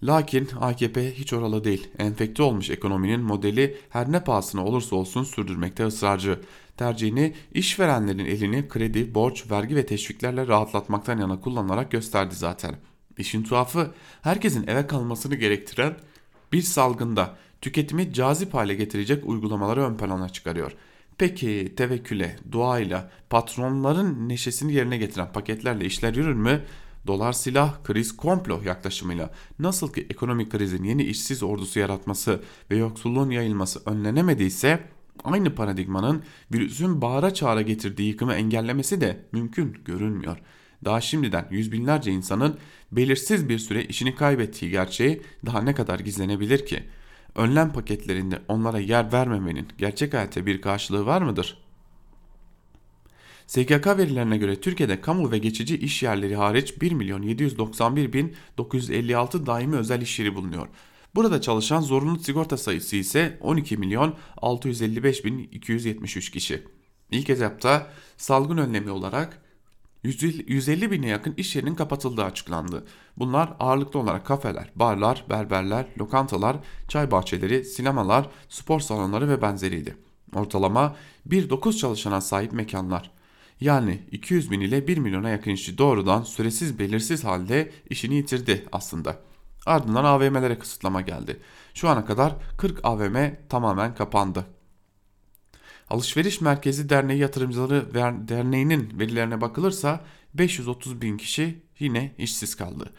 Lakin 0.03 0.49
AKP 0.61 1.15
hiç 1.15 1.33
oralı 1.33 1.65
değil. 1.65 1.89
Enfekte 1.99 2.43
olmuş 2.43 2.71
ekonominin 2.71 3.21
modeli 3.21 3.77
her 3.91 4.13
ne 4.13 4.25
pahasına 4.25 4.65
olursa 4.65 4.97
olsun 4.97 5.25
sürdürmekte 5.25 5.87
ısrarcı. 5.87 6.41
Tercihini 6.77 7.35
işverenlerin 7.55 8.27
elini 8.27 8.69
kredi, 8.69 9.15
borç, 9.15 9.51
vergi 9.51 9.77
ve 9.77 9.87
teşviklerle 9.87 10.47
rahatlatmaktan 10.47 11.19
yana 11.19 11.41
kullanarak 11.41 11.91
gösterdi 11.91 12.35
zaten. 12.35 12.77
İşin 13.19 13.43
tuhafı 13.43 13.91
herkesin 14.23 14.67
eve 14.67 14.87
kalmasını 14.87 15.35
gerektiren 15.35 15.97
bir 16.53 16.63
salgında 16.63 17.37
tüketimi 17.61 18.13
cazip 18.13 18.55
hale 18.55 18.75
getirecek 18.75 19.29
uygulamaları 19.29 19.83
ön 19.83 19.97
plana 19.97 20.29
çıkarıyor. 20.29 20.73
Peki 21.19 21.73
tevekküle, 21.77 22.37
duayla, 22.53 23.11
patronların 23.31 24.29
neşesini 24.29 24.73
yerine 24.73 24.99
getiren 24.99 25.33
paketlerle 25.33 25.85
işler 25.85 26.15
yürür 26.15 26.35
mü? 26.35 26.63
Dolar 27.07 27.33
silah, 27.33 27.85
kriz 27.85 28.17
komplo 28.17 28.63
yaklaşımıyla 28.63 29.31
nasıl 29.59 29.93
ki 29.93 30.07
ekonomik 30.11 30.53
krizin 30.53 30.85
yeni 30.85 31.03
işsiz 31.03 31.43
ordusu 31.43 31.79
yaratması 31.79 32.43
ve 32.71 32.77
yoksulluğun 32.77 33.31
yayılması 33.31 33.81
önlenemediyse 33.87 34.81
aynı 35.25 35.55
paradigmanın 35.55 36.23
virüsün 36.53 37.03
bağıra 37.03 37.35
çağıra 37.35 37.63
getirdiği 37.63 38.09
yıkımı 38.09 38.35
engellemesi 38.35 39.01
de 39.01 39.25
mümkün 39.33 39.77
görünmüyor. 39.85 40.39
Daha 40.85 41.01
şimdiden 41.01 41.47
yüz 41.51 41.73
binlerce 41.73 42.11
insanın 42.11 42.59
belirsiz 42.93 43.49
bir 43.49 43.59
süre 43.59 43.85
işini 43.85 44.15
kaybettiği 44.15 44.71
gerçeği 44.71 45.23
daha 45.47 45.63
ne 45.63 45.75
kadar 45.75 45.99
gizlenebilir 45.99 46.67
ki? 46.67 46.83
Önlem 47.39 47.73
paketlerinde 47.73 48.43
onlara 48.49 48.79
yer 48.79 49.13
vermemenin 49.13 49.69
gerçek 49.79 50.15
hayata 50.15 50.47
bir 50.47 50.61
karşılığı 50.61 51.07
var 51.07 51.23
mıdır? 51.23 51.59
SGK 53.47 53.87
verilerine 53.87 54.39
göre 54.39 54.61
Türkiye'de 54.61 55.01
kamu 55.01 55.31
ve 55.31 55.39
geçici 55.39 55.79
iş 55.79 56.03
yerleri 56.03 56.37
hariç 56.37 56.81
1 56.81 56.93
milyon 56.93 57.23
791 57.23 58.13
bin 58.13 58.37
956 58.59 59.47
daimi 59.47 59.77
özel 59.77 60.03
iş 60.03 60.19
yeri 60.19 60.35
bulunuyor. 60.35 60.69
Burada 61.15 61.41
çalışan 61.41 61.81
zorunlu 61.81 62.19
sigorta 62.19 62.57
sayısı 62.57 62.97
ise 62.97 63.39
12 63.41 63.77
milyon 63.77 64.15
655 64.37 65.25
bin 65.25 65.39
273 65.39 66.31
kişi. 66.31 66.63
İlk 67.11 67.31
etapta 67.31 67.87
salgın 68.17 68.59
önlemi 68.59 68.91
olarak 68.91 69.43
150 70.05 70.91
bine 70.91 71.09
yakın 71.09 71.35
iş 71.37 71.57
yerinin 71.57 71.75
kapatıldığı 71.75 72.25
açıklandı. 72.25 72.87
Bunlar 73.17 73.57
ağırlıklı 73.61 74.01
olarak 74.01 74.27
kafeler, 74.27 74.71
barlar, 74.77 75.25
berberler, 75.31 75.87
lokantalar, 75.99 76.57
çay 76.89 77.11
bahçeleri, 77.11 77.65
sinemalar, 77.65 78.27
spor 78.49 78.81
salonları 78.81 79.29
ve 79.29 79.43
benzeriydi. 79.43 79.97
Ortalama 80.35 80.97
1.9 81.29 81.77
çalışana 81.77 82.21
sahip 82.21 82.53
mekanlar. 82.53 83.11
Yani 83.61 84.03
200 84.11 84.51
bin 84.51 84.61
ile 84.61 84.87
1 84.87 84.99
milyona 84.99 85.31
yakın 85.31 85.51
işçi 85.51 85.79
doğrudan 85.79 86.23
süresiz 86.23 86.79
belirsiz 86.79 87.25
halde 87.25 87.73
işini 87.91 88.15
yitirdi 88.15 88.67
aslında. 88.73 89.17
Ardından 89.67 90.05
AVM'lere 90.05 90.59
kısıtlama 90.59 91.01
geldi. 91.01 91.41
Şu 91.75 91.89
ana 91.89 92.05
kadar 92.05 92.37
40 92.59 92.85
AVM 92.85 93.17
tamamen 93.49 93.95
kapandı. 93.95 94.58
Alışveriş 95.91 96.41
Merkezi 96.41 96.89
Derneği 96.89 97.19
Yatırımcıları 97.19 97.95
Derneği'nin 98.29 98.99
verilerine 98.99 99.41
bakılırsa 99.41 100.05
530 100.35 101.03
bin 101.03 101.17
kişi 101.17 101.63
yine 101.79 102.15
işsiz 102.19 102.55
kaldı. 102.55 102.93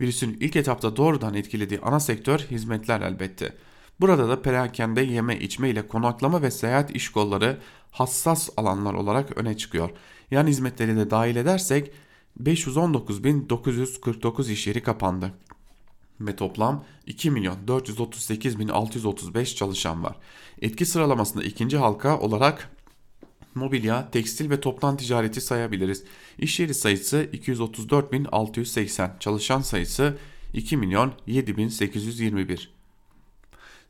Virüsün 0.00 0.36
ilk 0.40 0.56
etapta 0.56 0.96
doğrudan 0.96 1.34
etkilediği 1.34 1.80
ana 1.80 2.00
sektör 2.00 2.38
hizmetler 2.38 3.00
elbette. 3.00 3.54
Burada 4.00 4.28
da 4.28 4.42
perakende 4.42 5.02
yeme 5.02 5.38
içme 5.38 5.70
ile 5.70 5.88
konaklama 5.88 6.42
ve 6.42 6.50
seyahat 6.50 6.90
iş 6.90 7.08
kolları 7.08 7.58
hassas 7.90 8.50
alanlar 8.56 8.94
olarak 8.94 9.36
öne 9.36 9.56
çıkıyor. 9.56 9.90
Yan 10.30 10.46
hizmetleri 10.46 10.96
de 10.96 11.10
dahil 11.10 11.36
edersek 11.36 11.92
519.949 12.42 14.52
iş 14.52 14.66
yeri 14.66 14.82
kapandı 14.82 15.32
ve 16.26 16.36
toplam 16.36 16.84
2 17.06 17.30
milyon 17.30 17.68
438 17.68 18.58
bin 18.58 18.68
635 18.68 19.56
çalışan 19.56 20.04
var. 20.04 20.16
Etki 20.62 20.86
sıralamasında 20.86 21.44
ikinci 21.44 21.76
halka 21.76 22.18
olarak 22.18 22.70
mobilya, 23.54 24.10
tekstil 24.10 24.50
ve 24.50 24.60
toptan 24.60 24.96
ticareti 24.96 25.40
sayabiliriz. 25.40 26.04
İş 26.38 26.60
yeri 26.60 26.74
sayısı 26.74 27.28
234.680, 27.32 29.18
çalışan 29.18 29.60
sayısı 29.60 30.18
2 30.54 30.76
milyon 30.76 31.12
7.821. 31.28 32.81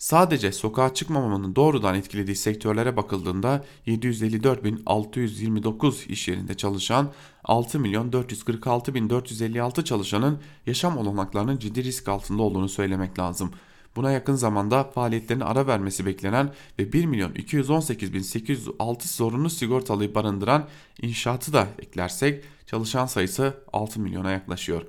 Sadece 0.03 0.53
sokağa 0.53 0.95
çıkmamanın 0.95 1.57
doğrudan 1.57 1.95
etkilediği 1.95 2.37
sektörlere 2.37 2.97
bakıldığında 2.97 3.65
754.629 3.87 6.09
iş 6.09 6.29
yerinde 6.29 6.57
çalışan 6.57 7.13
6.446.456 7.45 9.85
çalışanın 9.85 10.41
yaşam 10.67 10.99
olanaklarının 10.99 11.59
ciddi 11.59 11.85
risk 11.85 12.09
altında 12.09 12.43
olduğunu 12.43 12.69
söylemek 12.69 13.19
lazım. 13.19 13.53
Buna 13.97 14.13
yakın 14.13 14.35
zamanda 14.35 14.85
faaliyetlerine 14.85 15.45
ara 15.45 15.67
vermesi 15.67 16.07
beklenen 16.07 16.53
ve 16.79 16.93
1 16.93 17.05
milyon 17.05 17.33
218.806 17.33 19.17
zorunlu 19.17 19.51
sigortalıyı 19.51 20.15
barındıran 20.15 20.69
inşaatı 21.03 21.53
da 21.53 21.69
eklersek 21.79 22.45
çalışan 22.67 23.07
sayısı 23.07 23.55
6 23.73 24.01
milyona 24.01 24.31
yaklaşıyor. 24.31 24.83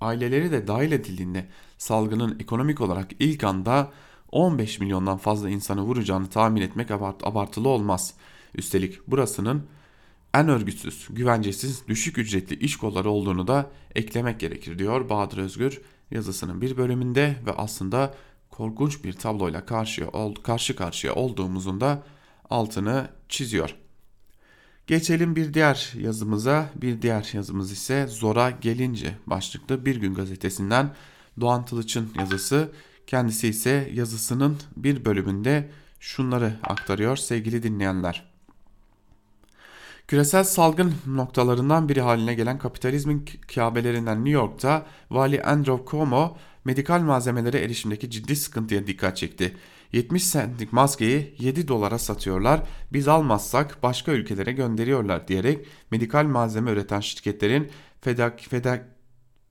Aileleri 0.00 0.52
de 0.52 0.68
dahil 0.68 0.92
edildiğinde 0.92 1.48
salgının 1.78 2.38
ekonomik 2.40 2.80
olarak 2.80 3.10
ilk 3.18 3.44
anda 3.44 3.90
15 4.36 4.80
milyondan 4.80 5.18
fazla 5.18 5.50
insanı 5.50 5.82
vuracağını 5.82 6.30
tahmin 6.30 6.62
etmek 6.62 6.90
abart 6.90 7.26
abartılı 7.26 7.68
olmaz. 7.68 8.14
Üstelik 8.54 9.06
burasının 9.06 9.66
en 10.34 10.48
örgütsüz, 10.48 11.08
güvencesiz, 11.10 11.88
düşük 11.88 12.18
ücretli 12.18 12.56
iş 12.56 12.76
kolları 12.76 13.10
olduğunu 13.10 13.46
da 13.46 13.70
eklemek 13.94 14.40
gerekir 14.40 14.78
diyor 14.78 15.08
Bahadır 15.08 15.38
Özgür 15.38 15.80
yazısının 16.10 16.60
bir 16.60 16.76
bölümünde 16.76 17.36
ve 17.46 17.52
aslında 17.52 18.14
korkunç 18.50 19.04
bir 19.04 19.12
tabloyla 19.12 19.66
karşıya, 19.66 20.08
karşı 20.42 20.76
karşıya 20.76 21.14
olduğumuzun 21.14 21.80
da 21.80 22.02
altını 22.50 23.08
çiziyor. 23.28 23.74
Geçelim 24.86 25.36
bir 25.36 25.54
diğer 25.54 25.92
yazımıza. 25.98 26.70
Bir 26.74 27.02
diğer 27.02 27.30
yazımız 27.32 27.72
ise 27.72 28.06
Zora 28.06 28.50
Gelince 28.50 29.14
başlıklı 29.26 29.86
Bir 29.86 29.96
Gün 29.96 30.14
gazetesinden 30.14 30.94
Doğan 31.40 31.64
Tılıç'ın 31.64 32.10
yazısı. 32.18 32.70
Kendisi 33.06 33.48
ise 33.48 33.90
yazısının 33.92 34.56
bir 34.76 35.04
bölümünde 35.04 35.70
şunları 36.00 36.52
aktarıyor 36.62 37.16
sevgili 37.16 37.62
dinleyenler. 37.62 38.36
Küresel 40.08 40.44
salgın 40.44 40.94
noktalarından 41.06 41.88
biri 41.88 42.00
haline 42.00 42.34
gelen 42.34 42.58
kapitalizmin 42.58 43.24
kabelerinden 43.54 44.16
New 44.16 44.30
York'ta 44.30 44.86
Vali 45.10 45.42
Andrew 45.42 45.90
Cuomo 45.90 46.36
medikal 46.64 47.00
malzemelere 47.00 47.58
erişimdeki 47.58 48.10
ciddi 48.10 48.36
sıkıntıya 48.36 48.86
dikkat 48.86 49.16
çekti. 49.16 49.56
70 49.92 50.32
centlik 50.32 50.72
maskeyi 50.72 51.34
7 51.38 51.68
dolara 51.68 51.98
satıyorlar, 51.98 52.62
biz 52.92 53.08
almazsak 53.08 53.82
başka 53.82 54.12
ülkelere 54.12 54.52
gönderiyorlar 54.52 55.28
diyerek 55.28 55.66
medikal 55.90 56.24
malzeme 56.24 56.70
üreten 56.70 57.00
şirketlerin 57.00 57.70
fedak, 58.00 58.40
fedak, 58.40 58.95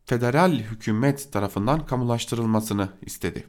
federal 0.06 0.52
hükümet 0.52 1.32
tarafından 1.32 1.86
kamulaştırılmasını 1.86 2.90
istedi. 3.02 3.48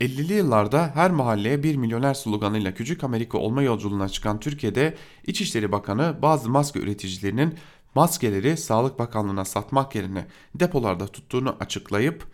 50'li 0.00 0.32
yıllarda 0.32 0.90
her 0.94 1.10
mahalleye 1.10 1.62
bir 1.62 1.76
milyoner 1.76 2.14
sloganıyla 2.14 2.74
küçük 2.74 3.04
Amerika 3.04 3.38
olma 3.38 3.62
yolculuğuna 3.62 4.08
çıkan 4.08 4.40
Türkiye'de 4.40 4.94
İçişleri 5.26 5.72
Bakanı 5.72 6.16
bazı 6.22 6.50
maske 6.50 6.80
üreticilerinin 6.80 7.54
maskeleri 7.94 8.56
Sağlık 8.56 8.98
Bakanlığı'na 8.98 9.44
satmak 9.44 9.94
yerine 9.94 10.26
depolarda 10.54 11.06
tuttuğunu 11.06 11.56
açıklayıp 11.60 12.26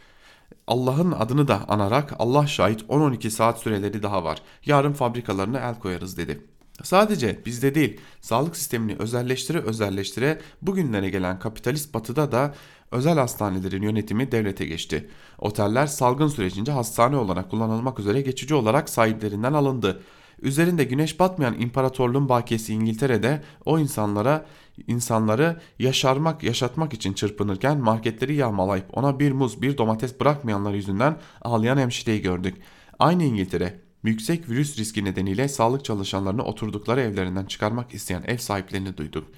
Allah'ın 0.67 1.13
adını 1.13 1.49
da 1.49 1.69
anarak 1.69 2.15
Allah 2.19 2.47
şahit 2.47 2.83
10-12 2.83 3.31
saat 3.31 3.59
süreleri 3.59 4.03
daha 4.03 4.25
var. 4.25 4.43
Yarın 4.67 4.93
fabrikalarına 4.93 5.59
el 5.59 5.79
koyarız 5.79 6.17
dedi. 6.17 6.47
Sadece 6.83 7.43
bizde 7.47 7.75
değil, 7.75 8.01
sağlık 8.21 8.57
sistemini 8.57 8.97
özelleştire 8.99 9.59
özelleştire 9.59 10.41
bugünlere 10.63 11.11
gelen 11.11 11.39
kapitalist 11.39 11.95
batıda 11.95 12.33
da 12.33 12.55
özel 12.91 13.19
hastanelerin 13.19 13.83
yönetimi 13.83 14.33
devlete 14.33 14.67
geçti. 14.67 15.09
Oteller 15.39 15.87
salgın 15.87 16.29
sürecince 16.29 16.73
hastane 16.73 17.17
olarak 17.17 17.51
kullanılmak 17.51 17.99
üzere 17.99 18.21
geçici 18.21 18.55
olarak 18.55 18.89
sahiplerinden 18.89 19.53
alındı. 19.53 20.03
Üzerinde 20.43 20.85
güneş 20.85 21.21
batmayan 21.21 21.61
imparatorluğun 21.61 22.29
bakiyesi 22.29 22.75
İngiltere'de 22.75 23.43
o 23.65 23.79
insanlara 23.79 24.47
insanları 24.87 25.61
yaşarmak, 25.79 26.43
yaşatmak 26.43 26.93
için 26.93 27.13
çırpınırken 27.13 27.79
marketleri 27.79 28.35
yağmalayıp 28.35 28.99
ona 28.99 29.21
bir 29.21 29.33
muz, 29.33 29.63
bir 29.63 29.79
domates 29.79 30.21
bırakmayanlar 30.21 30.75
yüzünden 30.75 31.17
ağlayan 31.43 31.79
hemşireyi 31.79 32.23
gördük. 32.23 32.57
Aynı 32.99 33.25
İngiltere 33.25 33.81
yüksek 34.03 34.51
virüs 34.51 34.79
riski 34.79 35.05
nedeniyle 35.05 35.49
sağlık 35.49 35.85
çalışanlarını 35.85 36.43
oturdukları 36.43 37.01
evlerinden 37.01 37.45
çıkarmak 37.45 37.95
isteyen 37.95 38.23
ev 38.27 38.39
sahiplerini 38.39 38.97
duyduk. 38.97 39.29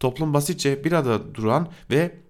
Toplum 0.00 0.34
basitçe 0.34 0.84
bir 0.84 0.92
arada 0.92 1.34
duran 1.34 1.68
ve 1.90 2.25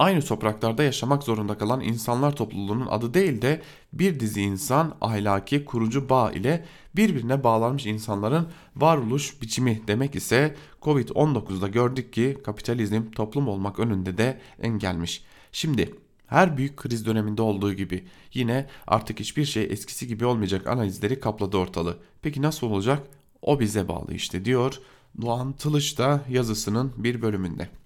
aynı 0.00 0.22
topraklarda 0.22 0.82
yaşamak 0.82 1.22
zorunda 1.22 1.58
kalan 1.58 1.80
insanlar 1.80 2.36
topluluğunun 2.36 2.86
adı 2.86 3.14
değil 3.14 3.42
de 3.42 3.62
bir 3.92 4.20
dizi 4.20 4.42
insan 4.42 4.96
ahlaki 5.00 5.64
kurucu 5.64 6.08
bağ 6.08 6.32
ile 6.32 6.64
birbirine 6.96 7.44
bağlanmış 7.44 7.86
insanların 7.86 8.48
varoluş 8.76 9.42
biçimi 9.42 9.82
demek 9.86 10.14
ise 10.14 10.56
Covid-19'da 10.82 11.68
gördük 11.68 12.12
ki 12.12 12.38
kapitalizm 12.44 13.10
toplum 13.10 13.48
olmak 13.48 13.78
önünde 13.78 14.18
de 14.18 14.40
engelmiş. 14.62 15.24
Şimdi 15.52 15.94
her 16.26 16.56
büyük 16.56 16.76
kriz 16.76 17.06
döneminde 17.06 17.42
olduğu 17.42 17.72
gibi 17.72 18.04
yine 18.34 18.66
artık 18.86 19.20
hiçbir 19.20 19.44
şey 19.44 19.64
eskisi 19.64 20.06
gibi 20.06 20.24
olmayacak 20.24 20.66
analizleri 20.66 21.20
kapladı 21.20 21.56
ortalığı. 21.56 21.98
Peki 22.22 22.42
nasıl 22.42 22.66
olacak? 22.66 23.06
O 23.42 23.60
bize 23.60 23.88
bağlı 23.88 24.14
işte 24.14 24.44
diyor 24.44 24.80
Doğan 25.20 25.52
Tılıç 25.52 25.98
da 25.98 26.24
yazısının 26.28 26.92
bir 26.96 27.22
bölümünde. 27.22 27.79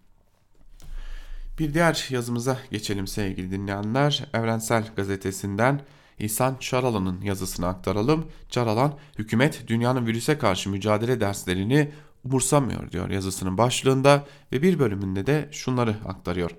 Bir 1.59 1.75
diğer 1.75 2.07
yazımıza 2.11 2.59
geçelim 2.71 3.07
sevgili 3.07 3.51
dinleyenler. 3.51 4.25
Evrensel 4.35 4.85
Gazetesi'nden 4.97 5.81
İhsan 6.19 6.57
Çaralan'ın 6.61 7.21
yazısını 7.21 7.67
aktaralım. 7.67 8.27
Çaralan, 8.51 8.95
hükümet 9.19 9.69
dünyanın 9.69 10.07
virüse 10.07 10.39
karşı 10.39 10.71
mücadele 10.71 11.21
derslerini 11.21 11.93
umursamıyor 12.25 12.91
diyor 12.91 13.11
yazısının 13.11 13.59
başlığında 13.59 14.25
ve 14.53 14.63
bir 14.63 14.79
bölümünde 14.79 15.27
de 15.27 15.49
şunları 15.53 15.97
aktarıyor. 16.07 16.51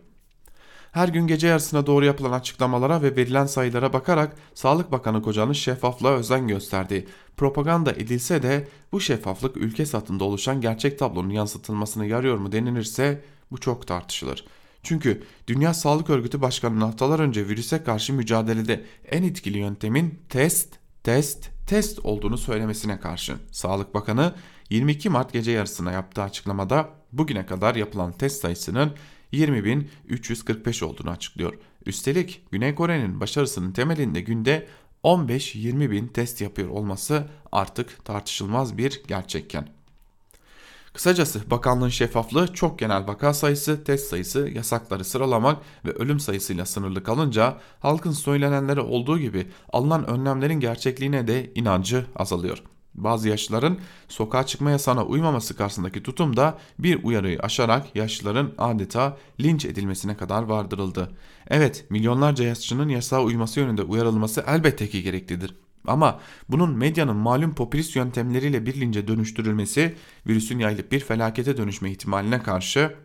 Her 0.91 1.07
gün 1.07 1.27
gece 1.27 1.47
yarısına 1.47 1.85
doğru 1.85 2.05
yapılan 2.05 2.31
açıklamalara 2.31 3.01
ve 3.01 3.15
verilen 3.15 3.45
sayılara 3.45 3.93
bakarak 3.93 4.35
Sağlık 4.53 4.91
Bakanı 4.91 5.21
Koca'nın 5.21 5.53
şeffaflığa 5.53 6.11
özen 6.11 6.47
gösterdiği 6.47 7.07
propaganda 7.37 7.91
edilse 7.91 8.43
de 8.43 8.67
bu 8.91 9.01
şeffaflık 9.01 9.57
ülke 9.57 9.85
satında 9.85 10.23
oluşan 10.23 10.61
gerçek 10.61 10.99
tablonun 10.99 11.29
yansıtılmasını 11.29 12.05
yarıyor 12.05 12.37
mu 12.37 12.51
denilirse 12.51 13.21
bu 13.51 13.57
çok 13.57 13.87
tartışılır. 13.87 14.45
Çünkü 14.85 15.23
Dünya 15.47 15.73
Sağlık 15.73 16.09
Örgütü 16.09 16.41
Başkanı'nın 16.41 16.81
haftalar 16.81 17.19
önce 17.19 17.47
virüse 17.47 17.83
karşı 17.83 18.13
mücadelede 18.13 18.85
en 19.11 19.23
etkili 19.23 19.57
yöntemin 19.57 20.19
test, 20.29 20.73
test 21.03 21.49
test 21.67 21.99
olduğunu 21.99 22.37
söylemesine 22.37 22.99
karşın 22.99 23.37
Sağlık 23.51 23.93
Bakanı 23.93 24.35
22 24.69 25.09
Mart 25.09 25.33
gece 25.33 25.51
yarısına 25.51 25.91
yaptığı 25.91 26.21
açıklamada 26.21 26.89
bugüne 27.11 27.45
kadar 27.45 27.75
yapılan 27.75 28.11
test 28.11 28.41
sayısının 28.41 28.93
20.345 29.33 30.85
olduğunu 30.85 31.09
açıklıyor. 31.09 31.53
Üstelik 31.85 32.41
Güney 32.51 32.75
Kore'nin 32.75 33.19
başarısının 33.19 33.71
temelinde 33.71 34.21
günde 34.21 34.67
15-20 35.03 35.91
bin 35.91 36.07
test 36.07 36.41
yapıyor 36.41 36.69
olması 36.69 37.27
artık 37.51 38.05
tartışılmaz 38.05 38.77
bir 38.77 39.01
gerçekken. 39.07 39.67
Kısacası 40.95 41.51
bakanlığın 41.51 41.89
şeffaflığı 41.89 42.53
çok 42.53 42.79
genel 42.79 43.07
vaka 43.07 43.33
sayısı, 43.33 43.83
test 43.83 44.09
sayısı, 44.09 44.49
yasakları 44.55 45.05
sıralamak 45.05 45.57
ve 45.85 45.91
ölüm 45.91 46.19
sayısıyla 46.19 46.65
sınırlı 46.65 47.03
kalınca 47.03 47.57
halkın 47.79 48.11
söylenenleri 48.11 48.79
olduğu 48.79 49.19
gibi 49.19 49.47
alınan 49.73 50.07
önlemlerin 50.07 50.59
gerçekliğine 50.59 51.27
de 51.27 51.51
inancı 51.55 52.05
azalıyor. 52.15 52.63
Bazı 52.93 53.29
yaşlıların 53.29 53.77
sokağa 54.07 54.45
çıkma 54.45 54.71
yasağına 54.71 55.05
uymaması 55.05 55.57
karşısındaki 55.57 56.03
tutum 56.03 56.37
da 56.37 56.57
bir 56.79 57.03
uyarıyı 57.03 57.39
aşarak 57.39 57.95
yaşlıların 57.95 58.51
adeta 58.57 59.17
linç 59.41 59.65
edilmesine 59.65 60.17
kadar 60.17 60.43
vardırıldı. 60.43 61.11
Evet 61.47 61.85
milyonlarca 61.89 62.45
yaşlının 62.45 62.89
yasağa 62.89 63.23
uyması 63.23 63.59
yönünde 63.59 63.83
uyarılması 63.83 64.43
elbette 64.47 64.89
ki 64.89 65.03
gereklidir. 65.03 65.64
Ama 65.87 66.19
bunun 66.49 66.77
medyanın 66.77 67.15
malum 67.15 67.55
popülist 67.55 67.95
yöntemleriyle 67.95 68.65
bir 68.65 68.81
lince 68.81 69.07
dönüştürülmesi 69.07 69.95
virüsün 70.27 70.59
yayılıp 70.59 70.91
bir 70.91 70.99
felakete 70.99 71.57
dönüşme 71.57 71.91
ihtimaline 71.91 72.43
karşı 72.43 72.95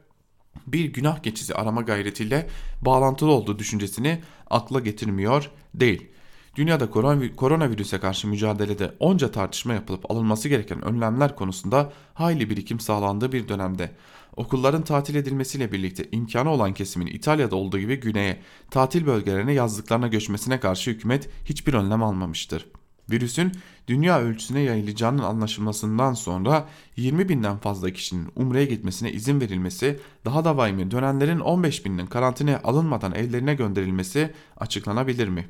bir 0.66 0.84
günah 0.84 1.22
geçici 1.22 1.54
arama 1.54 1.82
gayretiyle 1.82 2.48
bağlantılı 2.82 3.30
olduğu 3.30 3.58
düşüncesini 3.58 4.22
akla 4.50 4.80
getirmiyor 4.80 5.50
değil. 5.74 6.10
Dünyada 6.56 6.90
koronavirüse 7.36 8.00
karşı 8.00 8.28
mücadelede 8.28 8.94
onca 9.00 9.30
tartışma 9.30 9.74
yapılıp 9.74 10.10
alınması 10.10 10.48
gereken 10.48 10.84
önlemler 10.84 11.36
konusunda 11.36 11.92
hayli 12.14 12.50
birikim 12.50 12.80
sağlandığı 12.80 13.32
bir 13.32 13.48
dönemde 13.48 13.90
okulların 14.36 14.82
tatil 14.82 15.14
edilmesiyle 15.14 15.72
birlikte 15.72 16.08
imkanı 16.12 16.50
olan 16.50 16.74
kesimin 16.74 17.06
İtalya'da 17.06 17.56
olduğu 17.56 17.78
gibi 17.78 18.00
güneye, 18.00 18.40
tatil 18.70 19.06
bölgelerine 19.06 19.52
yazlıklarına 19.52 20.08
göçmesine 20.08 20.60
karşı 20.60 20.90
hükümet 20.90 21.28
hiçbir 21.44 21.74
önlem 21.74 22.02
almamıştır. 22.02 22.66
Virüsün 23.10 23.52
dünya 23.88 24.20
ölçüsüne 24.20 24.60
yayılacağının 24.60 25.22
anlaşılmasından 25.22 26.14
sonra 26.14 26.68
20 26.96 27.28
binden 27.28 27.58
fazla 27.58 27.90
kişinin 27.90 28.28
umreye 28.36 28.64
gitmesine 28.64 29.12
izin 29.12 29.40
verilmesi, 29.40 30.00
daha 30.24 30.44
da 30.44 30.56
vahimi 30.56 30.90
dönenlerin 30.90 31.40
15 31.40 31.84
binin 31.84 32.06
karantinaya 32.06 32.60
alınmadan 32.64 33.14
evlerine 33.14 33.54
gönderilmesi 33.54 34.32
açıklanabilir 34.56 35.28
mi? 35.28 35.48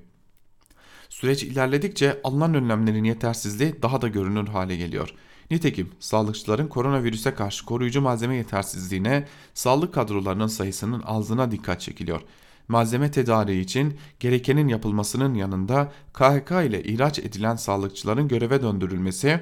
Süreç 1.08 1.42
ilerledikçe 1.42 2.20
alınan 2.24 2.54
önlemlerin 2.54 3.04
yetersizliği 3.04 3.82
daha 3.82 4.02
da 4.02 4.08
görünür 4.08 4.48
hale 4.48 4.76
geliyor. 4.76 5.14
Nitekim 5.50 5.90
sağlıkçıların 6.00 6.68
koronavirüse 6.68 7.34
karşı 7.34 7.64
koruyucu 7.64 8.00
malzeme 8.00 8.36
yetersizliğine 8.36 9.26
sağlık 9.54 9.94
kadrolarının 9.94 10.46
sayısının 10.46 11.02
azlığına 11.06 11.50
dikkat 11.50 11.80
çekiliyor. 11.80 12.20
Malzeme 12.68 13.10
tedariği 13.10 13.64
için 13.64 13.98
gerekenin 14.20 14.68
yapılmasının 14.68 15.34
yanında 15.34 15.92
KHK 16.12 16.50
ile 16.50 16.82
ihraç 16.82 17.18
edilen 17.18 17.56
sağlıkçıların 17.56 18.28
göreve 18.28 18.62
döndürülmesi, 18.62 19.40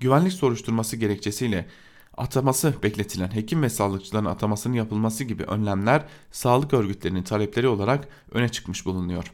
güvenlik 0.00 0.32
soruşturması 0.32 0.96
gerekçesiyle 0.96 1.66
ataması 2.16 2.74
bekletilen 2.82 3.34
hekim 3.34 3.62
ve 3.62 3.70
sağlıkçıların 3.70 4.24
atamasının 4.24 4.74
yapılması 4.74 5.24
gibi 5.24 5.42
önlemler 5.42 6.04
sağlık 6.32 6.74
örgütlerinin 6.74 7.22
talepleri 7.22 7.68
olarak 7.68 8.08
öne 8.32 8.48
çıkmış 8.48 8.86
bulunuyor. 8.86 9.32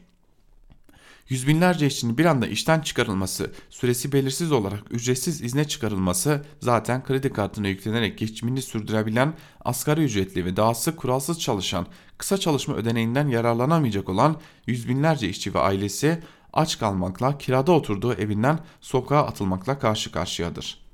Yüz 1.29 1.47
binlerce 1.47 1.87
işçinin 1.87 2.17
bir 2.17 2.25
anda 2.25 2.47
işten 2.47 2.79
çıkarılması, 2.79 3.51
süresi 3.69 4.11
belirsiz 4.11 4.51
olarak 4.51 4.83
ücretsiz 4.91 5.41
izne 5.41 5.67
çıkarılması 5.67 6.45
zaten 6.59 7.03
kredi 7.03 7.29
kartına 7.29 7.67
yüklenerek 7.67 8.17
geçimini 8.17 8.61
sürdürebilen 8.61 9.33
asgari 9.65 10.03
ücretli 10.03 10.45
ve 10.45 10.55
daha 10.55 10.75
sık 10.75 10.97
kuralsız 10.97 11.39
çalışan, 11.39 11.87
kısa 12.17 12.37
çalışma 12.37 12.75
ödeneğinden 12.75 13.27
yararlanamayacak 13.27 14.09
olan 14.09 14.37
yüz 14.67 14.89
binlerce 14.89 15.29
işçi 15.29 15.53
ve 15.53 15.59
ailesi 15.59 16.23
aç 16.53 16.79
kalmakla 16.79 17.37
kirada 17.37 17.71
oturduğu 17.71 18.13
evinden 18.13 18.59
sokağa 18.81 19.25
atılmakla 19.25 19.79
karşı 19.79 20.11
karşıyadır. 20.11 20.88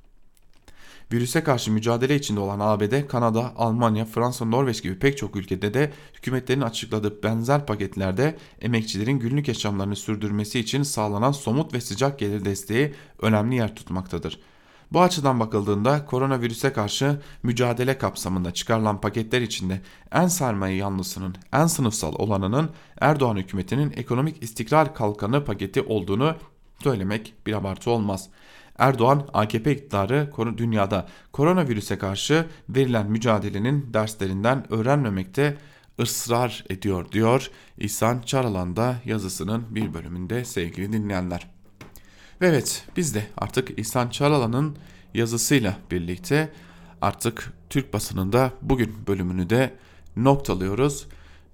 Virüse 1.13 1.43
karşı 1.43 1.71
mücadele 1.71 2.15
içinde 2.15 2.39
olan 2.39 2.59
ABD, 2.59 3.07
Kanada, 3.07 3.53
Almanya, 3.57 4.05
Fransa, 4.05 4.45
Norveç 4.45 4.83
gibi 4.83 4.99
pek 4.99 5.17
çok 5.17 5.35
ülkede 5.35 5.73
de 5.73 5.91
hükümetlerin 6.13 6.61
açıkladığı 6.61 7.23
benzer 7.23 7.65
paketlerde 7.65 8.37
emekçilerin 8.61 9.19
günlük 9.19 9.47
yaşamlarını 9.47 9.95
sürdürmesi 9.95 10.59
için 10.59 10.83
sağlanan 10.83 11.31
somut 11.31 11.73
ve 11.73 11.81
sıcak 11.81 12.19
gelir 12.19 12.45
desteği 12.45 12.93
önemli 13.21 13.55
yer 13.55 13.75
tutmaktadır. 13.75 14.39
Bu 14.91 15.01
açıdan 15.01 15.39
bakıldığında 15.39 16.05
koronavirüse 16.05 16.73
karşı 16.73 17.21
mücadele 17.43 17.97
kapsamında 17.97 18.53
çıkarılan 18.53 19.01
paketler 19.01 19.41
içinde 19.41 19.81
en 20.11 20.27
sermaye 20.27 20.75
yanlısının, 20.75 21.35
en 21.53 21.67
sınıfsal 21.67 22.13
olanının 22.15 22.69
Erdoğan 23.01 23.35
hükümetinin 23.35 23.93
ekonomik 23.95 24.43
istikrar 24.43 24.95
kalkanı 24.95 25.45
paketi 25.45 25.81
olduğunu 25.81 26.35
söylemek 26.83 27.33
bir 27.45 27.53
abartı 27.53 27.91
olmaz. 27.91 28.29
Erdoğan 28.77 29.27
AKP 29.33 29.71
iktidarı 29.71 30.31
dünyada 30.57 31.07
koronavirüse 31.31 31.97
karşı 31.97 32.45
verilen 32.69 33.11
mücadelenin 33.11 33.93
derslerinden 33.93 34.73
öğrenmemekte 34.73 35.57
ısrar 35.99 36.65
ediyor 36.69 37.11
diyor 37.11 37.51
İhsan 37.77 38.21
Çaralan'da 38.21 38.95
yazısının 39.05 39.75
bir 39.75 39.93
bölümünde 39.93 40.45
sevgili 40.45 40.93
dinleyenler. 40.93 41.47
Ve 42.41 42.47
evet 42.47 42.87
biz 42.97 43.15
de 43.15 43.27
artık 43.37 43.79
İhsan 43.79 44.09
Çaralan'ın 44.09 44.77
yazısıyla 45.13 45.77
birlikte 45.91 46.53
artık 47.01 47.53
Türk 47.69 47.93
basınında 47.93 48.51
bugün 48.61 49.07
bölümünü 49.07 49.49
de 49.49 49.73
noktalıyoruz. 50.17 51.07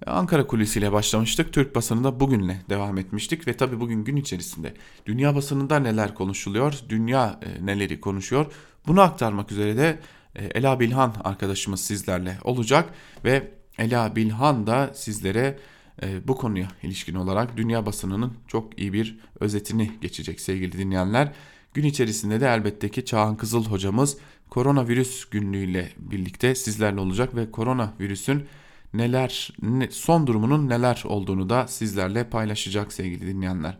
Ankara 0.06 0.46
kulisiyle 0.46 0.92
başlamıştık. 0.92 1.52
Türk 1.52 1.74
basınında 1.74 2.20
bugünle 2.20 2.62
devam 2.70 2.98
etmiştik 2.98 3.48
ve 3.48 3.56
tabi 3.56 3.80
bugün 3.80 4.04
gün 4.04 4.16
içerisinde 4.16 4.74
dünya 5.06 5.34
basınında 5.34 5.78
neler 5.78 6.14
konuşuluyor, 6.14 6.78
dünya 6.88 7.40
e, 7.42 7.66
neleri 7.66 8.00
konuşuyor 8.00 8.46
bunu 8.86 9.00
aktarmak 9.00 9.52
üzere 9.52 9.76
de 9.76 9.98
e, 10.34 10.44
Ela 10.44 10.80
Bilhan 10.80 11.14
arkadaşımız 11.24 11.80
sizlerle 11.80 12.38
olacak 12.44 12.94
ve 13.24 13.50
Ela 13.78 14.16
Bilhan 14.16 14.66
da 14.66 14.90
sizlere 14.94 15.58
e, 16.02 16.28
bu 16.28 16.36
konuya 16.36 16.68
ilişkin 16.82 17.14
olarak 17.14 17.56
dünya 17.56 17.86
basınının 17.86 18.34
çok 18.48 18.78
iyi 18.78 18.92
bir 18.92 19.18
özetini 19.40 19.90
geçecek 20.00 20.40
sevgili 20.40 20.78
dinleyenler. 20.78 21.32
Gün 21.74 21.84
içerisinde 21.84 22.40
de 22.40 22.46
elbette 22.46 22.88
ki 22.88 23.04
Çağan 23.04 23.36
Kızıl 23.36 23.64
hocamız 23.64 24.16
koronavirüs 24.50 25.24
günlüğüyle 25.24 25.92
birlikte 25.96 26.54
sizlerle 26.54 27.00
olacak 27.00 27.36
ve 27.36 27.50
koronavirüsün 27.50 28.46
neler 28.94 29.52
son 29.90 30.26
durumunun 30.26 30.68
neler 30.68 31.02
olduğunu 31.06 31.50
da 31.50 31.66
sizlerle 31.68 32.24
paylaşacak 32.24 32.92
sevgili 32.92 33.26
dinleyenler. 33.26 33.78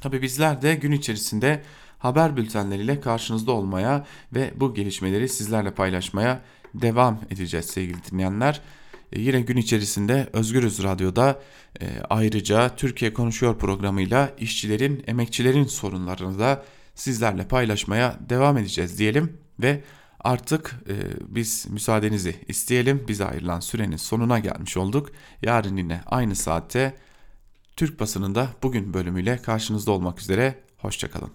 Tabi 0.00 0.22
bizler 0.22 0.62
de 0.62 0.74
gün 0.74 0.92
içerisinde 0.92 1.62
haber 1.98 2.36
bültenleriyle 2.36 3.00
karşınızda 3.00 3.52
olmaya 3.52 4.06
ve 4.34 4.52
bu 4.56 4.74
gelişmeleri 4.74 5.28
sizlerle 5.28 5.70
paylaşmaya 5.70 6.40
devam 6.74 7.18
edeceğiz 7.30 7.66
sevgili 7.66 7.98
dinleyenler. 8.10 8.60
E, 9.12 9.20
yine 9.20 9.40
gün 9.40 9.56
içerisinde 9.56 10.28
Özgürüz 10.32 10.82
Radyo'da 10.82 11.42
e, 11.80 11.86
ayrıca 12.10 12.76
Türkiye 12.76 13.12
Konuşuyor 13.12 13.58
programıyla 13.58 14.30
işçilerin, 14.38 15.04
emekçilerin 15.06 15.64
sorunlarını 15.64 16.38
da 16.38 16.64
sizlerle 16.94 17.48
paylaşmaya 17.48 18.16
devam 18.28 18.58
edeceğiz 18.58 18.98
diyelim 18.98 19.38
ve 19.62 19.82
Artık 20.26 20.74
e, 20.88 20.94
biz 21.34 21.66
müsaadenizi 21.70 22.36
isteyelim. 22.48 23.04
Bize 23.08 23.24
ayrılan 23.24 23.60
sürenin 23.60 23.96
sonuna 23.96 24.38
gelmiş 24.38 24.76
olduk. 24.76 25.10
Yarın 25.42 25.76
yine 25.76 26.00
aynı 26.06 26.36
saatte 26.36 26.96
Türk 27.76 28.00
basınında 28.00 28.48
bugün 28.62 28.94
bölümüyle 28.94 29.42
karşınızda 29.42 29.90
olmak 29.90 30.20
üzere. 30.20 30.62
Hoşçakalın. 30.78 31.32